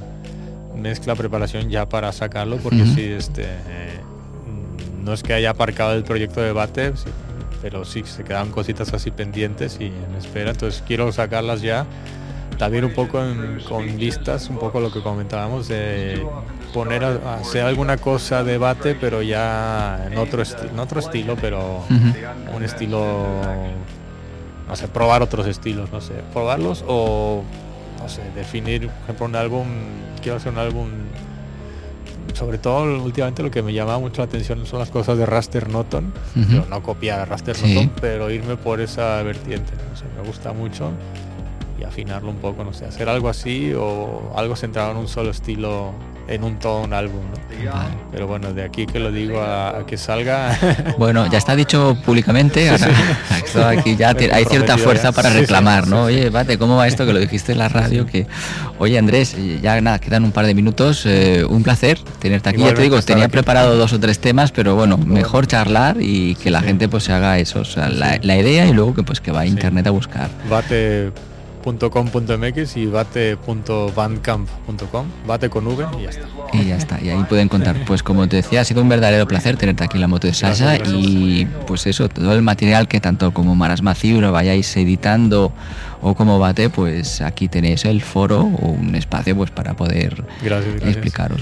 mezcla, 0.73 1.15
preparación 1.15 1.69
ya 1.69 1.89
para 1.89 2.13
sacarlo, 2.13 2.55
porque 2.55 2.85
sí, 2.85 3.03
este, 3.03 3.47
mm, 3.47 5.03
no 5.03 5.11
es 5.11 5.23
que 5.23 5.33
haya 5.33 5.49
aparcado 5.49 5.93
el 5.93 6.05
proyecto 6.05 6.39
de 6.39 6.53
Bate, 6.53 6.93
pero 7.61 7.83
sí 7.83 8.03
se 8.05 8.23
quedan 8.23 8.49
cositas 8.49 8.93
así 8.93 9.11
pendientes 9.11 9.75
y 9.77 9.87
en 9.87 10.15
espera, 10.17 10.51
entonces 10.51 10.81
quiero 10.87 11.11
sacarlas 11.11 11.61
ya. 11.61 11.85
También 12.61 12.85
un 12.85 12.93
poco 12.93 13.19
con 13.67 13.97
vistas, 13.97 14.47
un 14.51 14.59
poco 14.59 14.79
lo 14.79 14.91
que 14.91 15.01
comentábamos, 15.01 15.67
de 15.67 16.23
poner 16.75 17.03
a, 17.03 17.37
hacer 17.37 17.63
alguna 17.63 17.97
cosa 17.97 18.43
de 18.43 18.59
bate, 18.59 18.93
pero 18.93 19.23
ya 19.23 20.05
en 20.05 20.15
otro, 20.19 20.43
en 20.43 20.77
otro 20.77 20.99
estilo, 20.99 21.35
pero 21.41 21.83
un 22.55 22.63
estilo, 22.63 23.15
no 24.67 24.75
sé, 24.75 24.87
probar 24.89 25.23
otros 25.23 25.47
estilos, 25.47 25.91
no 25.91 26.01
sé, 26.01 26.13
probarlos 26.33 26.85
o, 26.87 27.41
no 27.99 28.07
sé, 28.07 28.21
definir, 28.35 28.89
por 28.89 29.03
ejemplo, 29.05 29.25
un 29.25 29.35
álbum, 29.37 29.67
quiero 30.21 30.37
hacer 30.37 30.51
un 30.51 30.59
álbum. 30.59 30.87
Sobre 32.35 32.59
todo 32.59 33.03
últimamente 33.03 33.41
lo 33.41 33.49
que 33.49 33.63
me 33.63 33.73
llama 33.73 33.97
mucho 33.97 34.21
la 34.21 34.25
atención 34.25 34.67
son 34.67 34.77
las 34.77 34.91
cosas 34.91 35.17
de 35.17 35.25
Raster 35.25 35.67
Noton, 35.67 36.13
no 36.69 36.83
copiar 36.83 37.27
Raster 37.27 37.59
Noton, 37.59 37.91
pero 37.99 38.29
irme 38.29 38.55
por 38.55 38.81
esa 38.81 39.23
vertiente, 39.23 39.73
me 40.15 40.27
gusta 40.27 40.53
mucho 40.53 40.91
y 41.81 41.83
afinarlo 41.83 42.29
un 42.29 42.37
poco, 42.37 42.63
no 42.63 42.73
sé, 42.73 42.85
hacer 42.85 43.09
algo 43.09 43.27
así 43.27 43.73
o 43.73 44.33
algo 44.35 44.55
centrado 44.55 44.91
en 44.91 44.97
un 44.97 45.07
solo 45.07 45.31
estilo 45.31 45.93
en 46.27 46.43
un 46.43 46.59
todo 46.59 46.83
un 46.83 46.93
álbum. 46.93 47.21
Pero 48.11 48.27
bueno, 48.27 48.53
de 48.53 48.63
aquí 48.63 48.85
que 48.85 48.99
lo 48.99 49.11
digo 49.11 49.41
a, 49.41 49.83
que 49.85 49.97
salga. 49.97 50.57
Bueno, 50.97 51.29
ya 51.29 51.37
está 51.37 51.55
dicho 51.55 51.97
públicamente, 52.05 52.69
aquí 52.69 53.95
ya 53.95 54.09
hay 54.09 54.45
cierta 54.45 54.77
fuerza 54.77 55.11
para 55.11 55.29
reclamar, 55.29 55.87
¿no? 55.87 56.03
Oye, 56.03 56.29
Bate, 56.29 56.57
¿cómo 56.57 56.75
va 56.75 56.87
esto 56.87 57.05
que 57.05 57.13
lo 57.13 57.19
dijiste 57.19 57.53
en 57.53 57.57
la 57.57 57.69
radio? 57.69 58.05
Que, 58.05 58.27
oye 58.77 58.97
Andrés, 58.97 59.35
ya 59.61 59.79
nada, 59.81 59.99
quedan 59.99 60.23
un 60.23 60.31
par 60.31 60.45
de 60.45 60.53
minutos, 60.53 61.05
eh, 61.05 61.43
un 61.47 61.63
placer 61.63 61.99
tenerte 62.19 62.49
aquí. 62.49 62.61
ya 62.61 62.73
te 62.73 62.83
digo, 62.83 63.01
tenía 63.01 63.29
preparado 63.29 63.75
dos 63.75 63.93
o 63.93 63.99
tres 63.99 64.19
temas, 64.19 64.51
pero 64.51 64.75
bueno, 64.75 64.97
mejor 64.97 65.47
charlar 65.47 65.97
y 65.99 66.35
que 66.35 66.51
la 66.51 66.61
gente 66.61 66.87
pues 66.87 67.03
se 67.05 67.13
haga 67.13 67.39
eso, 67.39 67.61
o 67.61 67.65
sea, 67.65 67.89
la, 67.89 68.37
idea 68.37 68.65
y 68.65 68.73
luego 68.73 68.93
que 68.93 69.03
pues 69.03 69.19
que 69.21 69.31
va 69.31 69.41
a 69.41 69.45
internet 69.45 69.87
a 69.87 69.91
buscar. 69.91 70.29
Bate 70.49 71.11
.com.mx 71.63 72.77
y 72.77 72.85
bate.bandcamp.com, 72.87 75.05
bate 75.25 75.49
con 75.49 75.67
V 75.67 75.85
y 75.99 76.03
ya 76.03 76.09
está. 76.09 76.27
Y 76.53 76.65
ya 76.65 76.77
está, 76.77 77.01
y 77.01 77.09
ahí 77.09 77.23
pueden 77.23 77.47
contar. 77.47 77.77
Pues 77.85 78.03
como 78.03 78.27
te 78.27 78.37
decía, 78.37 78.61
ha 78.61 78.65
sido 78.65 78.81
un 78.81 78.89
verdadero 78.89 79.27
placer 79.27 79.57
tenerte 79.57 79.83
aquí 79.83 79.97
en 79.97 80.01
la 80.01 80.07
moto 80.07 80.27
de 80.27 80.33
Sasha 80.33 80.77
y 80.77 81.47
pues 81.67 81.85
eso, 81.87 82.09
todo 82.09 82.33
el 82.33 82.41
material 82.41 82.87
que 82.87 82.99
tanto 82.99 83.33
como 83.33 83.55
Marasma 83.55 83.95
lo 84.03 84.31
vayáis 84.31 84.75
editando 84.77 85.53
o 86.01 86.15
como 86.15 86.39
Bate, 86.39 86.69
pues 86.69 87.21
aquí 87.21 87.47
tenéis 87.47 87.85
el 87.85 88.01
foro 88.01 88.41
o 88.41 88.67
un 88.67 88.95
espacio 88.95 89.35
pues 89.35 89.51
para 89.51 89.75
poder 89.75 90.23
explicaros. 90.83 91.41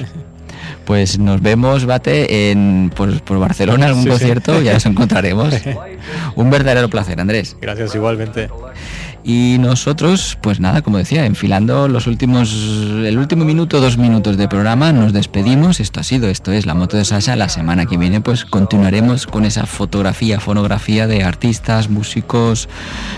Pues 0.85 1.19
nos 1.19 1.41
vemos, 1.41 1.85
Bate, 1.85 2.51
en, 2.51 2.91
por, 2.95 3.21
por 3.21 3.39
Barcelona, 3.39 3.87
algún 3.87 4.07
concierto, 4.07 4.61
ya 4.61 4.73
nos 4.73 4.85
encontraremos. 4.85 5.53
Un 6.35 6.49
verdadero 6.49 6.89
placer, 6.89 7.19
Andrés. 7.19 7.55
Gracias, 7.61 7.93
igualmente. 7.95 8.49
Y 9.23 9.57
nosotros, 9.59 10.37
pues 10.41 10.59
nada, 10.59 10.81
como 10.81 10.97
decía, 10.97 11.25
enfilando 11.25 11.87
los 11.87 12.07
últimos, 12.07 12.53
el 12.53 13.17
último 13.17 13.43
minuto, 13.43 13.81
dos 13.81 13.97
minutos 13.97 14.37
de 14.37 14.47
programa, 14.47 14.93
nos 14.93 15.13
despedimos. 15.13 15.79
Esto 15.79 15.99
ha 15.99 16.03
sido, 16.03 16.29
esto 16.29 16.51
es 16.51 16.65
la 16.65 16.73
moto 16.73 16.95
de 16.95 17.05
Sasha. 17.05 17.35
La 17.35 17.49
semana 17.49 17.85
que 17.85 17.97
viene, 17.97 18.21
pues 18.21 18.45
continuaremos 18.45 19.27
con 19.27 19.45
esa 19.45 19.65
fotografía, 19.65 20.39
fonografía 20.39 21.05
de 21.05 21.23
artistas, 21.23 21.89
músicos, 21.89 22.69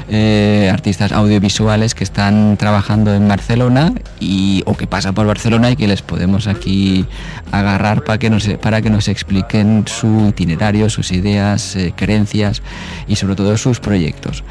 eh, 0.09 0.69
artistas 0.71 1.11
audiovisuales 1.11 1.93
que 1.93 2.03
están 2.03 2.57
trabajando 2.57 3.13
en 3.13 3.27
Barcelona 3.27 3.93
y 4.19 4.63
o 4.65 4.75
que 4.75 4.87
pasan 4.87 5.13
por 5.13 5.27
Barcelona 5.27 5.71
y 5.71 5.75
que 5.75 5.87
les 5.87 6.01
podemos 6.01 6.47
aquí 6.47 7.05
agarrar 7.51 8.03
para 8.03 8.17
que 8.17 8.29
nos, 8.29 8.47
para 8.61 8.81
que 8.81 8.89
nos 8.89 9.07
expliquen 9.07 9.85
su 9.87 10.29
itinerario, 10.29 10.89
sus 10.89 11.11
ideas, 11.11 11.75
eh, 11.75 11.93
creencias 11.95 12.61
y 13.07 13.15
sobre 13.15 13.35
todo 13.35 13.55
sus 13.57 13.79
proyectos. 13.79 14.43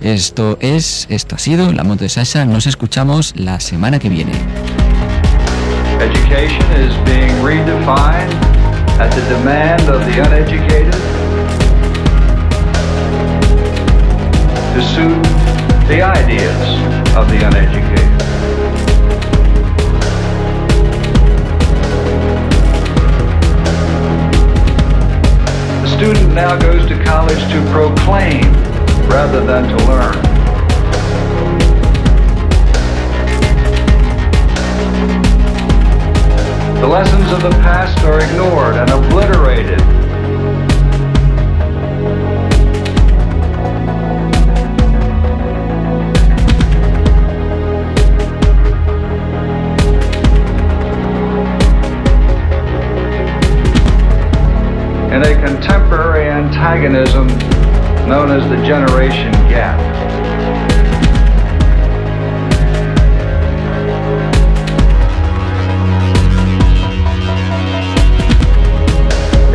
Esto 0.00 0.58
es 0.60 0.95
esto 1.10 1.34
ha 1.36 1.38
sido 1.38 1.72
La 1.72 1.84
Moto 1.84 2.04
de 2.04 2.08
Sasha. 2.08 2.44
Nos 2.46 2.66
escuchamos 2.66 3.34
la 3.36 3.60
semana 3.60 3.98
que 3.98 4.08
viene. 4.08 4.32
Education 6.00 6.64
is 6.72 6.94
being 7.04 7.30
redefined 7.42 8.32
at 8.98 9.10
the 9.14 9.20
demand 9.28 9.82
of 9.88 10.00
the 10.06 10.22
uneducated 10.22 10.92
to 14.74 14.82
suit 14.94 15.22
the 15.88 16.02
ideas 16.02 16.68
of 17.14 17.28
the 17.30 17.44
uneducated. 17.46 18.06
The 25.82 25.88
student 25.96 26.34
now 26.34 26.58
goes 26.58 26.86
to 26.88 27.04
college 27.04 27.40
to 27.52 27.60
proclaim 27.72 28.52
rather 29.08 29.44
than 29.44 29.68
to 29.68 29.84
learn. 29.86 30.25
The 36.80 36.86
lessons 36.86 37.32
of 37.32 37.42
the 37.42 37.50
past 37.62 37.98
are 38.04 38.20
ignored 38.20 38.76
and 38.76 38.90
obliterated. 38.90 39.80
In 55.12 55.22
a 55.22 55.34
contemporary 55.44 56.28
antagonism 56.28 57.26
known 58.06 58.30
as 58.30 58.48
the 58.50 58.64
generation 58.66 59.32
gap. 59.48 59.95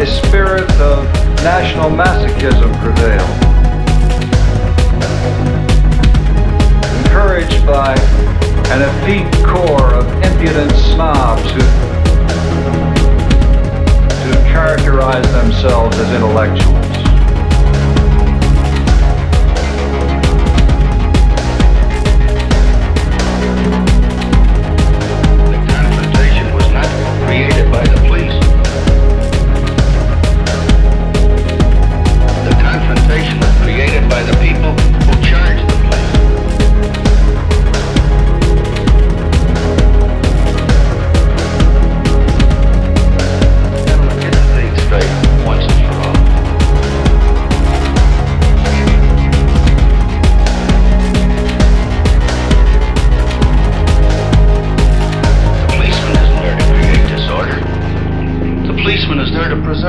A 0.02 0.08
spirit 0.08 0.68
of 0.82 1.04
national 1.44 1.92
masochism 1.92 2.74
prevailed. 2.82 3.22
Encouraged 7.06 7.64
by 7.68 7.94
an 8.74 8.82
effete 8.82 9.32
core 9.46 9.94
of 9.94 10.08
impudent 10.24 10.72
snobs 10.72 11.44
who, 11.52 11.62
who 14.26 14.34
characterize 14.50 15.32
themselves 15.34 15.96
as 16.00 16.12
intellectuals. 16.16 16.91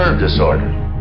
nerve 0.03 0.19
disorder. 0.19 0.92